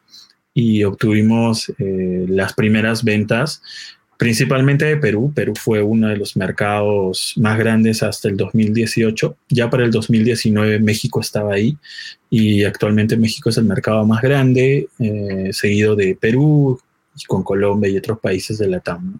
y 0.53 0.83
obtuvimos 0.85 1.69
eh, 1.77 2.25
las 2.29 2.53
primeras 2.53 3.03
ventas 3.03 3.61
principalmente 4.17 4.85
de 4.85 4.97
Perú. 4.97 5.31
Perú 5.35 5.53
fue 5.55 5.81
uno 5.81 6.07
de 6.07 6.17
los 6.17 6.37
mercados 6.37 7.33
más 7.37 7.57
grandes 7.57 8.03
hasta 8.03 8.29
el 8.29 8.37
2018. 8.37 9.35
Ya 9.49 9.69
para 9.69 9.83
el 9.83 9.91
2019 9.91 10.79
México 10.79 11.19
estaba 11.19 11.53
ahí 11.53 11.77
y 12.29 12.63
actualmente 12.63 13.17
México 13.17 13.49
es 13.49 13.57
el 13.57 13.65
mercado 13.65 14.05
más 14.05 14.21
grande, 14.21 14.87
eh, 14.99 15.49
seguido 15.51 15.95
de 15.95 16.17
Perú 16.19 16.79
y 17.17 17.25
con 17.25 17.43
Colombia 17.43 17.89
y 17.89 17.97
otros 17.97 18.19
países 18.19 18.57
de 18.57 18.67
la 18.67 18.79
TAM. 18.79 19.19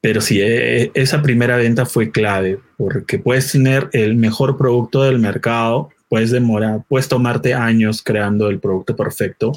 Pero 0.00 0.20
sí, 0.20 0.40
eh, 0.40 0.90
esa 0.94 1.20
primera 1.20 1.56
venta 1.56 1.84
fue 1.84 2.10
clave 2.10 2.58
porque 2.78 3.18
puedes 3.18 3.52
tener 3.52 3.90
el 3.92 4.16
mejor 4.16 4.56
producto 4.56 5.02
del 5.02 5.18
mercado, 5.18 5.90
puedes 6.08 6.30
demorar, 6.30 6.84
puedes 6.88 7.08
tomarte 7.08 7.52
años 7.52 8.02
creando 8.02 8.48
el 8.48 8.60
producto 8.60 8.96
perfecto, 8.96 9.52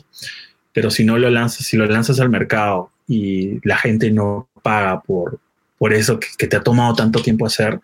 pero 0.74 0.92
si 0.92 1.06
no 1.06 1.18
lo 1.18 1.30
lanzas, 1.30 1.66
si 1.66 1.78
lo 1.78 1.86
lanzas 1.86 2.20
al 2.20 2.30
mercado 2.30 2.92
y 3.08 3.60
la 3.68 3.78
gente 3.78 4.12
no 4.12 4.50
paga 4.62 5.02
por, 5.02 5.40
por 5.78 5.94
eso 5.94 6.20
que, 6.20 6.48
te 6.48 6.56
ha 6.56 6.64
tomado 6.64 6.96
tanto 6.96 7.22
tiempo 7.22 7.46
hacer, 7.46 7.80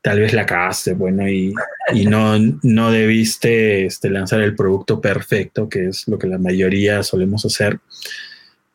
tal 0.00 0.20
vez 0.20 0.32
la 0.32 0.46
cagaste, 0.46 0.94
bueno, 0.94 1.28
y, 1.28 1.52
y 1.92 2.06
no, 2.06 2.38
no 2.62 2.90
debiste 2.90 3.86
este, 3.86 4.08
lanzar 4.08 4.40
el 4.40 4.54
producto 4.54 5.00
perfecto, 5.00 5.68
que 5.68 5.88
es 5.88 6.08
lo 6.08 6.18
que 6.18 6.26
la 6.26 6.38
mayoría 6.38 7.02
solemos 7.02 7.44
hacer, 7.44 7.80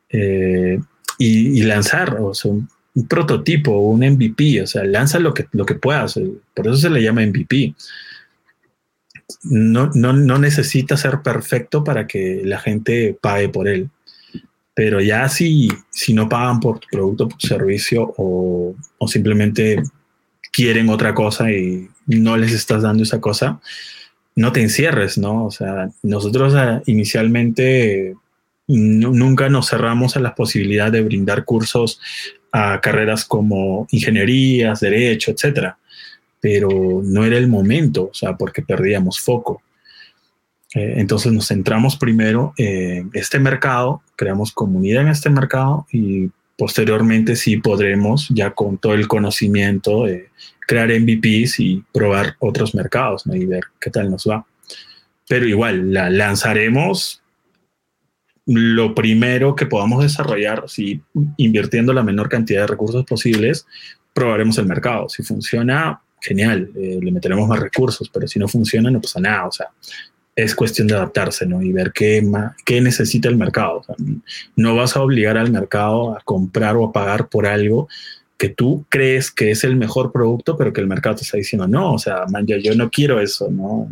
eh, 0.10 0.80
y, 1.18 1.64
lanzar, 1.64 2.18
o 2.20 2.34
sea, 2.34 2.52
un, 2.52 2.70
prototipo, 3.08 3.72
un 3.72 4.02
MVP, 4.02 4.62
o 4.62 4.68
sea, 4.68 4.84
lanza 4.84 5.20
lo 5.20 5.34
que, 5.34 5.48
lo 5.54 5.66
que 5.66 5.76
puedas, 5.76 6.20
por 6.54 6.68
eso 6.68 6.76
se 6.76 6.90
le 6.90 7.02
llama 7.02 7.26
MVP. 7.26 7.74
no, 9.44 9.90
no, 9.94 10.14
no 10.14 10.38
necesita 10.38 10.98
ser 10.98 11.22
perfecto 11.22 11.84
para 11.84 12.06
que 12.06 12.42
la 12.44 12.60
gente 12.60 13.18
pague 13.20 13.50
por 13.50 13.68
él. 13.68 13.90
Pero 14.82 15.00
ya 15.00 15.30
si, 15.30 15.68
si 15.92 16.12
no 16.12 16.28
pagan 16.28 16.60
por 16.60 16.80
tu 16.80 16.88
producto, 16.92 17.30
por 17.30 17.38
tu 17.38 17.46
servicio 17.46 18.16
o, 18.18 18.74
o 18.98 19.08
simplemente 19.08 19.80
quieren 20.52 20.90
otra 20.90 21.14
cosa 21.14 21.52
y 21.52 21.88
no 22.08 22.36
les 22.36 22.52
estás 22.52 22.82
dando 22.82 23.04
esa 23.04 23.22
cosa, 23.22 23.62
no 24.36 24.52
te 24.52 24.64
encierres, 24.64 25.20
¿no? 25.20 25.46
O 25.46 25.52
sea, 25.52 25.92
nosotros 26.02 26.56
ah, 26.56 26.82
inicialmente 26.88 28.16
nunca 28.66 29.50
nos 29.50 29.70
cerramos 29.70 30.18
a 30.18 30.20
la 30.20 30.34
posibilidad 30.34 30.92
de 30.92 31.04
brindar 31.04 31.46
cursos 31.46 32.00
a 32.52 32.82
carreras 32.82 33.24
como 33.24 33.86
ingenierías, 33.92 34.80
derecho, 34.80 35.30
etcétera, 35.30 35.78
pero 36.40 37.04
no 37.04 37.24
era 37.24 37.38
el 37.38 37.48
momento, 37.48 38.10
o 38.10 38.16
sea, 38.16 38.36
porque 38.36 38.64
perdíamos 38.64 39.20
foco. 39.20 39.62
Eh, 40.74 40.96
entonces 40.98 41.32
nos 41.34 41.48
centramos 41.48 41.98
primero 41.98 42.54
en 42.58 43.10
este 43.14 43.40
mercado, 43.40 44.02
creamos 44.16 44.52
comunidad 44.52 45.02
en 45.02 45.10
este 45.10 45.30
mercado 45.30 45.86
y 45.92 46.30
posteriormente 46.58 47.36
sí 47.36 47.58
podremos, 47.58 48.30
ya 48.30 48.52
con 48.52 48.78
todo 48.78 48.94
el 48.94 49.08
conocimiento, 49.08 50.06
crear 50.68 50.90
MVPs 50.90 51.60
y 51.60 51.84
probar 51.92 52.36
otros 52.40 52.76
mercados 52.76 53.24
y 53.26 53.46
ver 53.46 53.64
qué 53.80 53.90
tal 53.90 54.10
nos 54.10 54.26
va. 54.30 54.46
Pero 55.28 55.48
igual, 55.48 55.92
la 55.94 56.10
lanzaremos 56.10 57.22
lo 58.46 58.96
primero 58.96 59.56
que 59.56 59.66
podamos 59.66 60.04
desarrollar, 60.04 60.66
si 60.68 61.02
invirtiendo 61.38 61.94
la 61.94 62.04
menor 62.04 62.30
cantidad 62.30 62.62
de 62.62 62.68
recursos 62.68 63.06
posibles, 63.06 63.66
probaremos 64.14 64.58
el 64.58 64.66
mercado. 64.66 65.10
Si 65.10 65.24
funciona, 65.24 66.02
genial, 66.20 66.70
eh, 66.76 67.00
le 67.02 67.12
meteremos 67.12 67.48
más 67.48 67.60
recursos, 67.60 68.10
pero 68.10 68.28
si 68.28 68.40
no 68.40 68.48
funciona, 68.48 68.92
no 68.92 69.02
pasa 69.02 69.20
nada. 69.20 69.48
O 69.48 69.52
sea, 69.52 69.68
es 70.36 70.56
cuestión 70.56 70.88
de 70.88 70.96
adaptarse 70.96 71.46
¿no? 71.46 71.62
y 71.62 71.72
ver 71.72 71.92
qué, 71.92 72.26
qué 72.66 72.82
necesita 72.82 73.30
el 73.30 73.38
mercado. 73.38 73.84
no 74.56 74.76
vas 74.76 74.96
a 74.96 75.02
obligar 75.02 75.38
al 75.38 75.52
mercado 75.52 76.16
a 76.16 76.22
comprar 76.24 76.76
o 76.78 76.86
a 76.86 76.92
pagar 76.92 77.28
por 77.28 77.46
algo 77.46 77.88
que 78.38 78.50
tú 78.50 78.86
crees 78.90 79.30
que 79.30 79.52
es 79.52 79.64
el 79.64 79.76
mejor 79.76 80.12
producto, 80.12 80.58
pero 80.58 80.74
que 80.74 80.82
el 80.82 80.88
mercado 80.88 81.18
te 81.18 81.22
está 81.24 81.38
diciendo, 81.38 81.68
no, 81.68 81.94
o 81.94 82.00
sea, 82.00 82.26
man, 82.28 82.48
yo, 82.48 82.58
yo 82.58 82.74
no 82.74 82.90
quiero 82.90 83.20
eso, 83.20 83.52
¿no? 83.52 83.88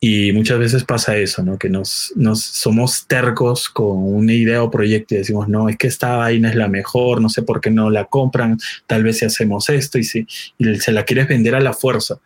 Y 0.00 0.32
muchas 0.32 0.58
veces 0.58 0.82
pasa 0.82 1.18
eso, 1.18 1.42
¿no? 1.42 1.58
Que 1.58 1.68
nos, 1.68 2.12
nos 2.16 2.40
somos 2.40 3.06
tercos 3.06 3.68
con 3.68 4.02
una 4.02 4.32
idea 4.32 4.62
o 4.62 4.70
proyecto 4.70 5.14
y 5.14 5.18
decimos, 5.18 5.46
no, 5.46 5.68
es 5.68 5.76
que 5.76 5.88
esta 5.88 6.16
vaina 6.16 6.48
es 6.48 6.56
la 6.56 6.68
mejor, 6.68 7.20
no 7.20 7.28
sé 7.28 7.42
por 7.42 7.60
qué 7.60 7.70
no 7.70 7.90
la 7.90 8.06
compran, 8.06 8.58
tal 8.86 9.04
vez 9.04 9.18
si 9.18 9.26
hacemos 9.26 9.68
esto 9.68 9.98
y, 9.98 10.04
si, 10.04 10.26
y 10.56 10.76
se 10.76 10.92
la 10.92 11.04
quieres 11.04 11.28
vender 11.28 11.54
a 11.54 11.60
la 11.60 11.74
fuerza 11.74 12.18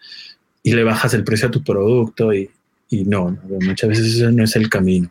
y 0.62 0.72
le 0.72 0.84
bajas 0.84 1.14
el 1.14 1.24
precio 1.24 1.48
a 1.48 1.50
tu 1.50 1.64
producto 1.64 2.32
y, 2.32 2.48
y 2.88 3.04
no, 3.04 3.36
muchas 3.60 3.90
veces 3.90 4.16
eso 4.16 4.30
no 4.30 4.44
es 4.44 4.54
el 4.56 4.68
camino. 4.68 5.10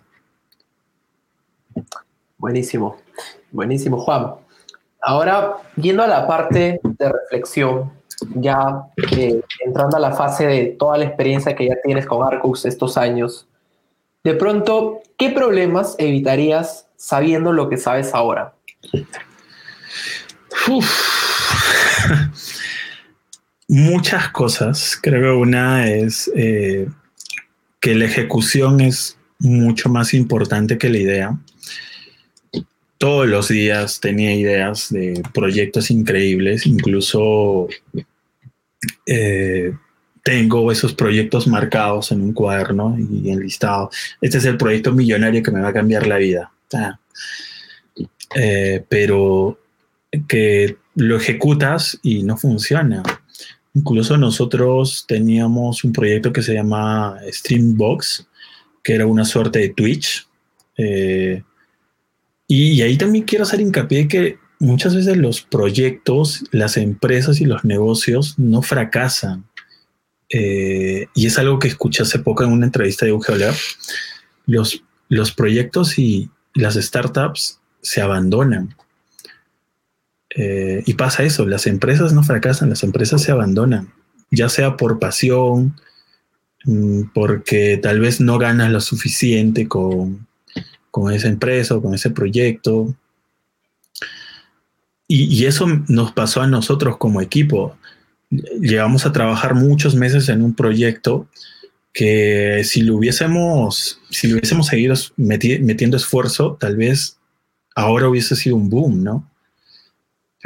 Buenísimo, 2.37 2.97
buenísimo, 3.51 3.97
Juan. 3.99 4.35
Ahora, 5.01 5.57
yendo 5.75 6.03
a 6.03 6.07
la 6.07 6.25
parte 6.25 6.79
de 6.83 7.11
reflexión, 7.11 7.91
ya 8.35 8.87
eh, 9.11 9.41
entrando 9.65 9.97
a 9.97 9.99
la 9.99 10.13
fase 10.13 10.47
de 10.47 10.65
toda 10.79 10.97
la 10.97 11.05
experiencia 11.05 11.55
que 11.55 11.67
ya 11.67 11.75
tienes 11.83 12.05
con 12.05 12.25
Arcus 12.25 12.65
estos 12.65 12.97
años, 12.97 13.47
de 14.23 14.33
pronto, 14.33 15.01
¿qué 15.17 15.29
problemas 15.29 15.95
evitarías 15.99 16.87
sabiendo 16.95 17.53
lo 17.53 17.69
que 17.69 17.77
sabes 17.77 18.13
ahora? 18.13 18.55
Muchas 23.67 24.29
cosas. 24.29 24.97
Creo 25.01 25.21
que 25.21 25.29
una 25.29 25.87
es 25.87 26.31
eh, 26.35 26.87
que 27.85 27.93
la 27.93 28.05
ejecución 28.05 28.81
es 28.81 29.15
mucho 29.37 29.89
más 29.89 30.15
importante 30.15 30.79
que 30.79 30.89
la 30.89 30.97
idea 30.97 31.39
todos 32.97 33.27
los 33.27 33.49
días 33.49 33.99
tenía 33.99 34.33
ideas 34.33 34.91
de 34.91 35.21
proyectos 35.31 35.91
increíbles, 35.91 36.65
incluso 36.65 37.67
eh, 39.05 39.71
tengo 40.23 40.71
esos 40.71 40.95
proyectos 40.95 41.45
marcados 41.45 42.11
en 42.11 42.21
un 42.21 42.33
cuaderno 42.33 42.97
y 42.97 43.29
enlistado. 43.29 43.91
Este 44.21 44.39
es 44.39 44.45
el 44.45 44.57
proyecto 44.57 44.91
millonario 44.91 45.43
que 45.43 45.51
me 45.51 45.61
va 45.61 45.67
a 45.67 45.73
cambiar 45.73 46.07
la 46.07 46.17
vida. 46.17 46.51
Ah. 46.73 46.99
Eh, 48.35 48.83
pero 48.89 49.59
que 50.27 50.77
lo 50.95 51.17
ejecutas 51.17 51.99
y 52.01 52.23
no 52.23 52.37
funciona. 52.37 53.03
Incluso 53.75 54.17
nosotros 54.17 55.03
teníamos 55.05 55.83
un 55.83 55.91
proyecto 55.91 56.31
que 56.31 56.41
se 56.41 56.53
llama 56.53 57.17
Streambox, 57.27 58.25
que 58.81 58.93
era 58.95 59.05
una 59.05 59.25
suerte 59.25 59.59
de 59.59 59.69
Twitch. 59.69 60.25
Eh, 60.77 61.43
y, 62.47 62.81
ahí 62.81 62.97
también 62.97 63.25
quiero 63.25 63.43
hacer 63.43 63.59
hincapié 63.59 64.07
que 64.07 64.37
muchas 64.59 64.95
veces 64.95 65.17
los 65.17 65.41
proyectos, 65.41 66.45
las 66.51 66.77
empresas 66.77 67.41
y 67.41 67.45
los 67.45 67.65
negocios 67.65 68.39
no 68.39 68.61
fracasan. 68.61 69.45
Eh, 70.29 71.07
y 71.13 71.25
es 71.25 71.37
algo 71.37 71.59
que 71.59 71.67
escuché 71.67 72.03
hace 72.03 72.19
poco 72.19 72.45
en 72.45 72.53
una 72.53 72.65
entrevista 72.65 73.05
de 73.05 73.11
UGOLab. 73.11 73.55
Los, 74.45 74.83
los 75.09 75.33
proyectos 75.33 75.99
y 75.99 76.29
las 76.53 76.75
startups 76.75 77.59
se 77.81 78.01
abandonan. 78.01 78.73
Eh, 80.35 80.83
y 80.85 80.93
pasa 80.95 81.23
eso, 81.23 81.45
las 81.45 81.65
empresas 81.65 82.13
no 82.13 82.21
fracasan, 82.21 82.69
las 82.69 82.83
empresas 82.83 83.21
se 83.21 83.31
abandonan, 83.31 83.93
ya 84.31 84.49
sea 84.49 84.75
por 84.75 84.99
pasión, 84.99 85.79
mm, 86.65 87.03
porque 87.13 87.79
tal 87.81 88.01
vez 88.01 88.19
no 88.19 88.37
ganas 88.37 88.69
lo 88.69 88.81
suficiente 88.81 89.67
con, 89.69 90.27
con 90.91 91.13
esa 91.13 91.29
empresa 91.29 91.75
o 91.75 91.81
con 91.81 91.93
ese 91.95 92.09
proyecto. 92.09 92.93
Y, 95.07 95.45
eso 95.45 95.67
nos 95.87 96.11
pasó 96.11 96.41
a 96.41 96.47
nosotros 96.47 96.97
como 96.97 97.21
equipo. 97.21 97.77
Llegamos 98.29 99.05
a 99.05 99.11
trabajar 99.11 99.55
muchos 99.55 99.95
meses 99.95 100.29
en 100.29 100.41
un 100.41 100.55
proyecto 100.55 101.27
que 101.93 102.63
si 102.65 102.81
lo 102.81 102.95
hubiésemos, 102.95 104.01
si 104.09 104.27
lo 104.27 104.37
hubiésemos 104.37 104.67
seguido 104.67 104.95
metiendo 105.15 105.95
esfuerzo, 105.95 106.57
tal 106.59 106.75
vez 106.75 107.17
ahora 107.75 108.09
hubiese 108.09 108.35
sido 108.35 108.55
un 108.55 108.69
boom, 108.69 109.03
¿no? 109.03 109.29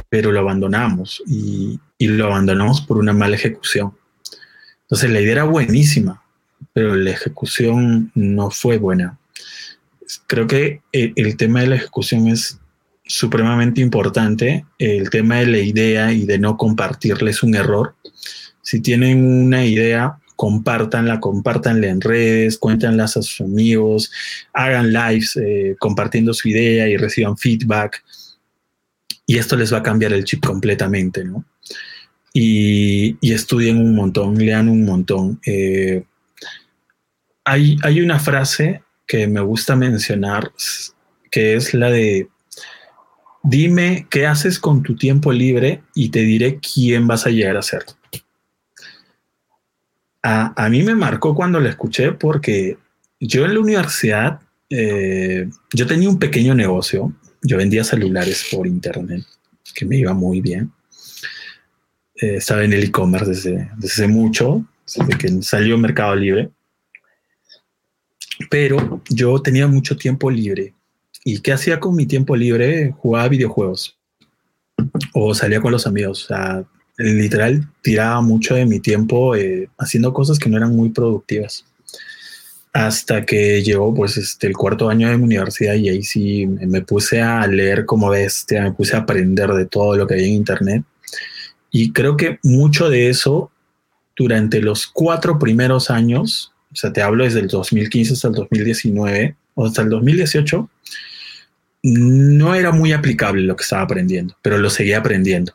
Pero 0.07 0.31
lo 0.31 0.39
abandonamos 0.39 1.21
y, 1.27 1.79
y 1.97 2.07
lo 2.07 2.27
abandonamos 2.27 2.81
por 2.81 2.97
una 2.97 3.13
mala 3.13 3.35
ejecución. 3.35 3.93
Entonces 4.83 5.09
la 5.11 5.21
idea 5.21 5.33
era 5.33 5.43
buenísima, 5.43 6.23
pero 6.73 6.95
la 6.95 7.11
ejecución 7.11 8.11
no 8.15 8.49
fue 8.49 8.77
buena 8.77 9.19
creo 10.27 10.47
que 10.47 10.81
el, 10.91 11.37
tema 11.37 11.61
de 11.61 11.67
la 11.67 11.75
ejecución 11.75 12.27
es 12.27 12.59
supremamente 13.05 13.81
importante. 13.81 14.65
El 14.77 15.09
tema 15.09 15.37
de 15.37 15.47
la 15.47 15.59
idea 15.59 16.11
y 16.11 16.25
de 16.25 16.39
no 16.39 16.57
compartirla 16.57 17.29
es 17.29 17.43
un 17.43 17.55
error. 17.55 17.95
Si 18.61 18.81
tienen 18.81 19.23
una 19.25 19.65
idea, 19.65 20.17
compártanla, 20.35 21.19
compártanla 21.19 21.87
en 21.87 22.01
redes, 22.01 22.57
cuéntanlas 22.57 23.17
a 23.17 23.21
sus 23.21 23.41
amigos, 23.41 24.11
hagan 24.53 24.93
lives 24.93 25.35
eh, 25.37 25.75
compartiendo 25.79 26.33
su 26.33 26.49
idea 26.49 26.87
y 26.87 26.97
reciban 26.97 27.37
feedback. 27.37 28.03
Y 29.29 29.37
esto 29.37 29.55
les 29.55 29.71
va 29.71 29.77
a 29.77 29.83
cambiar 29.83 30.11
el 30.11 30.23
chip 30.23 30.43
completamente, 30.43 31.23
¿no? 31.23 31.45
Y, 32.33 33.15
estudien 33.21 33.77
un 33.77 33.93
montón, 33.93 34.35
lean 34.43 34.67
un 34.67 34.83
montón. 34.83 35.39
Eh, 35.45 36.03
hay, 37.43 37.77
hay 37.83 38.01
una 38.01 38.17
frase 38.17 38.81
que 39.05 39.27
me 39.27 39.41
gusta 39.41 39.75
mencionar, 39.75 40.51
que 41.29 41.53
es 41.53 41.75
la 41.75 41.91
de, 41.91 42.27
dime 43.43 44.07
qué 44.09 44.25
haces 44.25 44.57
con 44.57 44.81
tu 44.81 44.95
tiempo 44.95 45.31
libre 45.31 45.83
y 45.93 46.09
te 46.09 46.21
diré 46.21 46.57
quién 46.57 47.05
vas 47.05 47.27
a 47.27 47.29
llegar 47.29 47.55
a 47.55 47.61
ser. 47.61 47.85
A, 50.23 50.69
mí 50.71 50.81
me 50.81 50.95
marcó 50.95 51.35
cuando 51.35 51.59
la 51.59 51.69
escuché 51.69 52.13
porque 52.13 52.79
yo 53.19 53.45
en 53.45 53.53
la 53.53 53.59
universidad, 53.59 54.39
eh, 54.71 55.47
yo 55.71 55.85
tenía 55.85 56.09
un 56.09 56.17
pequeño 56.17 56.55
negocio, 56.55 57.13
yo 57.41 57.57
vendía 57.57 57.83
celulares 57.83 58.47
por 58.51 58.67
internet, 58.67 59.23
que 59.73 59.85
me 59.85 59.97
iba 59.97 60.13
muy 60.13 60.41
bien. 60.41 60.71
Eh, 62.15 62.35
estaba 62.35 62.63
en 62.63 62.73
el 62.73 62.83
e-commerce 62.83 63.29
desde, 63.29 63.71
desde 63.77 64.07
mucho, 64.07 64.65
desde 64.85 65.17
que 65.17 65.41
salió 65.41 65.77
Mercado 65.77 66.15
Libre 66.15 66.51
pero 68.49 69.01
yo 69.09 69.41
tenía 69.41 69.67
mucho 69.67 69.97
tiempo 69.97 70.31
libre. 70.31 70.73
¿Y 71.25 71.39
qué 71.41 71.51
hacía 71.51 71.79
con 71.79 71.95
mi 71.95 72.05
tiempo 72.05 72.35
libre? 72.35 72.93
Jugaba 72.97 73.27
videojuegos 73.27 73.97
o 75.13 75.33
salía 75.33 75.59
con 75.59 75.71
los 75.71 75.85
amigos. 75.85 76.23
O 76.23 76.27
sea, 76.27 76.63
literal, 76.97 77.67
tiraba 77.81 78.21
mucho 78.21 78.55
de 78.55 78.65
mi 78.65 78.79
tiempo 78.79 79.35
eh, 79.35 79.69
haciendo 79.77 80.13
cosas 80.13 80.39
que 80.39 80.49
no 80.49 80.57
eran 80.57 80.75
muy 80.75 80.89
productivas. 80.89 81.65
Hasta 82.71 83.25
que 83.25 83.63
llegó 83.63 83.93
pues 83.93 84.17
este, 84.17 84.47
el 84.47 84.53
cuarto 84.53 84.89
año 84.89 85.09
de 85.09 85.17
mi 85.17 85.23
universidad 85.23 85.73
y 85.73 85.89
ahí 85.89 86.03
sí 86.03 86.45
me 86.45 86.81
puse 86.81 87.21
a 87.21 87.45
leer 87.47 87.85
como 87.85 88.09
bestia, 88.09 88.61
me 88.61 88.71
puse 88.71 88.95
a 88.95 88.99
aprender 88.99 89.49
de 89.51 89.65
todo 89.65 89.95
lo 89.95 90.05
que 90.05 90.13
había 90.13 90.27
en 90.27 90.33
internet. 90.33 90.83
Y 91.71 91.91
creo 91.91 92.15
que 92.15 92.39
mucho 92.43 92.89
de 92.89 93.09
eso 93.09 93.51
durante 94.15 94.61
los 94.61 94.85
cuatro 94.85 95.39
primeros 95.39 95.89
años, 95.89 96.51
o 96.71 96.75
sea, 96.75 96.93
te 96.93 97.01
hablo 97.01 97.23
desde 97.23 97.39
el 97.39 97.47
2015 97.47 98.13
hasta 98.13 98.27
el 98.27 98.33
2019 98.35 99.35
o 99.55 99.65
hasta 99.65 99.81
el 99.81 99.89
2018, 99.89 100.69
no 101.83 102.55
era 102.55 102.71
muy 102.71 102.91
aplicable 102.91 103.41
lo 103.43 103.55
que 103.55 103.63
estaba 103.63 103.83
aprendiendo, 103.83 104.35
pero 104.41 104.57
lo 104.57 104.69
seguía 104.69 104.99
aprendiendo. 104.99 105.53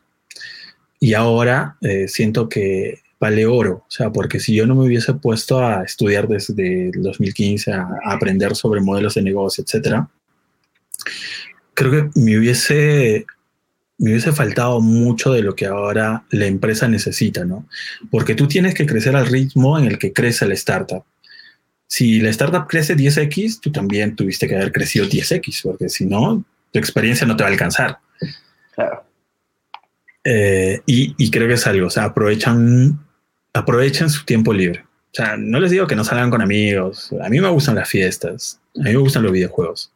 Y 0.99 1.15
ahora 1.15 1.77
eh, 1.83 2.09
siento 2.09 2.49
que 2.49 3.04
vale 3.25 3.47
oro, 3.47 3.85
o 3.89 3.91
sea, 3.91 4.13
porque 4.13 4.39
si 4.39 4.55
yo 4.55 4.67
no 4.67 4.75
me 4.75 4.85
hubiese 4.85 5.15
puesto 5.15 5.65
a 5.65 5.83
estudiar 5.83 6.29
desde 6.29 6.91
el 6.91 7.03
2015, 7.03 7.73
a, 7.73 7.89
aprender 8.05 8.55
sobre 8.55 8.83
modelos 8.83 9.15
de 9.15 9.23
negocio, 9.23 9.65
etcétera, 9.65 10.11
creo 11.73 11.91
que 11.91 12.21
me 12.21 12.39
hubiese 12.39 13.25
me 13.97 14.11
hubiese 14.11 14.33
faltado 14.33 14.83
mucho 14.83 15.33
de 15.33 15.41
lo 15.41 15.55
que 15.55 15.65
ahora 15.65 16.25
la 16.31 16.45
empresa 16.45 16.87
necesita, 16.87 17.47
¿no? 17.47 17.67
Porque 18.11 18.35
tú 18.35 18.47
tienes 18.47 18.75
que 18.75 18.85
crecer 18.85 19.17
al 19.17 19.27
ritmo 19.27 19.79
en 19.79 19.87
el 19.87 19.99
que 19.99 20.13
crece 20.13 20.47
la 20.47 20.55
startup. 20.55 21.05
Si 21.87 22.21
la 22.21 22.29
startup 22.29 22.67
crece 22.67 22.95
10x, 22.95 23.61
tú 23.61 23.73
también 23.73 24.17
tuviste 24.17 24.47
que 24.49 24.57
haber 24.57 24.73
crecido 24.73 25.07
10x, 25.07 25.63
porque 25.63 25.89
si 25.89 26.05
no, 26.05 26.45
tu 26.73 26.79
experiencia 26.79 27.27
no 27.27 27.37
te 27.37 27.45
va 27.45 27.49
a 27.49 27.53
alcanzar. 27.53 27.99
Claro. 28.75 29.05
Eh, 30.25 30.81
y, 30.87 31.31
creo 31.31 31.47
que 31.47 31.55
es 31.55 31.67
algo, 31.67 31.87
o 31.89 31.91
sea, 31.91 32.05
aprovechan, 32.05 33.04
aprovechan 33.55 34.11
su 34.11 34.25
tiempo 34.27 34.53
libre. 34.53 34.85
O 35.13 35.15
sea, 35.15 35.37
no 35.39 35.59
les 35.61 35.71
digo 35.71 35.87
que 35.87 35.97
no 35.97 36.05
salgan 36.05 36.31
con 36.31 36.43
amigos. 36.43 37.15
A 37.25 37.31
mí 37.31 37.41
me 37.41 37.49
gustan 37.49 37.77
las 37.77 37.89
fiestas, 37.89 38.61
a 38.77 38.83
mí 38.83 38.91
me 38.91 38.97
gustan 38.97 39.23
los 39.23 39.33
videojuegos 39.33 39.91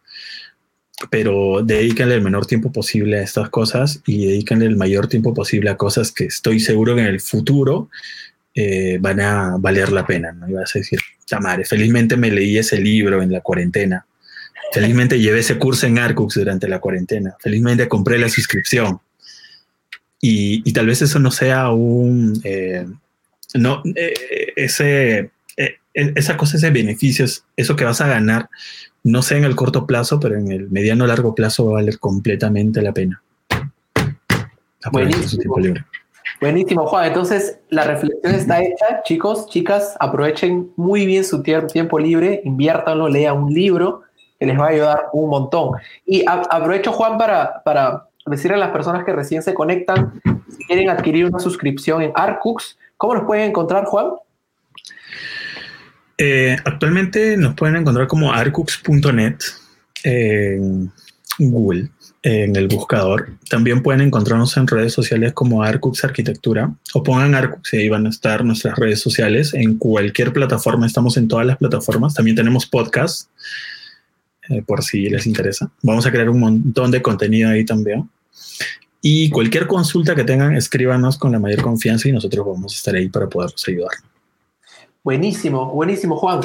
pero 1.11 1.63
dedícanle 1.63 2.17
el 2.17 2.23
menor 2.23 2.47
tiempo 2.47 2.73
posible 2.73 3.19
a 3.19 3.23
estas 3.23 3.51
cosas 3.51 4.03
y 4.07 4.27
dedícanle 4.27 4.67
el 4.67 4.77
mayor 4.77 5.07
tiempo 5.07 5.33
posible 5.33 5.71
a 5.71 5.77
cosas 5.77 6.11
que 6.11 6.25
estoy 6.25 6.59
seguro 6.59 6.97
que 6.97 7.03
en 7.03 7.07
el 7.07 7.21
futuro 7.21 7.89
eh, 8.55 8.99
van 9.01 9.21
a 9.21 9.57
valer 9.59 9.93
la 9.93 10.05
pena. 10.05 10.33
¿no? 10.33 10.49
Ibas 10.49 10.75
a 10.75 10.81
decir, 10.81 10.99
madre, 11.41 11.65
felizmente 11.65 12.17
me 12.17 12.31
leí 12.31 12.59
ese 12.59 12.81
libro 12.81 13.23
en 13.23 13.31
la 13.31 13.41
cuarentena. 13.41 14.07
Felizmente 14.73 15.21
llevé 15.21 15.39
ese 15.39 15.57
curso 15.57 15.87
en 15.87 15.99
Arcux 15.99 16.35
durante 16.35 16.69
la 16.69 16.81
cuarentena. 16.81 17.37
Felizmente 17.39 17.89
compré 17.89 18.19
la 18.19 18.29
suscripción. 18.29 19.01
Y, 20.21 20.73
tal 20.73 20.87
vez 20.87 21.01
eso 21.01 21.21
no 21.21 21.31
sea 21.31 21.71
un... 21.71 22.41
Eh, 22.43 22.87
no, 23.55 23.83
eh, 23.95 24.53
ese, 24.57 25.31
esa 25.95 26.37
cosa, 26.37 26.57
ese 26.57 26.71
beneficio, 26.71 27.25
eso 27.57 27.77
que 27.77 27.85
vas 27.85 28.01
a 28.01 28.09
ganar 28.09 28.49
no 29.05 29.23
sé 29.23 29.37
en 29.37 29.45
el 29.45 29.57
corto 29.57 29.87
plazo, 29.87 30.21
pero 30.21 30.37
en 30.37 30.51
el 30.53 30.71
mediano 30.71 31.07
largo 31.07 31.35
plazo 31.35 31.67
va 31.67 31.71
a 31.73 31.75
valer 31.75 31.99
completamente 31.99 32.83
la 32.83 32.93
pena. 32.93 33.23
Buenísimo. 34.93 35.57
Buenísimo, 36.41 36.87
Juan. 36.87 37.07
Entonces, 37.07 37.59
la 37.71 37.85
reflexión 37.85 38.35
está 38.35 38.61
hecha. 38.61 39.03
Chicos, 39.05 39.49
chicas, 39.49 39.97
aprovechen 39.99 40.73
muy 40.77 41.07
bien 41.07 41.25
su 41.25 41.43
tiempo 41.43 41.99
libre, 41.99 42.43
inviértanlo, 42.45 43.09
lean 43.09 43.39
un 43.39 43.53
libro 43.53 44.03
que 44.39 44.47
les 44.47 44.59
va 44.59 44.67
a 44.67 44.71
ayudar 44.71 45.07
un 45.13 45.31
montón. 45.31 45.73
Y 46.07 46.25
aprovecho, 46.27 46.93
Juan, 46.93 47.19
para, 47.19 47.63
para 47.65 48.07
decirle 48.27 48.57
a 48.57 48.61
las 48.61 48.71
personas 48.71 49.05
que 49.05 49.13
recién 49.13 49.43
se 49.43 49.55
conectan, 49.55 50.21
si 50.49 50.65
quieren 50.67 50.91
adquirir 50.91 51.25
una 51.25 51.41
suscripción 51.41 52.03
en 52.03 52.13
Arcux, 52.15 52.79
¿cómo 52.99 53.15
los 53.15 53.25
pueden 53.25 53.49
encontrar, 53.49 53.87
Juan? 53.87 54.09
Eh, 56.19 56.57
actualmente 56.65 57.37
nos 57.37 57.55
pueden 57.55 57.77
encontrar 57.77 58.09
como 58.09 58.33
arcux.net 58.33 59.37
en 60.03 60.93
Google, 61.39 61.91
en 62.23 62.57
el 62.57 62.67
buscador. 62.67 63.31
También 63.49 63.83
pueden 63.83 64.01
encontrarnos 64.01 64.57
en 64.57 64.67
redes 64.67 64.93
sociales 64.93 65.33
como 65.33 65.63
Arcux 65.63 66.05
Arquitectura 66.05 66.73
o 66.95 67.03
pongan 67.03 67.35
Arcux 67.35 67.73
y 67.73 67.79
ahí 67.79 67.89
van 67.89 68.07
a 68.07 68.11
estar 68.11 68.45
nuestras 68.45 68.77
redes 68.77 69.01
sociales. 69.01 69.55
En 69.55 69.79
cualquier 69.79 70.33
plataforma, 70.33 70.87
estamos 70.87 71.17
en 71.17 71.29
todas 71.29 71.47
las 71.47 71.57
plataformas. 71.57 72.15
También 72.15 72.37
tenemos 72.37 72.67
podcast, 72.67 73.31
eh, 74.49 74.63
por 74.63 74.83
si 74.83 75.09
les 75.09 75.27
interesa. 75.27 75.71
Vamos 75.83 76.05
a 76.07 76.11
crear 76.11 76.29
un 76.29 76.41
montón 76.41 76.91
de 76.91 77.01
contenido 77.01 77.51
ahí 77.51 77.65
también. 77.65 78.11
Y 79.01 79.31
cualquier 79.31 79.67
consulta 79.67 80.15
que 80.15 80.25
tengan, 80.25 80.57
escríbanos 80.57 81.19
con 81.19 81.33
la 81.33 81.39
mayor 81.39 81.63
confianza 81.63 82.09
y 82.09 82.13
nosotros 82.13 82.45
vamos 82.47 82.75
a 82.75 82.77
estar 82.77 82.95
ahí 82.95 83.09
para 83.09 83.29
poderlos 83.29 83.65
ayudar. 83.69 83.91
Buenísimo, 85.05 85.73
buenísimo, 85.73 86.17
Juan. 86.17 86.41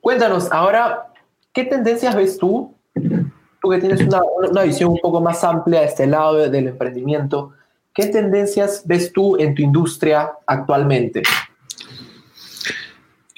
Cuéntanos, 0.00 0.50
ahora, 0.50 1.12
¿qué 1.52 1.64
tendencias 1.64 2.16
ves 2.16 2.38
tú? 2.38 2.74
Tú 2.94 3.70
que 3.70 3.78
tienes 3.78 4.00
una, 4.00 4.62
visión 4.62 4.90
un 4.90 4.98
poco 4.98 5.20
más 5.20 5.44
amplia 5.44 5.80
de 5.80 5.86
este 5.86 6.06
lado 6.06 6.48
del 6.48 6.68
emprendimiento, 6.68 7.52
¿qué 7.92 8.06
tendencias 8.06 8.82
ves 8.86 9.12
tú 9.12 9.36
en 9.36 9.54
tu 9.54 9.62
industria 9.62 10.30
actualmente? 10.46 11.22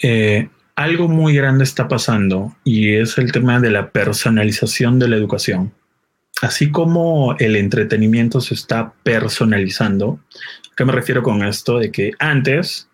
Eh, 0.03 0.49
algo 0.77 1.09
muy 1.09 1.35
grande 1.35 1.65
está 1.65 1.89
pasando 1.89 2.55
y 2.65 2.95
es 2.95 3.19
el 3.19 3.33
tema 3.33 3.61
de 3.61 3.71
la 3.71 3.91
personalización 3.91 4.99
de 4.99 5.09
la 5.09 5.17
educación. 5.17 5.73
Así 6.41 6.71
como 6.71 7.37
el 7.39 7.57
entretenimiento 7.57 8.41
se 8.41 8.55
está 8.55 8.93
personalizando, 9.03 10.21
¿a 10.73 10.75
qué 10.77 10.85
me 10.85 10.93
refiero 10.93 11.23
con 11.23 11.43
esto? 11.45 11.79
De 11.79 11.91
que 11.91 12.13
antes 12.19 12.89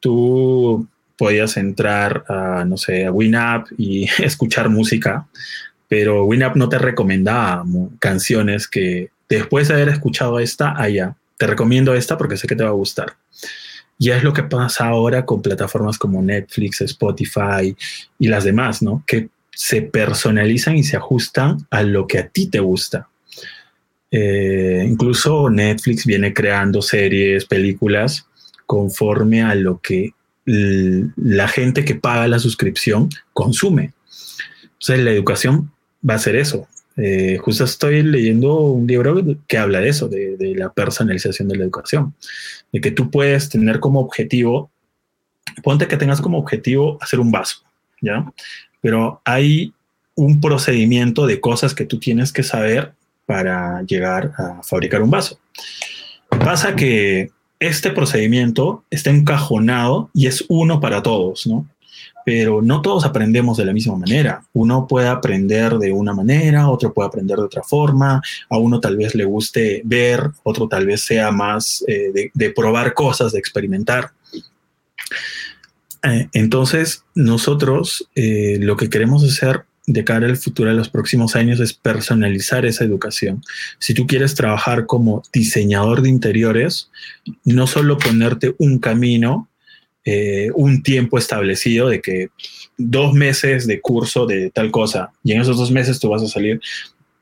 tú 0.00 0.86
podías 1.16 1.56
entrar 1.56 2.24
a, 2.28 2.64
no 2.64 2.76
sé, 2.76 3.06
a 3.06 3.12
WinUp 3.12 3.68
y 3.78 4.08
escuchar 4.22 4.68
música, 4.68 5.26
pero 5.88 6.24
WinUp 6.24 6.56
no 6.56 6.68
te 6.68 6.78
recomendaba 6.78 7.64
canciones 7.98 8.68
que 8.68 9.10
después 9.28 9.68
de 9.68 9.74
haber 9.74 9.88
escuchado 9.88 10.38
esta, 10.38 10.78
allá, 10.80 11.16
te 11.38 11.46
recomiendo 11.46 11.94
esta 11.94 12.18
porque 12.18 12.36
sé 12.36 12.46
que 12.46 12.56
te 12.56 12.64
va 12.64 12.70
a 12.70 12.74
gustar. 12.74 13.16
Y 13.98 14.10
es 14.10 14.22
lo 14.22 14.32
que 14.32 14.42
pasa 14.42 14.86
ahora 14.86 15.26
con 15.26 15.42
plataformas 15.42 15.98
como 15.98 16.22
Netflix, 16.22 16.80
Spotify 16.80 17.76
y 18.18 18.28
las 18.28 18.44
demás, 18.44 18.82
¿no? 18.82 19.04
Que 19.06 19.28
se 19.52 19.82
personalizan 19.82 20.76
y 20.76 20.84
se 20.84 20.96
ajustan 20.96 21.66
a 21.70 21.82
lo 21.82 22.06
que 22.06 22.18
a 22.18 22.28
ti 22.28 22.46
te 22.46 22.60
gusta. 22.60 23.08
Eh, 24.10 24.84
incluso 24.88 25.50
Netflix 25.50 26.04
viene 26.04 26.32
creando 26.34 26.82
series, 26.82 27.44
películas 27.44 28.26
conforme 28.66 29.42
a 29.42 29.54
lo 29.54 29.80
que 29.80 30.12
la 30.46 31.46
gente 31.46 31.84
que 31.84 31.94
paga 31.94 32.26
la 32.26 32.38
suscripción 32.40 33.08
consume. 33.32 33.92
Entonces 34.62 35.04
la 35.04 35.12
educación 35.12 35.70
va 36.08 36.14
a 36.14 36.18
ser 36.18 36.36
eso. 36.36 36.66
Eh, 36.96 37.38
justo 37.38 37.64
estoy 37.64 38.02
leyendo 38.02 38.56
un 38.56 38.86
libro 38.86 39.22
que 39.46 39.58
habla 39.58 39.80
de 39.80 39.88
eso, 39.88 40.08
de, 40.08 40.36
la 40.56 40.72
personalización 40.72 41.48
de 41.48 41.56
la 41.56 41.64
educación, 41.64 42.14
de 42.72 42.80
que 42.80 42.90
tú 42.90 43.10
puedes 43.10 43.48
tener 43.48 43.80
como 43.80 44.00
objetivo, 44.00 44.70
ponte 45.62 45.88
que 45.88 45.96
tengas 45.96 46.20
como 46.20 46.38
objetivo 46.38 46.98
hacer 47.00 47.20
un 47.20 47.30
vaso, 47.30 47.62
¿ya? 48.00 48.30
Pero 48.80 49.20
hay 49.24 49.72
un 50.14 50.40
procedimiento 50.40 51.26
de 51.26 51.40
cosas 51.40 51.74
que 51.74 51.86
tú 51.86 51.98
tienes 51.98 52.32
que 52.32 52.42
saber 52.42 52.92
para 53.26 53.82
llegar 53.82 54.32
a 54.36 54.62
fabricar 54.62 55.02
un 55.02 55.10
vaso. 55.10 55.38
Pasa 56.28 56.74
que 56.74 57.30
este 57.60 57.90
procedimiento 57.90 58.84
está 58.90 59.10
encajonado 59.10 60.10
y 60.14 60.26
es 60.26 60.44
uno 60.48 60.80
para 60.80 61.02
todos, 61.02 61.46
¿no? 61.46 61.68
Pero 62.24 62.62
no 62.62 62.80
todos 62.82 63.04
aprendemos 63.04 63.56
de 63.56 63.64
la 63.64 63.72
misma 63.72 63.96
manera. 63.96 64.42
Uno 64.52 64.86
puede 64.86 65.08
aprender 65.08 65.78
de 65.78 65.92
una 65.92 66.14
manera, 66.14 66.68
otro 66.68 66.92
puede 66.92 67.08
aprender 67.08 67.36
de 67.36 67.44
otra 67.44 67.62
forma, 67.62 68.22
a 68.48 68.58
uno 68.58 68.80
tal 68.80 68.96
vez 68.96 69.14
le 69.14 69.24
guste 69.24 69.82
ver, 69.84 70.30
otro 70.42 70.68
tal 70.68 70.86
vez 70.86 71.02
sea 71.02 71.30
más 71.30 71.84
eh, 71.86 72.30
de, 72.32 72.50
probar 72.50 72.94
cosas, 72.94 73.32
de 73.32 73.38
experimentar. 73.38 74.10
Eh, 76.02 76.28
entonces, 76.32 77.04
nosotros 77.14 78.08
eh, 78.14 78.58
lo 78.60 78.76
que 78.76 78.88
queremos 78.88 79.24
hacer 79.24 79.64
de 79.86 80.04
cara 80.04 80.26
al 80.26 80.36
futuro, 80.36 80.70
a 80.70 80.74
los 80.74 80.88
próximos 80.88 81.36
años, 81.36 81.60
es 81.60 81.72
personalizar 81.72 82.64
esa 82.64 82.84
educación. 82.84 83.42
Si 83.78 83.92
tú 83.94 84.06
quieres 84.06 84.34
trabajar 84.34 84.86
como 84.86 85.22
diseñador 85.32 86.02
de 86.02 86.08
interiores, 86.08 86.90
no 87.44 87.66
solo 87.66 87.98
ponerte 87.98 88.54
un 88.58 88.78
camino, 88.78 89.48
eh, 90.04 90.50
un 90.54 90.82
tiempo 90.82 91.18
establecido 91.18 91.88
de 91.88 92.00
que 92.00 92.28
dos 92.78 93.12
meses 93.12 93.66
de 93.66 93.80
curso 93.80 94.26
de 94.26 94.50
tal 94.50 94.70
cosa 94.70 95.12
y 95.22 95.32
en 95.32 95.42
esos 95.42 95.58
dos 95.58 95.70
meses 95.70 96.00
tú 96.00 96.08
vas 96.08 96.22
a 96.22 96.28
salir, 96.28 96.60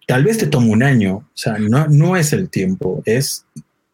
tal 0.07 0.25
vez 0.25 0.39
te 0.39 0.47
tome 0.47 0.71
un 0.71 0.83
año, 0.83 1.17
o 1.17 1.31
sea, 1.35 1.59
no, 1.59 1.89
no 1.89 2.17
es 2.17 2.33
el 2.33 2.49
tiempo, 2.49 3.03
es 3.05 3.45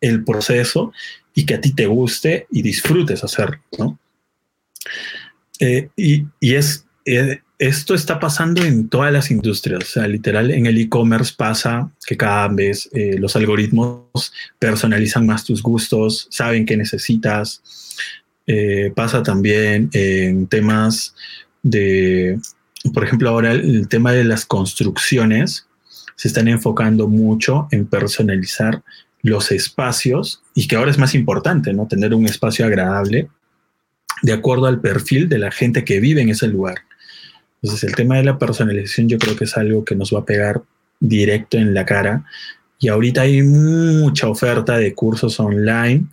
el 0.01 0.23
proceso 0.25 0.93
y 1.35 1.47
que 1.47 1.55
a 1.55 1.61
ti 1.61 1.73
te 1.75 1.87
guste 1.87 2.47
y 2.51 2.61
disfrutes 2.63 3.25
hacerlo, 3.25 3.59
¿no? 3.79 3.99
Eh, 5.61 5.89
y, 5.97 6.27
es, 6.41 6.87
eh, 7.05 7.41
esto 7.59 7.95
está 7.95 8.19
pasando 8.19 8.63
en 8.63 8.89
todas 8.89 9.13
las 9.13 9.31
industrias. 9.31 9.83
O 9.83 9.87
sea, 9.87 10.09
literal, 10.09 10.51
en 10.51 10.67
el 10.67 10.79
e-commerce 10.79 11.35
pasa 11.37 11.91
que 12.07 12.17
cada 12.17 12.49
vez 12.49 12.89
eh, 12.93 13.17
los 13.19 13.37
algoritmos 13.37 14.33
personalizan 14.59 15.27
más 15.27 15.45
tus 15.45 15.63
gustos, 15.63 16.27
saben 16.31 16.67
qué 16.67 16.77
necesitas. 16.77 17.63
Pasa 18.95 19.23
también 19.23 19.89
en 19.95 20.47
temas 20.49 21.15
de, 21.63 22.39
por 22.93 23.03
ejemplo, 23.03 23.31
ahora 23.31 23.53
el 23.53 23.89
tema 23.89 24.13
de 24.13 24.23
las 24.25 24.45
construcciones 24.45 25.67
se 26.17 26.29
están 26.29 26.49
enfocando 26.49 27.09
mucho 27.09 27.69
en 27.71 27.87
personalizar 27.87 28.83
los 29.23 29.51
espacios 29.51 30.43
y 30.55 30.69
que 30.69 30.77
ahora 30.77 30.91
es 30.91 30.99
más 30.99 31.15
importante, 31.15 31.73
¿no? 31.73 31.89
Tener 31.89 32.13
un 32.13 32.27
espacio 32.27 32.67
agradable 32.67 33.31
de 34.23 34.33
acuerdo 34.33 34.67
al 34.67 34.81
perfil 34.81 35.29
de 35.29 35.39
la 35.39 35.51
gente 35.51 35.85
que 35.85 36.01
vive 36.01 36.23
en 36.23 36.31
ese 36.31 36.49
lugar. 36.49 36.79
Entonces 37.63 37.89
el 37.89 37.95
tema 37.95 38.17
de 38.17 38.25
la 38.25 38.39
personalización 38.39 39.09
yo 39.09 39.19
creo 39.19 39.37
que 39.37 39.45
es 39.45 39.57
algo 39.57 39.85
que 39.85 39.97
nos 39.97 40.15
va 40.15 40.21
a 40.21 40.25
pegar 40.25 40.63
directo 41.01 41.57
en 41.57 41.75
la 41.75 41.85
cara. 41.85 42.25
Y 42.79 42.89
ahorita 42.89 43.23
hay 43.23 43.43
mucha 43.43 44.29
oferta 44.29 44.77
de 44.77 44.95
cursos 44.95 45.41
online 45.41 46.07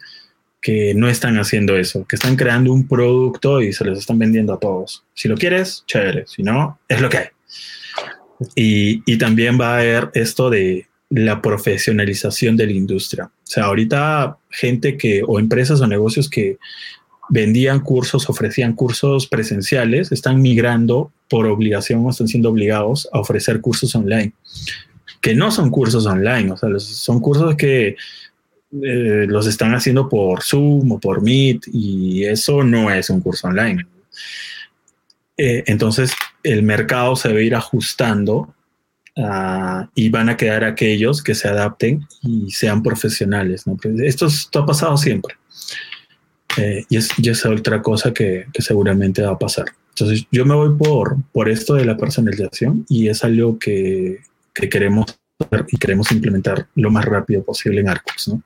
que 0.61 0.93
no 0.95 1.09
están 1.09 1.37
haciendo 1.39 1.75
eso, 1.75 2.05
que 2.07 2.15
están 2.15 2.35
creando 2.35 2.71
un 2.71 2.87
producto 2.87 3.61
y 3.61 3.73
se 3.73 3.83
los 3.83 3.97
están 3.97 4.19
vendiendo 4.19 4.53
a 4.53 4.59
todos. 4.59 5.03
Si 5.13 5.27
lo 5.27 5.35
quieres, 5.35 5.83
chévere. 5.87 6.25
Si 6.27 6.43
no, 6.43 6.79
es 6.87 7.01
lo 7.01 7.09
que 7.09 7.17
hay. 7.17 7.27
Y, 8.55 9.03
y 9.11 9.17
también 9.17 9.59
va 9.59 9.73
a 9.75 9.79
haber 9.79 10.11
esto 10.13 10.49
de 10.49 10.87
la 11.09 11.41
profesionalización 11.41 12.55
de 12.55 12.67
la 12.67 12.71
industria. 12.71 13.25
O 13.25 13.29
sea, 13.43 13.65
ahorita 13.65 14.37
gente 14.49 14.97
que, 14.97 15.23
o 15.27 15.39
empresas 15.39 15.81
o 15.81 15.87
negocios 15.87 16.29
que 16.29 16.57
vendían 17.31 17.79
cursos, 17.79 18.29
ofrecían 18.29 18.73
cursos 18.73 19.25
presenciales, 19.25 20.11
están 20.11 20.41
migrando 20.41 21.13
por 21.29 21.47
obligación 21.47 22.05
o 22.05 22.09
están 22.09 22.27
siendo 22.27 22.49
obligados 22.49 23.07
a 23.13 23.19
ofrecer 23.19 23.61
cursos 23.61 23.95
online, 23.95 24.33
que 25.21 25.33
no 25.33 25.49
son 25.49 25.71
cursos 25.71 26.05
online, 26.05 26.51
o 26.51 26.57
sea, 26.57 26.69
son 26.77 27.21
cursos 27.21 27.55
que 27.55 27.95
eh, 28.83 29.25
los 29.27 29.47
están 29.47 29.73
haciendo 29.73 30.09
por 30.09 30.43
Zoom 30.43 30.91
o 30.91 30.99
por 30.99 31.21
Meet 31.21 31.67
y 31.71 32.25
eso 32.25 32.63
no 32.63 32.91
es 32.91 33.09
un 33.09 33.21
curso 33.21 33.47
online. 33.47 33.87
Eh, 35.37 35.63
entonces, 35.67 36.11
el 36.43 36.63
mercado 36.63 37.15
se 37.15 37.31
va 37.31 37.39
a 37.39 37.43
ir 37.43 37.55
ajustando 37.55 38.53
uh, 39.15 39.87
y 39.95 40.09
van 40.09 40.27
a 40.27 40.35
quedar 40.35 40.65
aquellos 40.65 41.23
que 41.23 41.33
se 41.33 41.47
adapten 41.47 42.05
y 42.23 42.51
sean 42.51 42.83
profesionales. 42.83 43.65
¿no? 43.65 43.77
Pues, 43.77 43.97
esto, 44.01 44.25
esto 44.25 44.59
ha 44.59 44.65
pasado 44.65 44.97
siempre. 44.97 45.35
Eh, 46.57 46.85
y, 46.89 46.97
es, 46.97 47.09
es 47.17 47.45
otra 47.45 47.81
cosa 47.81 48.13
que, 48.13 48.45
que, 48.53 48.61
seguramente 48.61 49.21
va 49.21 49.31
a 49.31 49.39
pasar. 49.39 49.65
Entonces 49.89 50.25
yo 50.31 50.45
me 50.45 50.55
voy 50.55 50.75
por, 50.77 51.17
por 51.31 51.49
esto 51.49 51.75
de 51.75 51.85
la 51.85 51.97
personalización 51.97 52.85
y 52.89 53.07
es 53.07 53.23
algo 53.23 53.57
que, 53.59 54.19
que 54.53 54.69
queremos 54.69 55.17
y 55.67 55.77
queremos 55.77 56.11
implementar 56.11 56.67
lo 56.75 56.91
más 56.91 57.05
rápido 57.05 57.43
posible 57.43 57.81
en 57.81 57.89
Arcos. 57.89 58.27
¿no? 58.27 58.41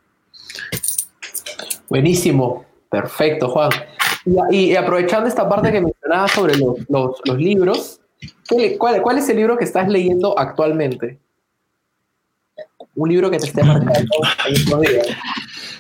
Buenísimo, 1.90 2.66
perfecto 2.90 3.50
Juan. 3.50 3.72
Y, 4.50 4.58
y, 4.58 4.76
aprovechando 4.76 5.28
esta 5.28 5.48
parte 5.48 5.72
que 5.72 5.82
mencionabas 5.82 6.32
sobre 6.32 6.58
los, 6.58 6.78
los, 6.90 7.38
libros, 7.38 8.00
¿cuál, 8.80 9.02
¿cuál, 9.02 9.18
es 9.20 9.30
el 9.30 9.38
libro 9.38 9.56
que 9.56 9.66
estás 9.66 9.88
leyendo 9.88 10.38
actualmente? 10.38 11.20
Un 12.96 13.10
libro 13.10 13.30
que 13.30 13.38
te 13.38 13.48
esté 13.48 13.64
marcando. 13.64 14.10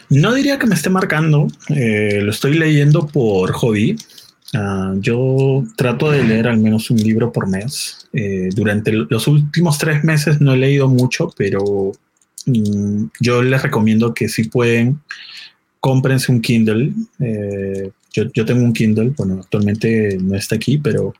No 0.09 0.33
diría 0.33 0.59
que 0.59 0.67
me 0.67 0.75
esté 0.75 0.89
marcando, 0.89 1.47
eh, 1.69 2.19
lo 2.21 2.31
estoy 2.31 2.57
leyendo 2.57 3.07
por 3.07 3.51
hobby. 3.53 3.95
Uh, 4.53 4.99
yo 5.01 5.65
trato 5.75 6.11
de 6.11 6.23
leer 6.23 6.47
al 6.47 6.59
menos 6.59 6.89
un 6.89 6.97
libro 6.97 7.31
por 7.31 7.47
mes. 7.47 8.07
Eh, 8.13 8.49
durante 8.55 8.91
los 8.91 9.27
últimos 9.27 9.77
tres 9.77 10.03
meses 10.03 10.39
no 10.39 10.53
he 10.53 10.57
leído 10.57 10.87
mucho, 10.87 11.33
pero 11.35 11.91
mm, 12.45 13.05
yo 13.19 13.41
les 13.41 13.61
recomiendo 13.61 14.13
que 14.13 14.29
si 14.29 14.45
pueden, 14.45 14.99
cómprense 15.79 16.31
un 16.31 16.41
Kindle. 16.41 16.93
Eh, 17.19 17.91
yo, 18.13 18.23
yo, 18.33 18.45
tengo 18.45 18.63
un 18.63 18.73
Kindle, 18.73 19.13
bueno, 19.17 19.39
actualmente 19.41 20.17
no 20.21 20.35
está 20.35 20.55
aquí, 20.55 20.77
pero 20.77 21.13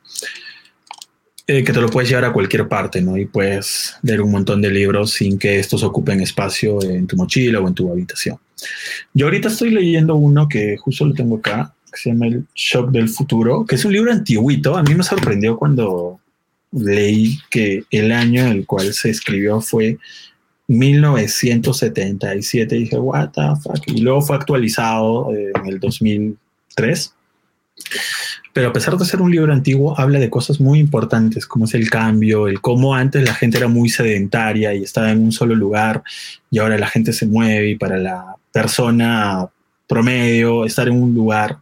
eh, 1.48 1.64
que 1.64 1.72
te 1.72 1.80
lo 1.80 1.90
puedes 1.90 2.10
llevar 2.10 2.26
a 2.26 2.34
cualquier 2.34 2.68
parte, 2.68 3.02
¿no? 3.02 3.18
Y 3.18 3.26
puedes 3.26 3.96
leer 4.02 4.22
un 4.22 4.32
montón 4.32 4.62
de 4.62 4.72
libros 4.72 5.12
sin 5.12 5.38
que 5.38 5.60
estos 5.60 5.84
ocupen 5.84 6.22
espacio 6.22 6.82
en 6.82 7.06
tu 7.06 7.16
mochila 7.16 7.60
o 7.60 7.68
en 7.68 7.76
tu 7.76 7.92
habitación. 7.92 8.40
Yo 9.14 9.28
ahorita 9.28 9.50
estoy 9.50 9.70
leyendo 9.70 10.16
uno 10.16 10.48
que 10.48 10.76
justo 10.78 11.06
lo 11.06 11.14
tengo 11.14 11.38
acá, 11.38 11.72
que 11.92 12.00
se 12.00 12.10
llama 12.10 12.26
El 12.28 12.46
Shock 12.56 12.90
del 12.90 13.10
Futuro, 13.10 13.64
que 13.64 13.76
es 13.76 13.86
un 13.86 13.94
libro 13.94 14.12
antiguito. 14.12 14.76
A 14.76 14.82
mí 14.82 14.96
me 14.96 15.04
sorprendió 15.04 15.56
cuando 15.56 16.20
leí 16.72 17.38
que 17.52 17.84
el 17.92 18.12
año 18.12 18.42
en 18.42 18.48
el 18.48 18.66
cual 18.66 18.92
se 18.94 19.12
escribió 19.12 19.62
fue 19.62 20.00
1977. 20.68 22.76
Y 22.76 22.80
dije, 22.80 22.98
what 22.98 23.30
the 23.34 23.42
fuck. 23.62 23.88
Y 23.88 24.02
luego 24.02 24.22
fue 24.22 24.36
actualizado 24.36 25.32
eh, 25.32 25.52
en 25.54 25.68
el 25.68 25.80
2003 25.80 27.14
pero 28.56 28.70
a 28.70 28.72
pesar 28.72 28.98
de 28.98 29.04
ser 29.04 29.22
un 29.22 29.32
libro 29.32 29.52
antiguo, 29.52 30.00
habla 30.00 30.18
de 30.18 30.30
cosas 30.30 30.62
muy 30.62 30.80
importantes, 30.80 31.46
como 31.46 31.66
es 31.66 31.74
el 31.74 31.90
cambio, 31.90 32.48
el 32.48 32.62
cómo 32.62 32.96
antes 32.96 33.26
la 33.26 33.34
gente 33.34 33.58
era 33.58 33.68
muy 33.68 33.90
sedentaria 33.90 34.74
y 34.74 34.82
estaba 34.82 35.12
en 35.12 35.22
un 35.22 35.34
solo 35.34 35.56
lugar 35.56 36.04
y 36.50 36.60
ahora 36.60 36.78
la 36.78 36.88
gente 36.88 37.12
se 37.12 37.28
mueve 37.28 37.72
y 37.72 37.76
para 37.76 37.98
la 37.98 38.38
persona 38.54 39.46
promedio 39.88 40.64
estar 40.64 40.88
en 40.88 41.04
un 41.04 41.14
lugar 41.14 41.58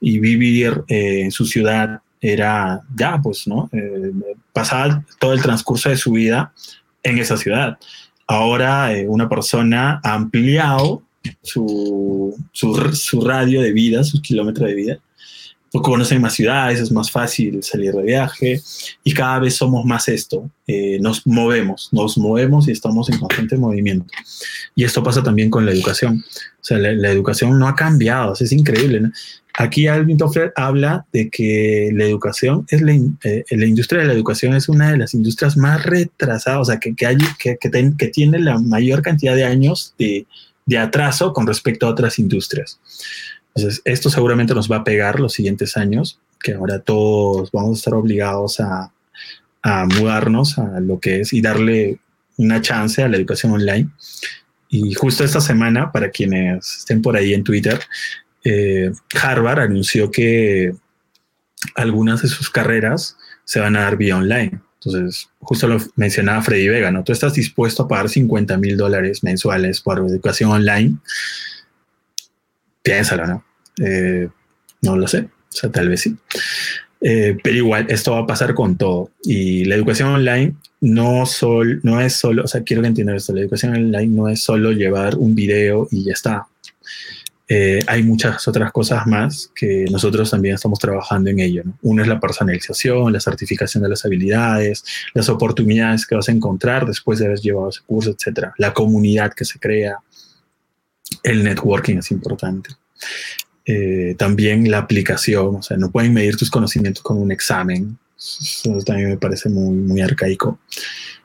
y 0.00 0.20
vivir 0.20 0.84
eh, 0.88 1.20
en 1.20 1.32
su 1.32 1.44
ciudad 1.44 2.00
era 2.18 2.80
ya, 2.96 3.20
pues, 3.22 3.46
¿no? 3.46 3.68
Eh, 3.70 4.12
pasar 4.50 5.02
todo 5.18 5.34
el 5.34 5.42
transcurso 5.42 5.90
de 5.90 5.98
su 5.98 6.12
vida 6.12 6.54
en 7.02 7.18
esa 7.18 7.36
ciudad. 7.36 7.76
Ahora 8.26 8.94
eh, 8.94 9.06
una 9.06 9.28
persona 9.28 10.00
ha 10.02 10.14
ampliado 10.14 11.02
su, 11.42 12.34
su, 12.52 12.74
su 12.94 13.20
radio 13.20 13.60
de 13.60 13.72
vida, 13.72 14.02
sus 14.02 14.22
kilómetros 14.22 14.66
de 14.66 14.74
vida, 14.74 14.98
conocen 15.72 16.22
más 16.22 16.34
ciudades, 16.34 16.80
es 16.80 16.90
más 16.90 17.10
fácil 17.10 17.62
salir 17.62 17.92
de 17.92 18.02
viaje 18.02 18.62
y 19.04 19.12
cada 19.12 19.38
vez 19.38 19.54
somos 19.54 19.84
más 19.84 20.08
esto, 20.08 20.50
eh, 20.66 20.98
nos 21.00 21.26
movemos, 21.26 21.90
nos 21.92 22.16
movemos 22.16 22.68
y 22.68 22.72
estamos 22.72 23.10
en 23.10 23.18
constante 23.18 23.56
movimiento. 23.56 24.06
Y 24.74 24.84
esto 24.84 25.02
pasa 25.02 25.22
también 25.22 25.50
con 25.50 25.66
la 25.66 25.72
educación. 25.72 26.24
O 26.60 26.64
sea, 26.64 26.78
la, 26.78 27.10
educación 27.10 27.58
no 27.58 27.68
ha 27.68 27.74
cambiado, 27.74 28.32
es 28.32 28.52
increíble. 28.52 29.10
Aquí 29.54 29.86
Alvin 29.88 30.16
Toffler 30.16 30.52
habla 30.56 31.06
de 31.12 31.30
que 31.30 31.90
la 31.92 32.04
educación 32.04 32.64
es 32.68 32.80
la, 32.80 32.92
eh, 33.24 33.44
la, 33.50 33.66
industria 33.66 34.02
de 34.02 34.06
la 34.06 34.12
educación 34.12 34.54
es 34.54 34.68
una 34.68 34.92
de 34.92 34.98
las 34.98 35.14
industrias 35.14 35.56
más 35.56 35.84
retrasadas, 35.84 36.60
o 36.60 36.64
sea, 36.64 36.78
que, 36.78 36.94
que, 36.94 37.06
hay, 37.06 37.16
que, 37.38 37.56
que, 37.58 37.68
ten, 37.68 37.96
que 37.96 38.08
tiene 38.08 38.38
la 38.38 38.58
mayor 38.58 39.02
cantidad 39.02 39.34
de 39.34 39.44
años 39.44 39.94
de, 39.98 40.26
de 40.68 40.78
atraso 40.78 41.32
con 41.32 41.46
respecto 41.46 41.86
a 41.86 41.90
otras 41.90 42.18
industrias. 42.18 42.78
Entonces, 43.58 43.82
esto 43.84 44.08
seguramente 44.08 44.54
nos 44.54 44.70
va 44.70 44.76
a 44.76 44.84
pegar 44.84 45.18
los 45.18 45.32
siguientes 45.32 45.76
años, 45.76 46.20
que 46.40 46.54
ahora 46.54 46.78
todos 46.78 47.50
vamos 47.50 47.70
a 47.70 47.80
estar 47.80 47.94
obligados 47.94 48.60
a, 48.60 48.92
mudarnos 49.98 50.58
a 50.58 50.80
lo 50.80 50.98
que 50.98 51.20
es 51.20 51.32
y 51.34 51.42
darle 51.42 51.98
una 52.38 52.62
chance 52.62 53.02
a 53.02 53.08
la 53.08 53.16
educación 53.16 53.52
online. 53.52 53.90
Y 54.68 54.94
justo 54.94 55.24
esta 55.24 55.40
semana, 55.40 55.90
para 55.90 56.10
quienes 56.10 56.78
estén 56.78 57.02
por 57.02 57.16
ahí 57.16 57.34
en 57.34 57.42
Twitter, 57.42 57.80
eh, 58.44 58.92
Harvard 59.20 59.60
anunció 59.60 60.10
que 60.10 60.72
algunas 61.74 62.22
de 62.22 62.28
sus 62.28 62.48
carreras 62.48 63.16
se 63.44 63.58
van 63.58 63.76
a 63.76 63.82
dar 63.82 63.96
vía 63.96 64.16
online. 64.16 64.60
Entonces, 64.74 65.28
justo 65.40 65.66
lo 65.66 65.78
mencionaba 65.96 66.42
Freddy 66.42 66.68
Vega, 66.68 66.92
¿no? 66.92 67.02
Tú 67.02 67.12
estás 67.12 67.34
dispuesto 67.34 67.82
a 67.82 67.88
pagar 67.88 68.08
50 68.08 68.56
mil 68.56 68.76
dólares 68.76 69.24
mensuales 69.24 69.80
por 69.80 69.98
educación 69.98 70.52
online. 70.52 70.96
Piénsalo, 72.82 73.26
¿no? 73.26 73.47
Eh, 73.80 74.28
no 74.82 74.96
lo 74.96 75.06
sé, 75.08 75.20
o 75.20 75.52
sea, 75.52 75.70
tal 75.70 75.88
vez 75.88 76.02
sí. 76.02 76.16
Eh, 77.00 77.36
pero 77.42 77.56
igual, 77.56 77.86
esto 77.88 78.12
va 78.12 78.20
a 78.20 78.26
pasar 78.26 78.54
con 78.54 78.76
todo. 78.76 79.10
Y 79.22 79.64
la 79.64 79.76
educación 79.76 80.08
online 80.08 80.54
no, 80.80 81.26
sol, 81.26 81.80
no 81.82 82.00
es 82.00 82.14
solo, 82.14 82.44
o 82.44 82.48
sea, 82.48 82.62
quiero 82.62 82.82
que 82.82 82.88
entiendan 82.88 83.16
esto, 83.16 83.32
la 83.32 83.40
educación 83.40 83.74
online 83.74 84.08
no 84.08 84.28
es 84.28 84.42
solo 84.42 84.72
llevar 84.72 85.16
un 85.16 85.34
video 85.34 85.88
y 85.90 86.04
ya 86.04 86.12
está. 86.12 86.46
Eh, 87.50 87.78
hay 87.86 88.02
muchas 88.02 88.46
otras 88.46 88.70
cosas 88.72 89.06
más 89.06 89.50
que 89.54 89.86
nosotros 89.90 90.30
también 90.30 90.56
estamos 90.56 90.78
trabajando 90.78 91.30
en 91.30 91.40
ello. 91.40 91.62
¿no? 91.64 91.78
Uno 91.82 92.02
es 92.02 92.08
la 92.08 92.20
personalización, 92.20 93.10
la 93.10 93.20
certificación 93.20 93.82
de 93.82 93.88
las 93.88 94.04
habilidades, 94.04 94.84
las 95.14 95.30
oportunidades 95.30 96.06
que 96.06 96.14
vas 96.14 96.28
a 96.28 96.32
encontrar 96.32 96.84
después 96.84 97.18
de 97.18 97.26
haber 97.26 97.40
llevado 97.40 97.70
ese 97.70 97.80
curso, 97.86 98.10
etcétera. 98.10 98.52
La 98.58 98.74
comunidad 98.74 99.32
que 99.32 99.46
se 99.46 99.58
crea, 99.58 99.96
el 101.22 101.42
networking 101.42 101.96
es 101.96 102.10
importante. 102.10 102.70
Eh, 103.70 104.14
también 104.16 104.70
la 104.70 104.78
aplicación, 104.78 105.56
o 105.56 105.62
sea, 105.62 105.76
no 105.76 105.90
pueden 105.90 106.14
medir 106.14 106.38
tus 106.38 106.50
conocimientos 106.50 107.02
con 107.02 107.18
un 107.18 107.30
examen. 107.30 107.98
Eso 108.16 108.78
también 108.78 109.10
me 109.10 109.18
parece 109.18 109.50
muy, 109.50 109.76
muy 109.76 110.00
arcaico. 110.00 110.58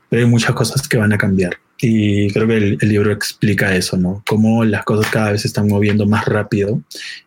Pero 0.09 0.23
hay 0.23 0.29
muchas 0.29 0.51
cosas 0.51 0.85
que 0.85 0.97
van 0.97 1.13
a 1.13 1.17
cambiar. 1.17 1.57
Y 1.79 2.29
creo 2.31 2.45
que 2.45 2.57
el, 2.57 2.77
libro 2.81 3.13
explica 3.13 3.73
eso, 3.73 3.95
¿no? 3.95 4.21
Cómo 4.27 4.65
las 4.65 4.83
cosas 4.83 5.09
cada 5.09 5.31
vez 5.31 5.41
se 5.41 5.47
están 5.47 5.69
moviendo 5.69 6.05
más 6.05 6.25
rápido. 6.25 6.81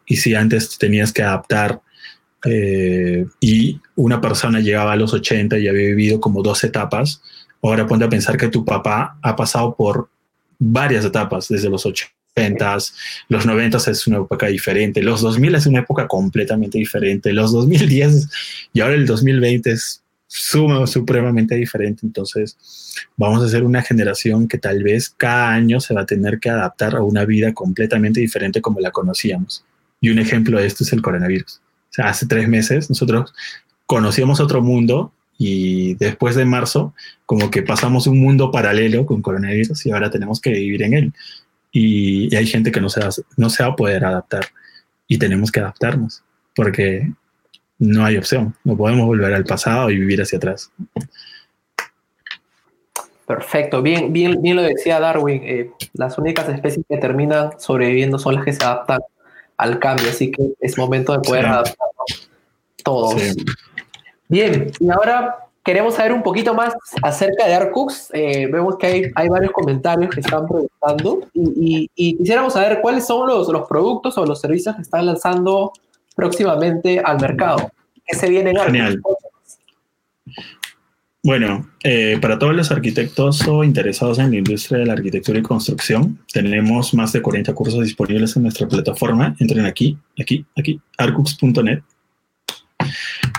Y 0.04 0.16
si 0.16 0.34
antes 0.34 0.76
tenías 0.76 1.14
que 1.14 1.22
adaptar 1.22 1.80
eh, 2.44 3.24
y 3.40 3.80
una 3.94 4.20
persona 4.20 4.60
llegaba 4.60 4.92
a 4.92 4.96
los 4.96 5.14
80 5.14 5.58
y 5.58 5.66
había 5.66 5.88
vivido 5.88 6.20
como 6.20 6.42
dos 6.42 6.62
etapas, 6.62 7.22
ahora 7.62 7.86
ponte 7.86 8.04
a 8.04 8.10
pensar 8.10 8.36
que 8.36 8.48
tu 8.48 8.66
papá 8.66 9.18
ha 9.22 9.34
pasado 9.34 9.74
por 9.74 10.10
varias 10.58 11.06
etapas 11.06 11.48
desde 11.48 11.70
los 11.70 11.86
80 11.86 12.15
los 13.28 13.46
90 13.46 13.78
es 13.90 14.06
una 14.06 14.18
época 14.18 14.46
diferente, 14.46 15.02
los 15.02 15.22
2000 15.22 15.54
es 15.54 15.66
una 15.66 15.80
época 15.80 16.06
completamente 16.06 16.78
diferente, 16.78 17.32
los 17.32 17.52
2010 17.52 18.28
y 18.74 18.80
ahora 18.80 18.94
el 18.94 19.06
2020 19.06 19.70
es 19.70 20.02
suma, 20.26 20.86
supremamente 20.86 21.54
diferente. 21.54 22.04
Entonces, 22.04 22.56
vamos 23.16 23.42
a 23.42 23.48
ser 23.48 23.64
una 23.64 23.82
generación 23.82 24.48
que 24.48 24.58
tal 24.58 24.82
vez 24.82 25.10
cada 25.16 25.50
año 25.50 25.80
se 25.80 25.94
va 25.94 26.02
a 26.02 26.06
tener 26.06 26.38
que 26.38 26.50
adaptar 26.50 26.96
a 26.96 27.02
una 27.02 27.24
vida 27.24 27.54
completamente 27.54 28.20
diferente 28.20 28.60
como 28.60 28.80
la 28.80 28.90
conocíamos. 28.90 29.64
Y 30.00 30.10
un 30.10 30.18
ejemplo 30.18 30.58
de 30.58 30.66
esto 30.66 30.84
es 30.84 30.92
el 30.92 31.02
coronavirus. 31.02 31.60
sea, 31.90 32.08
hace 32.08 32.26
tres 32.26 32.48
meses 32.48 32.90
nosotros 32.90 33.32
conocíamos 33.86 34.40
otro 34.40 34.62
mundo 34.62 35.12
y 35.38 35.94
después 35.94 36.34
de 36.34 36.44
marzo, 36.44 36.94
como 37.24 37.50
que 37.50 37.62
pasamos 37.62 38.06
un 38.06 38.18
mundo 38.18 38.50
paralelo 38.50 39.06
con 39.06 39.22
coronavirus 39.22 39.86
y 39.86 39.90
ahora 39.90 40.10
tenemos 40.10 40.40
que 40.40 40.50
vivir 40.50 40.82
en 40.82 40.94
él. 40.94 41.12
Y, 41.78 42.34
hay 42.34 42.46
gente 42.46 42.72
que 42.72 42.80
no 42.80 42.88
se, 42.88 43.00
va, 43.00 43.10
no 43.36 43.50
se 43.50 43.62
va 43.62 43.68
a 43.68 43.76
poder 43.76 44.02
adaptar 44.02 44.46
y 45.06 45.18
tenemos 45.18 45.52
que 45.52 45.60
adaptarnos 45.60 46.22
porque 46.54 47.12
no 47.78 48.02
hay 48.02 48.16
opción. 48.16 48.54
No 48.64 48.78
podemos 48.78 49.04
volver 49.04 49.34
al 49.34 49.44
pasado 49.44 49.90
y 49.90 49.98
vivir 49.98 50.22
hacia 50.22 50.38
atrás. 50.38 50.72
Perfecto, 53.26 53.82
bien, 53.82 54.10
bien, 54.10 54.40
bien 54.40 54.56
lo 54.56 54.62
decía 54.62 55.00
Darwin. 55.00 55.42
Eh, 55.44 55.70
las 55.92 56.16
únicas 56.16 56.48
especies 56.48 56.86
que 56.88 56.96
terminan 56.96 57.60
sobreviviendo 57.60 58.18
son 58.18 58.36
las 58.36 58.44
que 58.46 58.54
se 58.54 58.64
adaptan 58.64 59.00
al 59.58 59.78
cambio, 59.78 60.08
así 60.08 60.30
que 60.30 60.54
es 60.58 60.78
momento 60.78 61.12
de 61.12 61.18
poder 61.18 61.44
adaptarnos 61.44 62.30
todos. 62.82 63.20
Bien, 64.28 64.72
y 64.80 64.88
ahora 64.88 65.45
queremos 65.66 65.94
saber 65.94 66.12
un 66.12 66.22
poquito 66.22 66.54
más 66.54 66.72
acerca 67.02 67.46
de 67.46 67.54
Arcux. 67.54 68.08
Eh, 68.12 68.48
vemos 68.50 68.78
que 68.78 69.10
hay, 69.12 69.28
varios 69.28 69.50
comentarios 69.50 70.14
que 70.14 70.20
están 70.20 70.46
preguntando 70.46 71.28
y, 71.34 71.88
quisiéramos 71.96 72.52
saber 72.52 72.80
cuáles 72.80 73.04
son 73.04 73.26
los, 73.26 73.48
los, 73.48 73.66
productos 73.68 74.16
o 74.16 74.24
los 74.24 74.40
servicios 74.40 74.76
que 74.76 74.82
están 74.82 75.04
lanzando 75.04 75.72
próximamente 76.14 77.00
al 77.00 77.20
mercado. 77.20 77.68
¿Qué 78.06 78.16
se 78.16 78.30
viene 78.30 78.50
en 78.50 78.58
Arcux? 78.58 78.72
Genial. 78.72 79.02
Bueno, 81.24 81.68
eh, 81.82 82.18
para 82.22 82.38
todos 82.38 82.54
los 82.54 82.70
arquitectos 82.70 83.48
o 83.48 83.64
interesados 83.64 84.20
en 84.20 84.30
la 84.30 84.36
industria 84.36 84.78
de 84.78 84.86
la 84.86 84.92
arquitectura 84.92 85.40
y 85.40 85.42
construcción, 85.42 86.20
tenemos 86.32 86.94
más 86.94 87.12
de 87.12 87.20
40 87.20 87.52
cursos 87.52 87.82
disponibles 87.82 88.36
en 88.36 88.44
nuestra 88.44 88.68
plataforma. 88.68 89.34
Entren 89.40 89.66
aquí, 89.66 89.98
aquí, 90.16 90.46
aquí, 90.56 90.80
arcux.net 90.96 91.80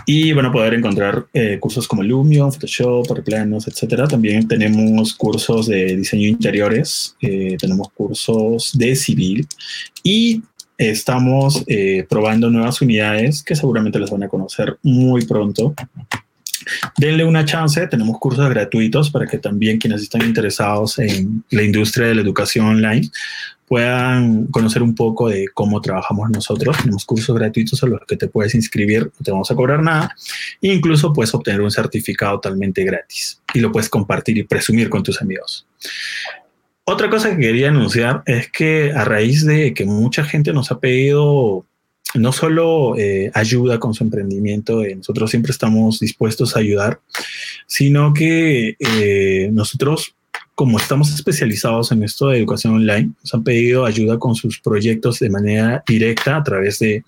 y 0.06 0.32
van 0.32 0.46
a 0.46 0.52
poder 0.52 0.74
encontrar 0.74 1.26
eh, 1.34 1.58
cursos 1.60 1.88
como 1.88 2.04
Lumion, 2.04 2.52
Photoshop, 2.52 3.24
planos, 3.24 3.68
etcétera. 3.68 4.08
También 4.08 4.48
tenemos 4.48 5.14
cursos 5.14 5.68
de 5.68 5.98
diseño 5.98 6.28
interiores, 6.28 7.16
eh, 7.22 7.58
tenemos 7.60 7.90
cursos 7.94 8.78
de 8.78 8.96
civil 8.96 9.48
y 10.04 10.42
estamos 10.78 11.64
eh, 11.68 12.06
probando 12.10 12.50
nuevas 12.50 12.82
unidades 12.82 13.44
que 13.44 13.56
seguramente 13.56 14.00
las 14.00 14.12
van 14.12 14.24
a 14.24 14.30
conocer 14.30 14.78
muy 14.84 15.26
pronto. 15.26 15.74
Denle 16.98 17.24
una 17.24 17.46
chance, 17.46 17.88
tenemos 17.88 18.18
cursos 18.20 18.50
gratuitos 18.50 19.10
para 19.10 19.26
que 19.26 19.38
también 19.38 19.78
quienes 19.78 20.02
están 20.02 20.22
interesados 20.24 21.00
en 21.00 21.44
la 21.50 21.64
industria 21.64 22.08
de 22.08 22.16
la 22.16 22.22
educación 22.22 22.66
online 22.66 23.10
puedan 23.68 24.46
conocer 24.48 24.82
un 24.82 24.96
poco 24.96 25.30
de 25.30 25.48
cómo 25.54 25.82
trabajamos 25.82 26.30
nosotros. 26.30 26.78
Tenemos 26.78 27.06
cursos 27.06 27.38
gratuitos 27.38 27.84
a 27.84 27.88
los 27.88 28.00
que 28.08 28.16
te 28.16 28.28
puedes 28.28 28.56
inscribir, 28.56 29.04
no 29.04 29.24
te 29.24 29.32
vamos 29.32 29.52
a 29.52 29.56
cobrar 29.56 29.84
nada. 29.84 30.16
E 30.62 30.74
incluso 30.74 31.12
puedes 31.12 31.34
obtener 31.34 31.62
un 31.62 31.72
certificado 31.72 32.40
totalmente 32.40 32.84
gratis 32.84 33.42
y 33.54 33.60
lo 33.60 33.72
puedes 33.72 33.90
compartir 33.90 34.38
y 34.38 34.44
presumir 34.44 34.90
con 34.90 35.04
tus 35.04 35.22
amigos. 35.22 35.68
Otra 36.86 37.10
cosa 37.10 37.32
que 37.32 37.42
quería 37.42 37.68
anunciar 37.68 38.24
es 38.26 38.50
que 38.50 38.94
a 38.94 39.04
raíz 39.04 39.46
de 39.46 39.74
que 39.74 39.86
mucha 39.86 40.24
gente 40.24 40.54
nos 40.54 40.72
ha 40.72 40.80
pedido 40.80 41.66
no 42.14 42.32
solo 42.32 42.98
eh, 42.98 43.32
ayuda 43.34 43.80
con 43.80 43.94
su 43.94 44.06
emprendimiento, 44.06 44.84
eh, 44.84 44.96
nosotros 44.96 45.30
siempre 45.30 45.52
estamos 45.52 46.00
dispuestos 46.00 46.56
a 46.56 46.60
ayudar, 46.60 47.02
sino 47.66 48.14
que 48.14 48.78
eh, 48.80 49.50
nosotros 49.52 50.16
como 50.58 50.80
estamos 50.80 51.14
especializados 51.14 51.92
en 51.92 52.02
esto 52.02 52.30
de 52.30 52.40
educación 52.40 52.74
online, 52.74 53.12
nos 53.22 53.32
han 53.32 53.44
pedido 53.44 53.86
ayuda 53.86 54.18
con 54.18 54.34
sus 54.34 54.60
proyectos 54.60 55.20
de 55.20 55.30
manera 55.30 55.84
directa 55.86 56.36
a 56.36 56.44
través 56.44 56.80
de 56.80 57.04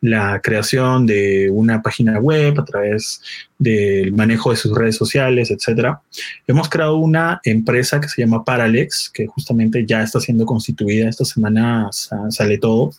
la 0.00 0.40
creación 0.40 1.04
de 1.04 1.50
una 1.52 1.82
página 1.82 2.18
web, 2.18 2.58
a 2.58 2.64
través 2.64 3.20
del 3.58 4.14
manejo 4.14 4.50
de 4.50 4.56
sus 4.56 4.74
redes 4.74 4.96
sociales, 4.96 5.50
etc. 5.50 5.98
Hemos 6.46 6.70
creado 6.70 6.96
una 6.96 7.38
empresa 7.44 8.00
que 8.00 8.08
se 8.08 8.22
llama 8.22 8.46
Paralex, 8.46 9.10
que 9.12 9.26
justamente 9.26 9.84
ya 9.84 10.02
está 10.02 10.18
siendo 10.18 10.46
constituida, 10.46 11.10
esta 11.10 11.26
semana 11.26 11.90
sale 11.92 12.56
todo, 12.56 12.92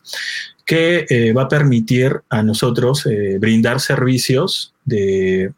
que 0.63 1.07
eh, 1.09 1.33
va 1.33 1.43
a 1.43 1.47
permitir 1.47 2.21
a 2.29 2.43
nosotros 2.43 3.03
eh, 3.07 3.39
brindar 3.39 3.79
servicios 3.79 4.75
de 4.85 5.53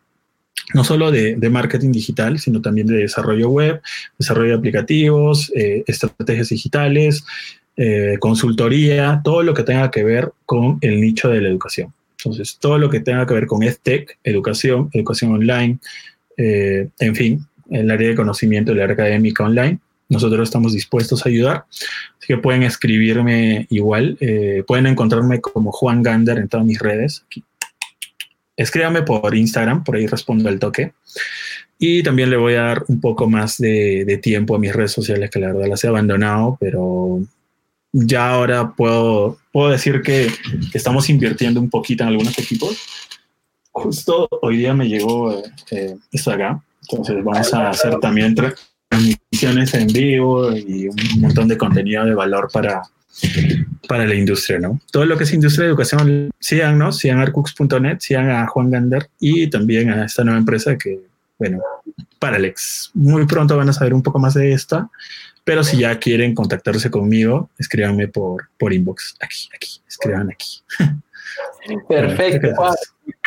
no 0.74 0.84
solo 0.84 1.12
de, 1.12 1.49
marketing 1.49 1.91
digital, 1.91 2.39
sino 2.39 2.62
también 2.62 2.88
de 2.88 2.97
desarrollo 2.97 3.49
web, 3.49 3.82
desarrollo 4.18 4.49
de 4.49 4.57
aplicativos, 4.57 5.51
eh, 5.55 5.84
estrategias 5.88 6.49
digitales, 6.49 7.24
eh, 7.76 8.18
consultoría, 8.20 9.22
todo 9.24 9.41
lo 9.41 9.53
que 9.53 9.64
tenga 9.64 9.89
que 9.89 10.03
ver 10.03 10.32
con 10.45 10.78
el 10.82 11.01
nicho 11.01 11.30
de 11.30 11.41
la 11.41 11.49
educación. 11.49 11.93
Entonces, 12.18 12.57
todo 12.60 12.78
lo 12.78 12.89
que 12.89 12.99
tenga 12.99 13.26
que 13.26 13.34
ver 13.34 13.47
con 13.47 13.64
EdTech, 13.64 14.20
educación, 14.24 14.89
educación 14.93 15.32
online, 15.32 15.80
eh, 16.38 16.89
en 16.99 17.16
fin, 17.16 17.45
el 17.72 17.89
área 17.89 18.10
de 18.10 18.16
conocimiento, 18.16 18.72
el 18.72 18.82
área 18.82 18.93
académica 18.93 19.43
online, 19.43 19.80
nosotros 20.10 20.49
estamos 20.49 20.74
dispuestos 20.74 21.26
a 21.26 21.30
ayudar. 21.30 21.66
Así 21.70 22.28
que 22.28 22.38
pueden 22.38 22.64
escribirme 22.64 23.68
igual, 23.70 24.18
pueden 24.66 24.88
encontrarme 24.88 25.39
como 25.39 25.72
Juan 25.72 26.01
Gander 26.01 26.39
en 26.39 26.47
todas 26.47 26.66
mis 26.66 26.80
redes. 26.80 27.24
Aquí 27.28 27.43
escríbame 28.60 29.03
por 29.03 29.34
Instagram, 29.34 29.86
por 29.86 29.95
ahí 29.95 30.05
respondo 30.05 30.49
al 30.49 30.60
toque. 30.60 30.91
Y 31.78 32.03
también 32.03 32.30
le 32.30 32.36
voy 32.36 32.55
a 32.55 32.64
dar 32.64 32.84
un 32.89 32.99
poco 32.99 33.30
más 33.30 33.57
de, 33.57 34.20
tiempo 34.22 34.53
a 34.53 34.60
mis 34.60 34.74
redes 34.74 34.91
sociales, 34.91 35.30
que 35.30 35.39
la 35.39 35.53
verdad 35.53 35.70
las 35.70 35.84
he 35.84 35.88
abandonado, 35.88 36.57
pero 36.60 37.22
ya 37.93 38.32
ahora 38.32 38.74
puedo, 38.76 39.38
puedo 39.53 39.70
decir 39.70 40.01
que, 40.01 40.28
estamos 40.74 41.10
invirtiendo 41.10 41.62
un 41.62 41.70
poquito 41.70 42.03
en 42.03 42.10
algunos 42.10 42.38
equipos. 42.38 42.78
Justo 43.72 44.28
hoy 44.41 44.57
día 44.57 44.74
me 44.74 44.89
llegó 44.89 45.41
eh, 45.72 45.95
esto 46.12 46.32
acá, 46.32 46.62
entonces 46.82 47.24
vamos 47.24 47.53
a 47.53 47.70
hacer 47.70 47.97
también 47.99 48.36
transmisiones 48.36 49.74
en 49.74 49.88
vivo 49.88 50.51
y 50.51 50.89
un 50.89 51.22
montón 51.22 51.47
de 51.47 51.57
contenido 51.57 52.03
de 52.03 52.14
valor 52.14 52.49
para, 52.51 52.82
para 53.88 54.05
la 54.05 54.16
industria, 54.16 54.60
¿no? 54.60 54.80
Todo 54.91 55.05
lo 55.05 55.18
que 55.18 55.24
es 55.24 55.34
industria 55.34 55.66
de 55.66 55.70
educación, 55.70 56.32
síganos, 56.39 56.97
sigan 56.97 57.20
arcux.net, 57.20 57.97
sigan 57.99 58.30
a 58.30 58.47
Juan 58.47 58.70
Gander 58.70 59.10
y 59.20 59.49
también 59.49 59.89
a 59.89 60.05
esta 60.05 60.24
nueva 60.24 60.39
empresa 60.39 60.78
que, 60.78 60.99
bueno, 61.38 61.60
Paralex. 62.20 62.91
Muy 62.93 63.26
pronto 63.26 63.57
van 63.57 63.70
a 63.70 63.74
saber 63.74 63.93
un 63.93 64.03
poco 64.03 64.20
más 64.20 64.34
de 64.34 64.51
esta, 64.53 64.89
pero 65.43 65.64
si 65.64 65.78
ya 65.78 65.97
quieren 65.97 66.36
contactarse 66.36 66.91
conmigo, 66.91 67.49
escríbanme 67.57 68.07
por, 68.07 68.49
por 68.57 68.74
inbox, 68.74 69.16
aquí, 69.20 69.49
aquí, 69.55 69.82
escriban 69.88 70.30
aquí. 70.30 70.62
Perfecto, 71.88 72.50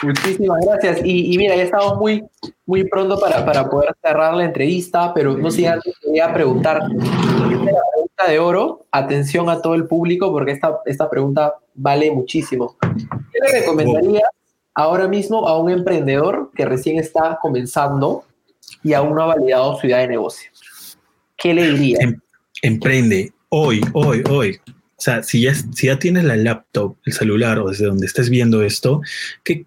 Muchísimas 0.03 0.65
gracias. 0.67 1.01
Y, 1.05 1.37
mira, 1.39 1.55
ya 1.55 1.63
estamos 1.63 1.97
muy, 1.97 2.25
muy 2.67 2.85
pronto 2.85 3.19
para, 3.21 3.45
para 3.45 3.69
poder 3.69 3.95
cerrar 4.03 4.35
la 4.35 4.45
entrevista, 4.45 5.13
pero 5.15 5.37
no 5.37 5.51
sé, 5.51 5.69
antes 5.69 5.95
quería 6.01 6.33
preguntar, 6.33 6.83
de 8.29 8.39
oro, 8.39 8.87
atención 8.91 9.49
a 9.49 9.61
todo 9.61 9.75
el 9.75 9.87
público 9.87 10.31
porque 10.31 10.53
esta, 10.53 10.79
esta 10.87 11.09
pregunta 11.09 11.55
vale 11.75 12.11
muchísimo. 12.11 12.77
¿Qué 12.81 13.39
le 13.41 13.61
recomendaría 13.61 14.23
ahora 14.75 15.09
mismo 15.09 15.49
a 15.49 15.59
un 15.59 15.71
emprendedor 15.71 16.51
que 16.55 16.65
recién 16.65 16.99
está 16.99 17.39
comenzando 17.41 18.25
y 18.83 18.93
aún 18.93 19.15
no 19.15 19.23
ha 19.23 19.27
validado 19.27 19.79
su 19.79 19.87
idea 19.87 19.99
de 19.99 20.09
negocio? 20.09 20.51
¿Qué 21.37 21.55
le 21.55 21.73
diría? 21.73 21.99
Em, 22.01 22.21
emprende 22.63 23.33
hoy, 23.49 23.81
hoy, 23.93 24.23
hoy. 24.31 24.61
O 25.03 25.05
sea, 25.05 25.25
si 25.25 25.41
ya, 25.41 25.99
tienes 25.99 26.23
la 26.23 26.37
laptop, 26.37 26.97
el 27.05 27.13
celular 27.13 27.59
o 27.59 27.71
desde 27.71 27.87
donde 27.87 28.07
estés 28.07 28.31
viendo 28.31 28.63
esto, 28.63 29.01
¿qué 29.43 29.67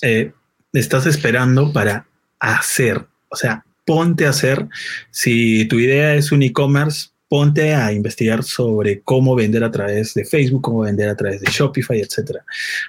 eh, 0.00 0.32
estás 0.72 1.04
esperando 1.04 1.70
para 1.70 2.06
hacer? 2.40 3.04
O 3.28 3.36
sea, 3.36 3.62
ponte 3.84 4.24
a 4.24 4.30
hacer. 4.30 4.66
Si 5.10 5.66
tu 5.66 5.78
idea 5.78 6.14
es 6.14 6.32
un 6.32 6.42
e-commerce, 6.42 7.08
ponte 7.28 7.74
a 7.74 7.92
investigar 7.92 8.42
sobre 8.42 9.00
cómo 9.00 9.34
vender 9.34 9.64
a 9.64 9.70
través 9.70 10.14
de 10.14 10.24
Facebook, 10.24 10.62
cómo 10.62 10.80
vender 10.80 11.10
a 11.10 11.16
través 11.16 11.42
de 11.42 11.52
Shopify, 11.52 12.00
etc. 12.00 12.38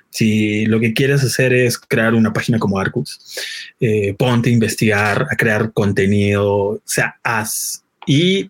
Si 0.09 0.65
lo 0.67 0.79
que 0.79 0.93
quieres 0.93 1.25
hacer 1.25 1.51
es 1.51 1.77
crear 1.77 2.13
una 2.13 2.31
página 2.31 2.57
como 2.57 2.79
Arcus, 2.79 3.19
eh, 3.81 4.15
ponte 4.17 4.49
a 4.49 4.53
investigar, 4.53 5.27
a 5.29 5.35
crear 5.35 5.73
contenido, 5.73 6.53
o 6.53 6.81
sea, 6.85 7.17
haz. 7.21 7.83
Y 8.07 8.49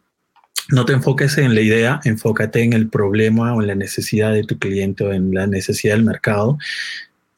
no 0.69 0.85
te 0.85 0.93
enfoques 0.93 1.37
en 1.37 1.53
la 1.53 1.61
idea, 1.61 1.99
enfócate 2.03 2.63
en 2.63 2.73
el 2.73 2.89
problema 2.89 3.53
o 3.53 3.61
en 3.61 3.67
la 3.67 3.75
necesidad 3.75 4.33
de 4.33 4.43
tu 4.43 4.57
cliente 4.57 5.03
o 5.03 5.13
en 5.13 5.33
la 5.33 5.47
necesidad 5.47 5.95
del 5.95 6.05
mercado. 6.05 6.57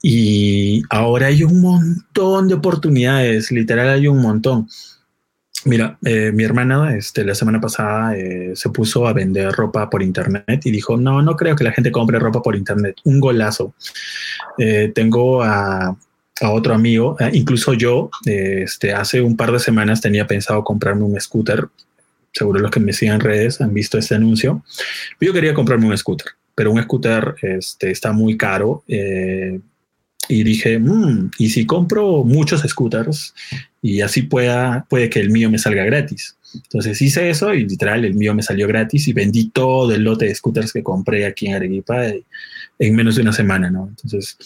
Y 0.02 0.84
ahora 0.90 1.28
hay 1.28 1.44
un 1.44 1.60
montón 1.60 2.48
de 2.48 2.54
oportunidades, 2.54 3.52
literal 3.52 3.90
hay 3.90 4.08
un 4.08 4.22
montón. 4.22 4.68
Mira, 5.66 5.98
eh, 6.06 6.32
mi 6.34 6.44
hermana 6.44 6.96
este, 6.96 7.26
la 7.26 7.36
semana 7.36 7.60
pasada 7.60 8.16
eh, 8.16 8.52
se 8.56 8.70
puso 8.70 9.08
a 9.08 9.14
vender 9.14 9.52
ropa 9.52 9.90
por 9.90 10.04
internet 10.04 10.62
y 10.66 10.72
dijo, 10.72 10.98
no, 10.98 11.22
no 11.22 11.36
creo 11.36 11.56
que 11.56 11.64
la 11.64 11.74
gente 11.74 11.92
compre 11.92 12.20
ropa 12.20 12.42
por 12.42 12.56
internet. 12.56 12.98
Un 13.04 13.20
golazo. 13.20 13.74
Eh, 14.58 14.92
tengo 14.94 15.44
a, 15.44 15.98
otro 16.40 16.76
amigo, 16.76 17.18
incluso 17.34 17.74
yo, 17.74 18.12
este, 18.24 18.94
hace 18.94 19.22
un 19.22 19.36
par 19.36 19.52
de 19.52 19.58
semanas 19.58 20.02
tenía 20.02 20.28
pensado 20.28 20.64
comprarme 20.64 21.04
un 21.04 21.20
scooter. 21.20 21.68
Seguro 22.38 22.60
los 22.60 22.72
que 22.72 22.80
me 22.80 22.94
siguen 22.94 23.16
en 23.16 23.22
redes 23.22 23.60
han 23.62 23.74
visto 23.74 23.98
este 23.98 24.16
anuncio. 24.16 24.64
Yo 25.20 25.34
quería 25.34 25.54
comprarme 25.54 25.88
un 25.88 25.98
scooter, 25.98 26.28
pero 26.54 26.72
un 26.72 26.82
scooter 26.82 27.36
este, 27.42 27.90
está 27.90 28.12
muy 28.12 28.38
caro 28.38 28.84
y 30.30 30.44
dije, 30.44 30.78
mm, 30.78 31.32
¿y 31.38 31.50
si 31.50 31.66
compro 31.66 32.24
muchos 32.24 32.62
scooters 32.62 33.34
y 33.82 34.02
así 34.02 34.24
pueda, 34.24 34.86
puede 34.90 35.10
que 35.10 35.20
el 35.20 35.30
mío 35.30 35.50
me 35.50 35.58
salga 35.58 35.84
gratis? 35.86 36.36
Entonces 36.54 37.02
hice 37.02 37.30
eso 37.30 37.54
y 37.54 37.68
literal 37.68 38.06
el 38.06 38.14
mío 38.14 38.34
me 38.34 38.44
salió 38.44 38.68
gratis 38.68 39.08
y 39.08 39.14
vendí 39.14 39.50
todo 39.50 39.94
el 39.94 40.04
lote 40.04 40.26
de 40.26 40.36
scooters 40.36 40.74
que 40.74 40.84
compré 40.84 41.26
aquí 41.26 41.48
en 41.48 41.56
Arequipa 41.56 42.08
en 42.80 42.96
menos 42.96 43.16
de 43.16 43.22
una 43.22 43.34
semana, 43.34 43.70
¿no? 43.70 43.88
Entonces 43.88 44.38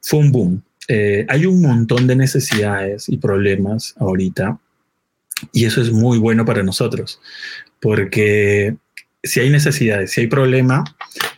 fue 0.00 0.20
un 0.20 0.32
boom. 0.32 0.62
Eh, 0.88 1.26
hay 1.28 1.46
un 1.46 1.60
montón 1.60 2.06
de 2.06 2.14
necesidades 2.14 3.08
y 3.08 3.16
problemas 3.16 3.94
ahorita 3.98 4.58
y 5.52 5.64
eso 5.64 5.82
es 5.82 5.92
muy 5.92 6.18
bueno 6.18 6.44
para 6.44 6.62
nosotros 6.62 7.20
porque 7.80 8.76
si 9.22 9.40
hay 9.40 9.50
necesidades, 9.50 10.12
si 10.12 10.22
hay 10.22 10.26
problema, 10.26 10.84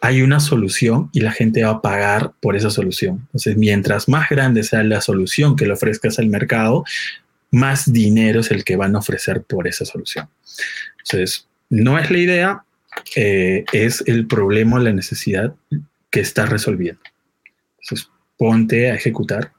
hay 0.00 0.22
una 0.22 0.40
solución 0.40 1.10
y 1.12 1.20
la 1.20 1.32
gente 1.32 1.62
va 1.62 1.70
a 1.70 1.82
pagar 1.82 2.32
por 2.40 2.56
esa 2.56 2.70
solución. 2.70 3.20
Entonces, 3.26 3.56
mientras 3.56 4.08
más 4.08 4.28
grande 4.28 4.62
sea 4.62 4.82
la 4.82 5.00
solución 5.00 5.56
que 5.56 5.66
le 5.66 5.72
ofrezcas 5.72 6.18
al 6.18 6.28
mercado, 6.28 6.84
más 7.50 7.92
dinero 7.92 8.40
es 8.40 8.50
el 8.50 8.64
que 8.64 8.76
van 8.76 8.94
a 8.94 8.98
ofrecer 8.98 9.42
por 9.42 9.66
esa 9.66 9.84
solución. 9.84 10.28
Entonces, 11.04 11.46
no 11.70 11.98
es 11.98 12.10
la 12.10 12.18
idea, 12.18 12.64
eh, 13.16 13.64
es 13.72 14.02
el 14.06 14.26
problema 14.26 14.76
o 14.76 14.80
la 14.80 14.92
necesidad 14.92 15.54
que 16.10 16.20
estás 16.20 16.50
resolviendo. 16.50 17.00
Entonces, 17.82 18.10
ponte 18.36 18.90
a 18.90 18.94
ejecutar. 18.94 19.52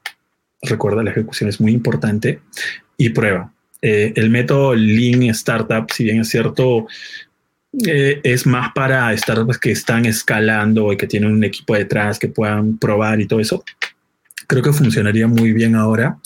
Recuerda, 0.61 1.03
la 1.03 1.11
ejecución 1.11 1.49
es 1.49 1.59
muy 1.59 1.71
importante 1.71 2.41
y 2.97 3.09
prueba. 3.09 3.53
Eh, 3.81 4.13
el 4.15 4.29
método 4.29 4.75
Lean 4.75 5.23
Startup, 5.23 5.89
si 5.91 6.05
bien 6.05 6.21
es 6.21 6.29
cierto, 6.29 6.87
eh, 7.87 8.19
es 8.23 8.45
más 8.45 8.71
para 8.73 9.15
startups 9.15 9.57
que 9.57 9.71
están 9.71 10.05
escalando 10.05 10.91
y 10.91 10.97
que 10.97 11.07
tienen 11.07 11.31
un 11.31 11.43
equipo 11.43 11.75
detrás 11.75 12.17
que 12.19 12.27
puedan 12.27 12.77
probar 12.77 13.21
y 13.21 13.27
todo 13.27 13.39
eso. 13.39 13.63
Creo 14.47 14.63
que 14.63 14.73
funcionaría 14.73 15.27
muy 15.27 15.53
bien 15.53 15.75
ahora 15.75 16.17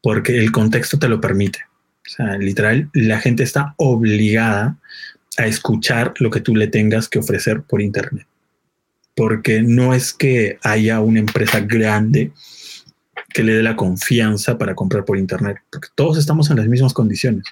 porque 0.00 0.38
el 0.38 0.52
contexto 0.52 0.98
te 0.98 1.08
lo 1.08 1.20
permite. 1.20 1.60
O 2.06 2.10
sea, 2.10 2.36
literal, 2.36 2.90
la 2.92 3.18
gente 3.18 3.42
está 3.42 3.74
obligada 3.78 4.76
a 5.38 5.46
escuchar 5.46 6.14
lo 6.18 6.30
que 6.30 6.40
tú 6.40 6.54
le 6.54 6.68
tengas 6.68 7.08
que 7.08 7.18
ofrecer 7.18 7.62
por 7.62 7.82
Internet. 7.82 8.26
Porque 9.16 9.62
no 9.62 9.94
es 9.94 10.12
que 10.12 10.58
haya 10.62 11.00
una 11.00 11.20
empresa 11.20 11.60
grande 11.60 12.32
que 13.34 13.42
le 13.42 13.56
dé 13.56 13.62
la 13.62 13.76
confianza 13.76 14.56
para 14.56 14.74
comprar 14.74 15.04
por 15.04 15.18
Internet, 15.18 15.58
porque 15.70 15.88
todos 15.94 16.16
estamos 16.16 16.50
en 16.50 16.56
las 16.56 16.68
mismas 16.68 16.94
condiciones. 16.94 17.44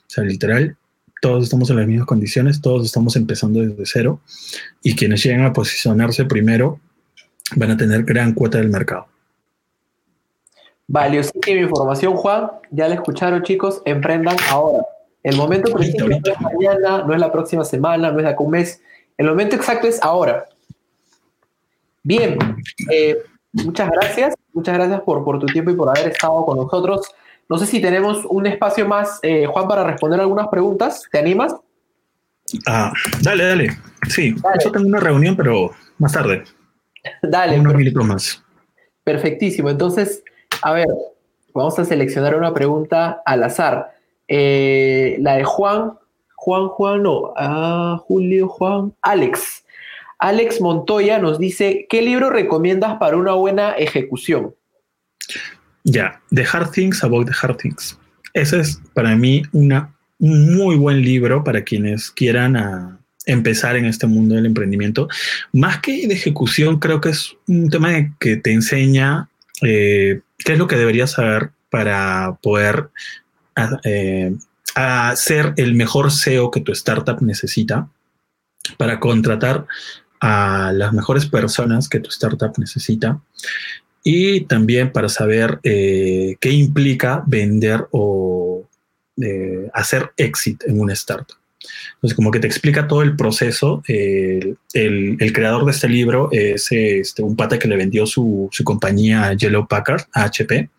O 0.00 0.10
sea, 0.10 0.24
literal, 0.24 0.76
todos 1.22 1.44
estamos 1.44 1.70
en 1.70 1.76
las 1.76 1.86
mismas 1.86 2.06
condiciones, 2.06 2.60
todos 2.60 2.84
estamos 2.84 3.14
empezando 3.14 3.60
desde 3.60 3.86
cero 3.86 4.20
y 4.82 4.96
quienes 4.96 5.22
llegan 5.22 5.44
a 5.44 5.52
posicionarse 5.52 6.24
primero 6.24 6.80
van 7.54 7.70
a 7.70 7.76
tener 7.76 8.02
gran 8.02 8.34
cuota 8.34 8.58
del 8.58 8.68
mercado. 8.68 9.06
Valiosísima 10.88 11.60
información, 11.60 12.14
Juan. 12.14 12.50
Ya 12.70 12.88
la 12.88 12.96
escucharon, 12.96 13.42
chicos. 13.42 13.80
Emprendan 13.84 14.36
ahora. 14.50 14.82
El 15.22 15.36
momento 15.36 15.72
preciso 15.72 16.08
no 16.08 16.16
es 16.16 16.40
mañana, 16.40 17.04
no 17.04 17.14
es 17.14 17.20
la 17.20 17.30
próxima 17.30 17.64
semana, 17.64 18.10
no 18.10 18.18
es 18.18 18.24
de 18.24 18.30
acá 18.30 18.42
un 18.42 18.50
mes. 18.50 18.82
El 19.16 19.26
momento 19.26 19.54
exacto 19.54 19.86
es 19.86 20.02
ahora. 20.02 20.48
Bien, 22.02 22.38
eh, 22.90 23.18
muchas 23.64 23.90
gracias. 23.90 24.34
Muchas 24.52 24.74
gracias 24.74 25.00
por, 25.02 25.24
por 25.24 25.38
tu 25.38 25.46
tiempo 25.46 25.70
y 25.70 25.76
por 25.76 25.88
haber 25.88 26.12
estado 26.12 26.44
con 26.44 26.56
nosotros. 26.56 27.14
No 27.48 27.56
sé 27.58 27.66
si 27.66 27.80
tenemos 27.80 28.24
un 28.28 28.46
espacio 28.46 28.86
más, 28.86 29.20
eh, 29.22 29.46
Juan, 29.46 29.68
para 29.68 29.84
responder 29.84 30.20
algunas 30.20 30.48
preguntas. 30.48 31.02
¿Te 31.10 31.18
animas? 31.18 31.54
Ah, 32.66 32.92
dale, 33.22 33.44
dale. 33.44 33.78
Sí, 34.08 34.34
yo 34.62 34.72
tengo 34.72 34.86
una 34.86 35.00
reunión, 35.00 35.36
pero 35.36 35.70
más 35.98 36.12
tarde. 36.12 36.44
dale. 37.22 37.58
Unos 37.58 37.74
minutos 37.74 38.04
más. 38.04 38.44
Perfectísimo. 39.04 39.70
Entonces, 39.70 40.22
a 40.62 40.72
ver, 40.72 40.88
vamos 41.54 41.78
a 41.78 41.84
seleccionar 41.84 42.34
una 42.34 42.52
pregunta 42.52 43.22
al 43.24 43.42
azar. 43.44 43.94
Eh, 44.26 45.16
la 45.20 45.36
de 45.36 45.44
Juan, 45.44 45.98
Juan, 46.36 46.68
Juan, 46.68 47.02
no, 47.02 47.32
ah, 47.36 47.98
Julio, 48.06 48.48
Juan, 48.48 48.94
Alex. 49.02 49.64
Alex 50.18 50.60
Montoya 50.60 51.18
nos 51.18 51.38
dice, 51.38 51.86
¿qué 51.88 52.02
libro 52.02 52.30
recomiendas 52.30 52.98
para 52.98 53.16
una 53.16 53.32
buena 53.32 53.72
ejecución? 53.72 54.54
Ya, 55.84 56.20
The 56.30 56.44
Hard 56.44 56.72
Things 56.72 57.04
About 57.04 57.28
the 57.28 57.34
Hard 57.40 57.56
Things. 57.58 57.98
Ese 58.34 58.60
es 58.60 58.80
para 58.94 59.16
mí 59.16 59.42
una, 59.52 59.94
un 60.18 60.56
muy 60.56 60.76
buen 60.76 61.02
libro 61.02 61.44
para 61.44 61.62
quienes 61.62 62.10
quieran 62.10 62.56
ah, 62.56 62.98
empezar 63.26 63.76
en 63.76 63.84
este 63.84 64.06
mundo 64.06 64.34
del 64.34 64.46
emprendimiento. 64.46 65.08
Más 65.52 65.80
que 65.80 66.06
de 66.06 66.14
ejecución, 66.14 66.78
creo 66.78 67.00
que 67.00 67.10
es 67.10 67.36
un 67.46 67.70
tema 67.70 67.90
que 68.18 68.36
te 68.36 68.52
enseña 68.52 69.28
eh, 69.62 70.20
qué 70.38 70.52
es 70.52 70.58
lo 70.58 70.66
que 70.66 70.76
deberías 70.76 71.12
saber 71.12 71.50
para 71.70 72.38
poder 72.42 72.90
ah, 73.54 73.78
eh, 73.84 74.34
hacer 74.74 75.54
el 75.56 75.74
mejor 75.74 76.10
SEO 76.10 76.50
que 76.50 76.60
tu 76.60 76.72
startup 76.72 77.22
necesita 77.22 77.88
para 78.76 79.00
contratar 79.00 79.66
a 80.20 80.72
las 80.72 80.92
mejores 80.92 81.26
personas 81.26 81.88
que 81.88 82.00
tu 82.00 82.10
startup 82.10 82.52
necesita 82.58 83.20
y 84.02 84.42
también 84.42 84.92
para 84.92 85.08
saber 85.08 85.60
eh, 85.62 86.36
qué 86.40 86.50
implica 86.50 87.22
vender 87.26 87.86
o 87.90 88.66
eh, 89.20 89.68
hacer 89.74 90.12
exit 90.16 90.62
en 90.66 90.80
una 90.80 90.92
startup. 90.94 91.36
Entonces, 91.96 92.14
como 92.14 92.30
que 92.30 92.38
te 92.38 92.46
explica 92.46 92.86
todo 92.86 93.02
el 93.02 93.16
proceso. 93.16 93.82
el, 93.86 94.56
creador 95.34 95.64
de 95.64 95.72
este 95.72 95.88
libro 95.88 96.30
es 96.32 96.68
este, 96.70 97.22
un 97.22 97.36
pata 97.36 97.58
que 97.58 97.68
le 97.68 97.76
vendió 97.76 98.06
su, 98.06 98.48
compañía 98.64 99.34
Yellow 99.34 99.66
Packard, 99.66 100.04
HP, 100.12 100.70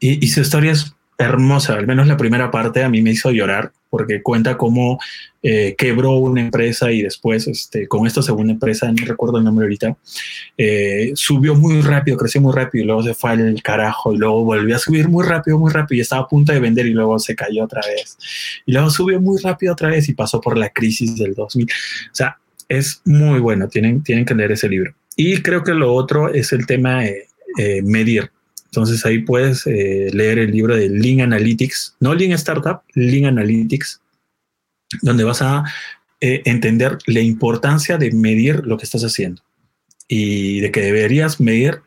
y, 0.00 0.24
y, 0.24 0.28
su 0.28 0.40
historia 0.40 0.72
es 0.72 0.94
hermosa, 1.18 1.74
al 1.74 1.86
menos 1.86 2.06
la 2.06 2.16
primera 2.16 2.50
parte 2.50 2.84
a 2.84 2.88
mí 2.88 3.02
me 3.02 3.10
hizo 3.10 3.32
llorar 3.32 3.72
porque 3.90 4.22
cuenta 4.22 4.56
cómo 4.56 5.00
eh, 5.42 5.74
quebró 5.76 6.12
una 6.12 6.40
empresa 6.40 6.92
y 6.92 7.02
después 7.02 7.48
este, 7.48 7.88
con 7.88 8.06
esta 8.06 8.22
segunda 8.22 8.52
empresa, 8.52 8.90
no 8.92 9.04
recuerdo 9.04 9.38
el 9.38 9.44
nombre 9.44 9.64
ahorita, 9.64 9.96
eh, 10.56 11.12
subió 11.14 11.54
muy 11.54 11.80
rápido, 11.80 12.16
creció 12.16 12.40
muy 12.40 12.52
rápido 12.52 12.84
y 12.84 12.86
luego 12.86 13.02
se 13.02 13.14
fue 13.14 13.30
al 13.30 13.62
carajo 13.62 14.12
y 14.12 14.18
luego 14.18 14.44
volvió 14.44 14.76
a 14.76 14.78
subir 14.78 15.08
muy 15.08 15.26
rápido, 15.26 15.58
muy 15.58 15.72
rápido 15.72 15.98
y 15.98 16.00
estaba 16.02 16.22
a 16.22 16.28
punto 16.28 16.52
de 16.52 16.60
vender 16.60 16.86
y 16.86 16.92
luego 16.92 17.18
se 17.18 17.34
cayó 17.34 17.64
otra 17.64 17.80
vez 17.86 18.16
y 18.66 18.72
luego 18.72 18.90
subió 18.90 19.20
muy 19.20 19.40
rápido 19.42 19.72
otra 19.72 19.88
vez 19.88 20.08
y 20.08 20.14
pasó 20.14 20.40
por 20.40 20.56
la 20.56 20.68
crisis 20.70 21.16
del 21.16 21.34
2000. 21.34 21.66
O 21.66 22.14
sea, 22.14 22.38
es 22.68 23.00
muy 23.04 23.40
bueno, 23.40 23.68
tienen, 23.68 24.02
tienen 24.02 24.24
que 24.24 24.34
leer 24.34 24.52
ese 24.52 24.68
libro. 24.68 24.94
Y 25.16 25.42
creo 25.42 25.64
que 25.64 25.72
lo 25.72 25.94
otro 25.94 26.32
es 26.32 26.52
el 26.52 26.66
tema 26.66 27.04
eh, 27.04 27.26
medir 27.82 28.30
entonces 28.68 29.04
ahí 29.06 29.20
puedes 29.20 29.66
eh, 29.66 30.10
leer 30.12 30.38
el 30.38 30.50
libro 30.50 30.76
de 30.76 30.88
Lean 30.88 31.20
Analytics, 31.20 31.96
no 32.00 32.14
Lean 32.14 32.32
Startup, 32.32 32.82
Lean 32.94 33.24
Analytics, 33.24 34.00
donde 35.02 35.24
vas 35.24 35.40
a 35.40 35.64
eh, 36.20 36.42
entender 36.44 36.98
la 37.06 37.20
importancia 37.20 37.96
de 37.96 38.10
medir 38.12 38.66
lo 38.66 38.76
que 38.76 38.84
estás 38.84 39.04
haciendo 39.04 39.42
y 40.06 40.60
de 40.60 40.70
que 40.70 40.80
deberías 40.80 41.40
medir. 41.40 41.80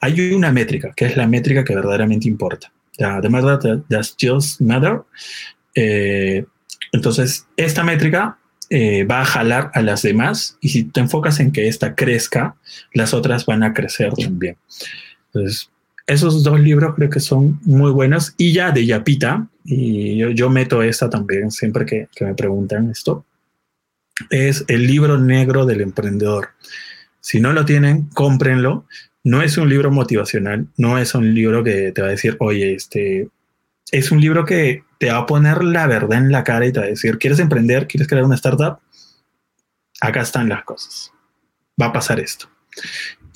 Hay 0.00 0.32
una 0.32 0.52
métrica, 0.52 0.92
que 0.94 1.06
es 1.06 1.16
la 1.16 1.26
métrica 1.26 1.64
que 1.64 1.74
verdaderamente 1.74 2.28
importa. 2.28 2.70
The 2.96 3.28
matter 3.28 3.82
that 3.88 4.04
just 4.20 4.60
matter. 4.60 5.02
Eh, 5.74 6.44
entonces, 6.92 7.46
esta 7.56 7.82
métrica 7.82 8.38
va 9.10 9.20
a 9.20 9.24
jalar 9.24 9.70
a 9.74 9.82
las 9.82 10.02
demás 10.02 10.58
y 10.60 10.70
si 10.70 10.84
te 10.84 11.00
enfocas 11.00 11.38
en 11.38 11.52
que 11.52 11.68
esta 11.68 11.94
crezca, 11.94 12.56
las 12.92 13.14
otras 13.14 13.46
van 13.46 13.62
a 13.62 13.72
crecer 13.72 14.12
también. 14.14 14.56
Entonces, 15.26 15.70
esos 16.06 16.42
dos 16.42 16.60
libros 16.60 16.94
creo 16.94 17.10
que 17.10 17.20
son 17.20 17.60
muy 17.62 17.90
buenos. 17.90 18.34
Y 18.36 18.52
ya 18.52 18.70
de 18.72 18.86
Yapita, 18.86 19.48
y 19.64 20.16
yo, 20.34 20.50
meto 20.50 20.82
esta 20.82 21.08
también 21.08 21.50
siempre 21.50 21.86
que, 21.86 22.08
me 22.20 22.34
preguntan 22.34 22.90
esto, 22.90 23.24
es 24.30 24.64
el 24.68 24.86
libro 24.86 25.18
negro 25.18 25.66
del 25.66 25.80
emprendedor. 25.80 26.50
Si 27.20 27.40
no 27.40 27.52
lo 27.52 27.64
tienen, 27.64 28.08
cómprenlo. 28.10 28.86
No 29.22 29.40
es 29.40 29.56
un 29.56 29.70
libro 29.70 29.90
motivacional, 29.90 30.66
no 30.76 30.98
es 30.98 31.14
un 31.14 31.34
libro 31.34 31.64
que 31.64 31.92
te 31.92 32.02
va 32.02 32.08
a 32.08 32.10
decir, 32.10 32.36
oye, 32.40 32.74
este, 32.74 33.30
es 33.90 34.10
un 34.10 34.20
libro 34.20 34.44
que 34.44 34.84
te 34.98 35.10
va 35.10 35.18
a 35.18 35.26
poner 35.26 35.64
la 35.64 35.86
verdad 35.86 36.18
en 36.18 36.30
la 36.30 36.44
cara 36.44 36.66
y 36.66 36.72
te 36.72 36.80
va 36.80 36.86
a 36.86 36.90
decir, 36.90 37.16
¿quieres 37.16 37.38
emprender? 37.38 37.86
¿Quieres 37.86 38.06
crear 38.06 38.24
una 38.24 38.34
startup? 38.34 38.80
Acá 40.02 40.20
están 40.20 40.50
las 40.50 40.64
cosas. 40.64 41.10
Va 41.80 41.86
a 41.86 41.92
pasar 41.94 42.20
esto. 42.20 42.50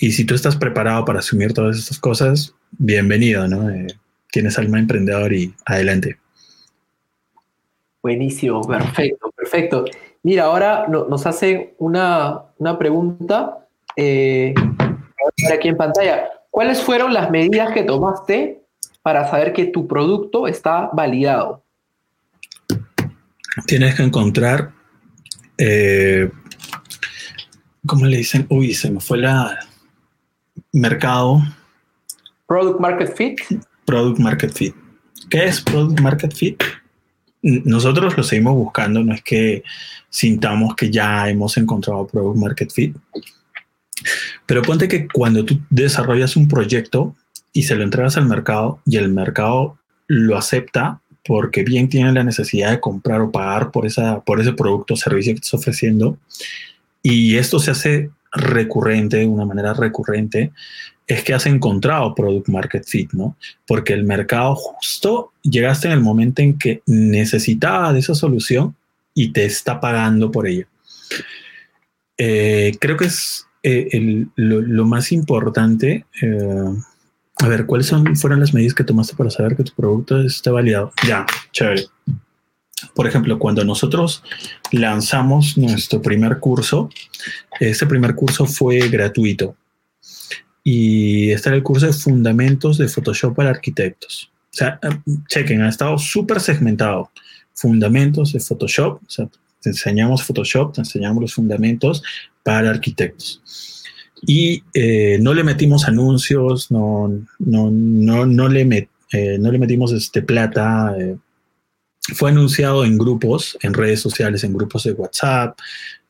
Y 0.00 0.12
si 0.12 0.24
tú 0.24 0.34
estás 0.34 0.56
preparado 0.56 1.04
para 1.04 1.18
asumir 1.18 1.52
todas 1.52 1.76
estas 1.76 1.98
cosas, 1.98 2.54
bienvenido, 2.70 3.48
¿no? 3.48 3.68
Eh, 3.68 3.88
tienes 4.30 4.56
alma 4.56 4.78
emprendedor 4.78 5.32
y 5.32 5.52
adelante. 5.66 6.18
Buenísimo, 8.00 8.62
perfecto, 8.62 9.32
perfecto. 9.36 9.84
Mira, 10.22 10.44
ahora 10.44 10.86
nos 10.86 11.26
hace 11.26 11.74
una, 11.78 12.44
pregunta 12.78 13.66
eh, 13.96 14.54
aquí 15.52 15.68
en 15.68 15.76
pantalla. 15.76 16.28
¿Cuáles 16.48 16.80
fueron 16.80 17.12
las 17.12 17.30
medidas 17.32 17.72
que 17.72 17.82
tomaste 17.82 18.62
para 19.02 19.28
saber 19.28 19.52
que 19.52 19.66
tu 19.66 19.88
producto 19.88 20.46
está 20.46 20.90
validado? 20.92 21.64
Tienes 23.66 23.96
que 23.96 24.04
encontrar, 24.04 24.70
eh, 25.58 26.30
¿cómo 27.84 28.06
le 28.06 28.18
dicen? 28.18 28.46
Uy, 28.48 28.74
se 28.74 28.90
me 28.92 29.00
fue 29.00 29.18
la, 29.18 29.58
mercado. 30.72 31.42
Product 32.46 32.80
Market 32.80 33.16
Fit. 33.16 33.40
Product 33.84 34.18
Market 34.18 34.52
Fit. 34.52 34.74
¿Qué 35.30 35.44
es 35.44 35.60
Product 35.60 36.00
Market 36.00 36.34
Fit? 36.34 36.62
Nosotros 37.42 38.16
lo 38.16 38.22
seguimos 38.22 38.54
buscando, 38.54 39.02
no 39.02 39.14
es 39.14 39.22
que 39.22 39.62
sintamos 40.10 40.74
que 40.74 40.90
ya 40.90 41.28
hemos 41.28 41.56
encontrado 41.56 42.06
Product 42.06 42.36
Market 42.36 42.70
Fit. 42.70 42.96
Pero 44.46 44.62
ponte 44.62 44.88
que 44.88 45.06
cuando 45.08 45.44
tú 45.44 45.60
desarrollas 45.70 46.36
un 46.36 46.48
proyecto 46.48 47.14
y 47.52 47.62
se 47.64 47.74
lo 47.74 47.82
entregas 47.82 48.16
al 48.16 48.26
mercado 48.26 48.80
y 48.86 48.96
el 48.96 49.08
mercado 49.08 49.78
lo 50.06 50.36
acepta 50.36 51.00
porque 51.28 51.62
bien 51.62 51.88
tiene 51.90 52.12
la 52.12 52.24
necesidad 52.24 52.70
de 52.70 52.80
comprar 52.80 53.20
o 53.20 53.30
pagar 53.30 53.70
por, 53.70 53.84
esa, 53.84 54.20
por 54.20 54.40
ese 54.40 54.54
producto 54.54 54.94
o 54.94 54.96
servicio 54.96 55.34
que 55.34 55.40
estás 55.40 55.60
ofreciendo, 55.60 56.16
y 57.02 57.36
esto 57.36 57.58
se 57.58 57.70
hace 57.70 58.10
recurrente, 58.32 59.18
de 59.18 59.26
una 59.26 59.44
manera 59.44 59.74
recurrente, 59.74 60.52
es 61.06 61.24
que 61.24 61.34
has 61.34 61.46
encontrado 61.46 62.14
product 62.14 62.48
market 62.48 62.84
fit, 62.84 63.12
¿no? 63.12 63.36
Porque 63.66 63.94
el 63.94 64.04
mercado 64.04 64.54
justo 64.54 65.32
llegaste 65.42 65.88
en 65.88 65.94
el 65.94 66.00
momento 66.00 66.42
en 66.42 66.58
que 66.58 66.82
necesitaba 66.86 67.92
de 67.92 68.00
esa 68.00 68.14
solución 68.14 68.76
y 69.14 69.32
te 69.32 69.46
está 69.46 69.80
pagando 69.80 70.30
por 70.30 70.46
ella. 70.46 70.66
Eh, 72.18 72.76
creo 72.80 72.96
que 72.96 73.06
es 73.06 73.46
eh, 73.62 74.26
lo, 74.36 74.84
más 74.84 75.10
importante. 75.12 76.04
Eh, 76.20 76.74
a 77.40 77.48
ver, 77.48 77.64
¿cuáles 77.64 77.86
son, 77.86 78.14
fueron 78.14 78.40
las 78.40 78.52
medidas 78.52 78.74
que 78.74 78.84
tomaste 78.84 79.16
para 79.16 79.30
saber 79.30 79.56
que 79.56 79.64
tu 79.64 79.72
producto 79.72 80.20
está 80.20 80.50
validado? 80.50 80.92
Ya, 81.06 81.24
chévere. 81.52 81.86
Por 82.94 83.06
ejemplo, 83.06 83.38
cuando 83.38 83.64
nosotros 83.64 84.22
lanzamos 84.72 85.56
nuestro 85.58 86.00
primer 86.00 86.38
curso, 86.38 86.90
este 87.60 87.86
primer 87.86 88.14
curso 88.14 88.46
fue 88.46 88.88
gratuito. 88.88 89.56
Y 90.62 91.30
este 91.30 91.48
era 91.48 91.56
el 91.56 91.62
curso 91.62 91.86
de 91.86 91.92
Fundamentos 91.92 92.78
de 92.78 92.88
Photoshop 92.88 93.34
para 93.34 93.50
Arquitectos. 93.50 94.30
O 94.52 94.56
sea, 94.56 94.78
chequen, 95.28 95.62
ha 95.62 95.68
estado 95.68 95.98
súper 95.98 96.40
segmentado. 96.40 97.10
Fundamentos 97.54 98.32
de 98.32 98.40
Photoshop, 98.40 99.00
o 99.02 99.10
sea, 99.10 99.28
te 99.60 99.70
enseñamos 99.70 100.22
Photoshop, 100.22 100.74
te 100.74 100.80
enseñamos 100.80 101.20
los 101.22 101.34
fundamentos 101.34 102.02
para 102.42 102.70
arquitectos. 102.70 103.42
Y 104.22 104.62
eh, 104.74 105.18
no 105.20 105.34
le 105.34 105.44
metimos 105.44 105.86
anuncios, 105.86 106.70
no, 106.70 107.08
no, 107.38 107.70
no, 107.70 108.26
no, 108.26 108.48
le, 108.48 108.88
eh, 109.12 109.38
no 109.38 109.52
le 109.52 109.58
metimos 109.58 109.92
este, 109.92 110.22
plata. 110.22 110.94
Eh, 110.98 111.16
fue 112.14 112.30
anunciado 112.30 112.84
en 112.84 112.98
grupos, 112.98 113.58
en 113.62 113.74
redes 113.74 114.00
sociales, 114.00 114.44
en 114.44 114.52
grupos 114.52 114.84
de 114.84 114.92
WhatsApp. 114.92 115.58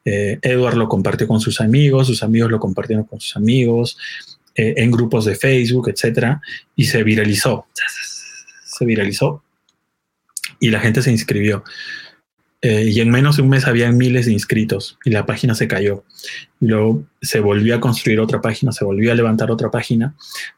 Edward 0.05 0.77
lo 0.77 0.89
compartió 0.89 1.29
con 1.29 1.39
sus 1.39 1.61
amigos, 1.61 2.07
sus 2.07 2.23
amigos 2.23 2.51
lo 2.51 2.59
compartieron 2.59 3.05
con 3.05 3.21
sus 3.21 3.37
amigos, 3.37 3.99
en 4.55 4.91
grupos 4.91 5.27
de 5.27 5.35
Facebook, 5.35 5.91
etc. 5.91 6.39
Y 6.75 6.87
se 6.87 7.03
viralizó. 7.03 7.67
Se 8.65 8.87
viralizó. 8.87 9.43
Y 10.61 10.71
la 10.71 10.81
gente 10.81 11.03
se 11.03 11.11
inscribió. 11.11 11.63
Eh, 12.61 12.91
y 12.91 13.01
en 13.01 13.11
menos 13.11 13.37
de 13.37 13.43
un 13.43 13.51
mes 13.51 13.67
habían 13.69 13.97
miles 13.97 14.27
de 14.27 14.33
inscritos 14.33 14.99
y 15.05 15.11
la 15.11 15.27
página 15.27 15.55
se 15.55 15.69
cayó. 15.69 16.05
Y 16.61 16.67
luego 16.67 17.05
se 17.23 17.41
volvió 17.41 17.77
a 17.77 17.81
construir 17.81 18.19
otra 18.19 18.41
página, 18.41 18.73
se 18.73 18.85
volvió 18.85 19.13
a 19.13 19.15
levantar 19.15 19.51
otra 19.51 19.71
página. 19.71 20.17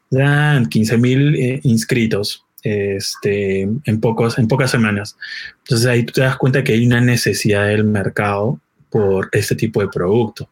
Dan 0.09 0.67
15 0.67 0.97
mil 0.97 1.35
eh, 1.35 1.59
inscritos 1.63 2.45
este, 2.63 3.61
en, 3.61 3.99
pocos, 3.99 4.37
en 4.37 4.47
pocas 4.47 4.71
semanas. 4.71 5.17
Entonces 5.59 5.87
ahí 5.87 6.03
tú 6.03 6.13
te 6.13 6.21
das 6.21 6.37
cuenta 6.37 6.63
que 6.63 6.73
hay 6.73 6.85
una 6.85 7.01
necesidad 7.01 7.67
del 7.67 7.83
mercado 7.83 8.59
por 8.89 9.29
este 9.31 9.55
tipo 9.55 9.81
de 9.81 9.87
producto. 9.87 10.49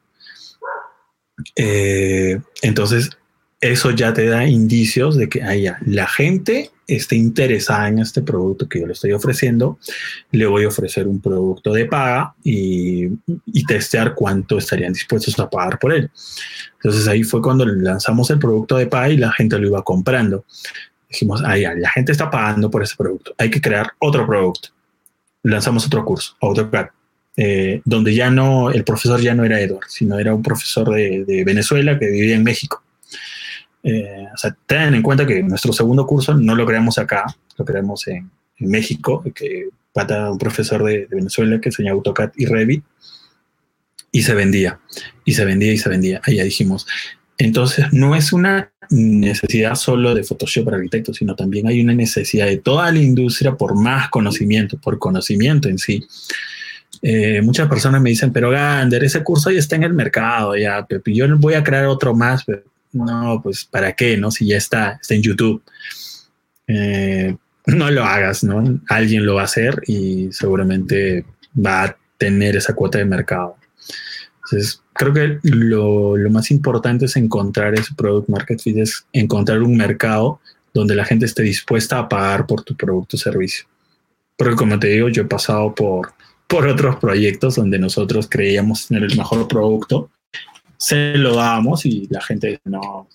Eh, 1.56 2.40
entonces 2.62 3.10
eso 3.62 3.92
ya 3.92 4.14
te 4.14 4.26
da 4.26 4.46
indicios 4.46 5.18
de 5.18 5.28
que 5.28 5.44
haya 5.44 5.80
la 5.86 6.08
gente 6.08 6.72
esté 6.88 7.16
interesada 7.18 7.88
en 7.88 8.00
este 8.00 8.22
producto 8.22 8.68
que 8.68 8.80
yo 8.80 8.88
le 8.88 8.94
estoy 8.94 9.12
ofreciendo, 9.12 9.78
le 10.32 10.46
voy 10.48 10.64
a 10.64 10.70
ofrecer 10.70 11.08
un 11.08 11.22
producto 11.22 11.74
de 11.74 11.86
paga 11.86 12.34
y, 12.44 13.06
y, 13.46 13.66
testear 13.68 14.16
cuánto 14.16 14.58
estarían 14.58 14.94
dispuestos 14.94 15.38
a 15.40 15.50
pagar 15.50 15.78
por 15.78 15.94
él. 15.94 16.10
Entonces 16.76 17.08
ahí 17.08 17.24
fue 17.24 17.42
cuando 17.42 17.66
lanzamos 17.66 18.30
el 18.32 18.40
producto 18.40 18.78
de 18.78 18.88
paga 18.88 19.10
y 19.10 19.18
la 19.18 19.32
gente 19.32 19.60
lo 19.60 19.68
iba 19.68 19.84
comprando. 19.84 20.46
Dijimos, 21.10 21.42
ah, 21.44 21.58
ya, 21.58 21.74
la 21.74 21.90
gente 21.90 22.12
está 22.12 22.30
pagando 22.30 22.70
por 22.70 22.84
ese 22.84 22.96
producto, 22.96 23.34
hay 23.38 23.50
que 23.50 23.60
crear 23.60 23.92
otro 24.00 24.26
producto. 24.28 24.70
Lanzamos 25.42 25.86
otro 25.86 26.06
curso, 26.06 26.36
AutoCAD, 26.42 26.88
eh, 27.38 27.82
donde 27.86 28.14
ya 28.14 28.30
no, 28.30 28.70
el 28.70 28.84
profesor 28.84 29.20
ya 29.22 29.34
no 29.34 29.44
era 29.44 29.60
Edward, 29.60 29.88
sino 29.88 30.20
era 30.20 30.36
un 30.36 30.44
profesor 30.44 30.90
de, 30.94 31.44
Venezuela 31.46 31.98
que 31.98 32.08
vivía 32.08 32.36
en 32.36 32.44
México. 32.44 32.84
Eh, 33.82 34.28
o 34.34 34.38
sea, 34.38 34.56
ten 34.66 34.94
en 34.94 35.02
cuenta 35.02 35.26
que 35.26 35.42
nuestro 35.42 35.72
segundo 35.74 36.06
curso 36.06 36.34
no 36.36 36.54
lo 36.54 36.66
creamos 36.66 36.98
acá, 36.98 37.26
lo 37.58 37.66
creamos 37.66 38.08
en, 38.08 38.30
México, 38.60 39.24
que 39.34 39.70
pata 39.94 40.30
un 40.30 40.38
profesor 40.38 40.84
de, 40.84 41.08
Venezuela 41.10 41.62
que 41.62 41.70
enseña 41.70 41.94
AutoCAD 41.94 42.32
y 42.36 42.46
Revit, 42.46 42.84
y 44.12 44.24
se 44.24 44.34
vendía, 44.34 44.80
y 45.24 45.34
se 45.34 45.46
vendía 45.46 45.72
y 45.72 45.78
se 45.78 45.88
vendía. 45.88 46.20
Ahí 46.26 46.36
ya 46.36 46.44
dijimos. 46.44 46.86
Entonces, 47.38 47.86
no 47.94 48.16
es 48.16 48.34
una 48.34 48.74
necesidad 48.90 49.76
solo 49.76 50.16
de 50.16 50.24
Photoshop 50.24 50.66
para 50.66 50.78
arquitectos, 50.78 51.18
sino 51.18 51.36
también 51.36 51.68
hay 51.68 51.82
una 51.82 51.94
necesidad 51.94 52.48
de 52.48 52.58
toda 52.58 52.92
la 52.92 53.00
industria 53.00 53.56
por 53.56 53.76
más 53.76 54.10
conocimiento, 54.10 54.78
por 54.78 54.98
conocimiento 54.98 55.70
en 55.70 55.78
sí. 55.78 56.06
Eh, 57.02 57.42
muchas 57.42 57.70
personas 57.70 58.02
me 58.02 58.10
dicen, 58.10 58.34
pero 58.34 58.50
Gander, 58.50 59.04
ese 59.04 59.24
curso 59.24 59.52
ya 59.52 59.60
está 59.60 59.76
en 59.76 59.84
el 59.84 59.94
mercado, 59.94 60.56
ya, 60.58 60.86
yo 61.06 61.38
voy 61.38 61.54
a 61.54 61.64
crear 61.64 61.86
otro 61.86 62.16
más, 62.16 62.44
pero 62.44 62.64
no, 62.92 63.40
pues 63.44 63.66
¿para 63.66 63.94
qué? 63.94 64.18
¿No? 64.18 64.32
Si 64.32 64.48
ya 64.48 64.58
está, 64.58 64.98
está 65.02 65.14
en 65.14 65.22
YouTube. 65.22 65.62
Eh, 66.68 67.36
no 67.68 67.92
lo 67.92 68.04
hagas, 68.04 68.44
¿no? 68.44 68.82
Alguien 68.88 69.26
lo 69.26 69.36
va 69.36 69.42
a 69.42 69.46
hacer 69.46 69.82
y 69.86 70.30
seguramente 70.32 71.26
va 71.56 71.84
a 71.84 71.98
tener 72.18 72.56
esa 72.56 72.74
cuota 72.74 72.98
de 72.98 73.06
mercado. 73.06 73.59
Entonces, 74.52 74.82
creo 74.94 75.14
que 75.14 75.40
lo, 75.44 76.16
más 76.30 76.52
importante 76.52 77.06
es 77.06 77.16
encontrar 77.16 77.74
ese 77.76 77.94
product 77.94 78.30
market 78.30 78.60
fit, 78.60 78.78
es 78.78 79.06
encontrar 79.14 79.62
un 79.62 79.78
mercado 79.78 80.40
donde 80.74 80.96
la 80.96 81.06
gente 81.06 81.26
esté 81.26 81.44
dispuesta 81.44 82.00
a 82.00 82.10
pagar 82.10 82.48
por 82.48 82.64
tu 82.64 82.76
producto 82.76 83.18
o 83.18 83.20
servicio. 83.20 83.66
Porque 84.38 84.56
como 84.56 84.80
te 84.80 84.88
digo, 84.88 85.10
yo 85.10 85.24
he 85.24 85.26
pasado 85.26 85.74
por, 85.76 86.14
por 86.48 86.68
otros 86.68 86.96
proyectos 86.98 87.56
donde 87.56 87.78
nosotros 87.78 88.28
creíamos 88.30 88.88
tener 88.88 89.04
el 89.04 89.18
mejor 89.18 89.48
producto 89.48 90.10
se 90.80 91.18
lo 91.18 91.36
dábamos 91.36 91.86
y 91.86 92.08
la 92.10 92.22
gente 92.22 92.48
dice, 92.48 92.62
no, 92.64 93.08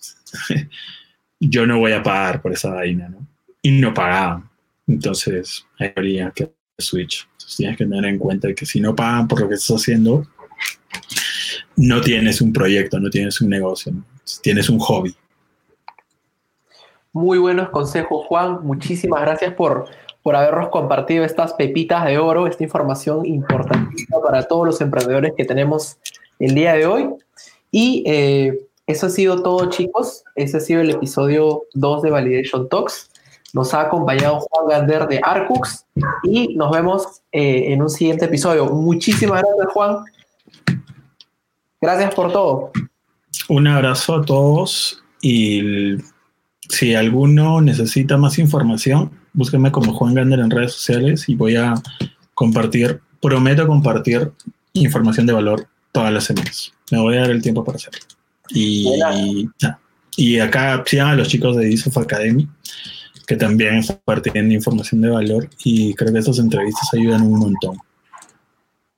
yo 1.39 1.65
no 1.65 1.79
voy 1.79 1.93
a 1.93 2.03
pagar 2.03 2.41
por 2.41 2.53
esa 2.53 2.69
vaina, 2.69 3.09
¿no? 3.09 3.27
Y 3.61 3.71
no 3.71 3.93
pagaban. 3.93 4.47
Entonces, 4.87 5.65
ahí 5.79 5.91
habría 5.95 6.29
que 6.29 6.53
switch. 6.77 7.27
Entonces, 7.31 7.57
tienes 7.57 7.77
que 7.77 7.85
tener 7.85 8.05
en 8.05 8.19
cuenta 8.19 8.53
que 8.53 8.67
si 8.67 8.79
no 8.79 8.95
pagan 8.95 9.27
por 9.27 9.41
lo 9.41 9.49
que 9.49 9.55
estás 9.55 9.81
haciendo, 9.81 10.27
no 11.77 12.01
tienes 12.01 12.41
un 12.41 12.53
proyecto, 12.53 12.99
no 12.99 13.09
tienes 13.09 13.41
un 13.41 13.49
negocio, 13.49 13.93
tienes 14.41 14.69
un 14.69 14.79
hobby. 14.79 15.15
Muy 17.11 17.37
buenos 17.37 17.69
consejos, 17.69 18.25
Juan. 18.27 18.59
Muchísimas 18.63 19.21
gracias 19.21 19.53
por, 19.53 19.85
por 20.21 20.35
habernos 20.35 20.69
compartido 20.69 21.23
estas 21.23 21.53
pepitas 21.53 22.05
de 22.05 22.17
oro, 22.17 22.47
esta 22.47 22.63
información 22.63 23.25
importantísima 23.25 24.19
para 24.21 24.43
todos 24.43 24.65
los 24.65 24.81
emprendedores 24.81 25.33
que 25.37 25.45
tenemos 25.45 25.97
el 26.39 26.55
día 26.55 26.73
de 26.73 26.85
hoy. 26.85 27.09
Y 27.71 28.03
eh, 28.05 28.59
eso 28.87 29.07
ha 29.07 29.09
sido 29.09 29.41
todo, 29.41 29.69
chicos. 29.69 30.23
Ese 30.35 30.57
ha 30.57 30.59
sido 30.59 30.81
el 30.81 30.91
episodio 30.91 31.63
2 31.73 32.01
de 32.01 32.11
Validation 32.11 32.69
Talks. 32.69 33.09
Nos 33.53 33.73
ha 33.73 33.81
acompañado 33.81 34.41
Juan 34.41 34.67
Gander 34.67 35.07
de 35.07 35.21
Arcux 35.23 35.85
y 36.23 36.55
nos 36.55 36.71
vemos 36.71 37.21
eh, 37.31 37.71
en 37.71 37.81
un 37.81 37.89
siguiente 37.89 38.25
episodio. 38.25 38.65
Muchísimas 38.65 39.41
gracias, 39.41 39.73
Juan. 39.73 39.97
Gracias 41.85 42.15
por 42.15 42.33
todo. 42.33 42.71
Un 43.47 43.67
abrazo 43.67 44.15
a 44.15 44.25
todos 44.25 45.03
y 45.21 45.97
si 46.67 46.95
alguno 46.95 47.61
necesita 47.61 48.17
más 48.17 48.39
información, 48.39 49.11
búsquenme 49.33 49.71
como 49.71 49.93
Juan 49.93 50.15
Gander 50.15 50.39
en 50.39 50.49
redes 50.49 50.73
sociales 50.73 51.29
y 51.29 51.35
voy 51.35 51.57
a 51.57 51.75
compartir, 52.33 53.01
prometo 53.21 53.67
compartir 53.67 54.31
información 54.73 55.27
de 55.27 55.33
valor 55.33 55.67
todas 55.91 56.11
las 56.11 56.23
semanas. 56.23 56.73
Me 56.89 56.99
voy 56.99 57.17
a 57.17 57.21
dar 57.21 57.29
el 57.29 57.43
tiempo 57.43 57.63
para 57.63 57.75
hacerlo. 57.75 57.99
Y, 58.49 58.89
y 60.17 60.39
acá 60.39 60.83
sigan 60.87 61.09
a 61.09 61.15
los 61.15 61.27
chicos 61.27 61.55
de 61.55 61.65
Disof 61.65 61.99
Academy, 61.99 62.49
que 63.27 63.35
también 63.35 63.75
están 63.75 63.97
compartiendo 63.97 64.55
información 64.55 65.01
de 65.01 65.09
valor 65.09 65.47
y 65.63 65.93
creo 65.93 66.11
que 66.11 66.17
estas 66.17 66.39
entrevistas 66.39 66.91
ayudan 66.95 67.21
un 67.21 67.37
montón. 67.37 67.77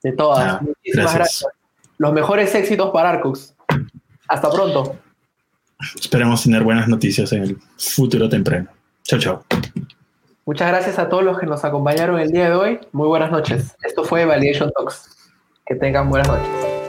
De 0.01 0.13
todas. 0.13 0.61
Muchísimas 0.61 1.13
gracias. 1.15 1.56
Los 1.97 2.13
mejores 2.13 2.53
éxitos 2.55 2.91
para 2.91 3.09
Arcux. 3.09 3.55
Hasta 4.27 4.49
pronto. 4.51 4.97
Esperemos 5.99 6.43
tener 6.43 6.63
buenas 6.63 6.87
noticias 6.87 7.31
en 7.33 7.43
el 7.43 7.57
futuro 7.77 8.27
temprano. 8.27 8.69
Chao, 9.03 9.19
chao. 9.19 9.45
Muchas 10.45 10.69
gracias 10.69 10.97
a 10.97 11.09
todos 11.09 11.23
los 11.23 11.39
que 11.39 11.45
nos 11.45 11.65
acompañaron 11.65 12.19
el 12.19 12.31
día 12.31 12.49
de 12.49 12.55
hoy. 12.55 12.79
Muy 12.91 13.07
buenas 13.07 13.31
noches. 13.31 13.75
Esto 13.83 14.03
fue 14.03 14.25
Validation 14.25 14.71
Talks. 14.71 15.15
Que 15.65 15.75
tengan 15.75 16.09
buenas 16.09 16.27
noches. 16.27 16.86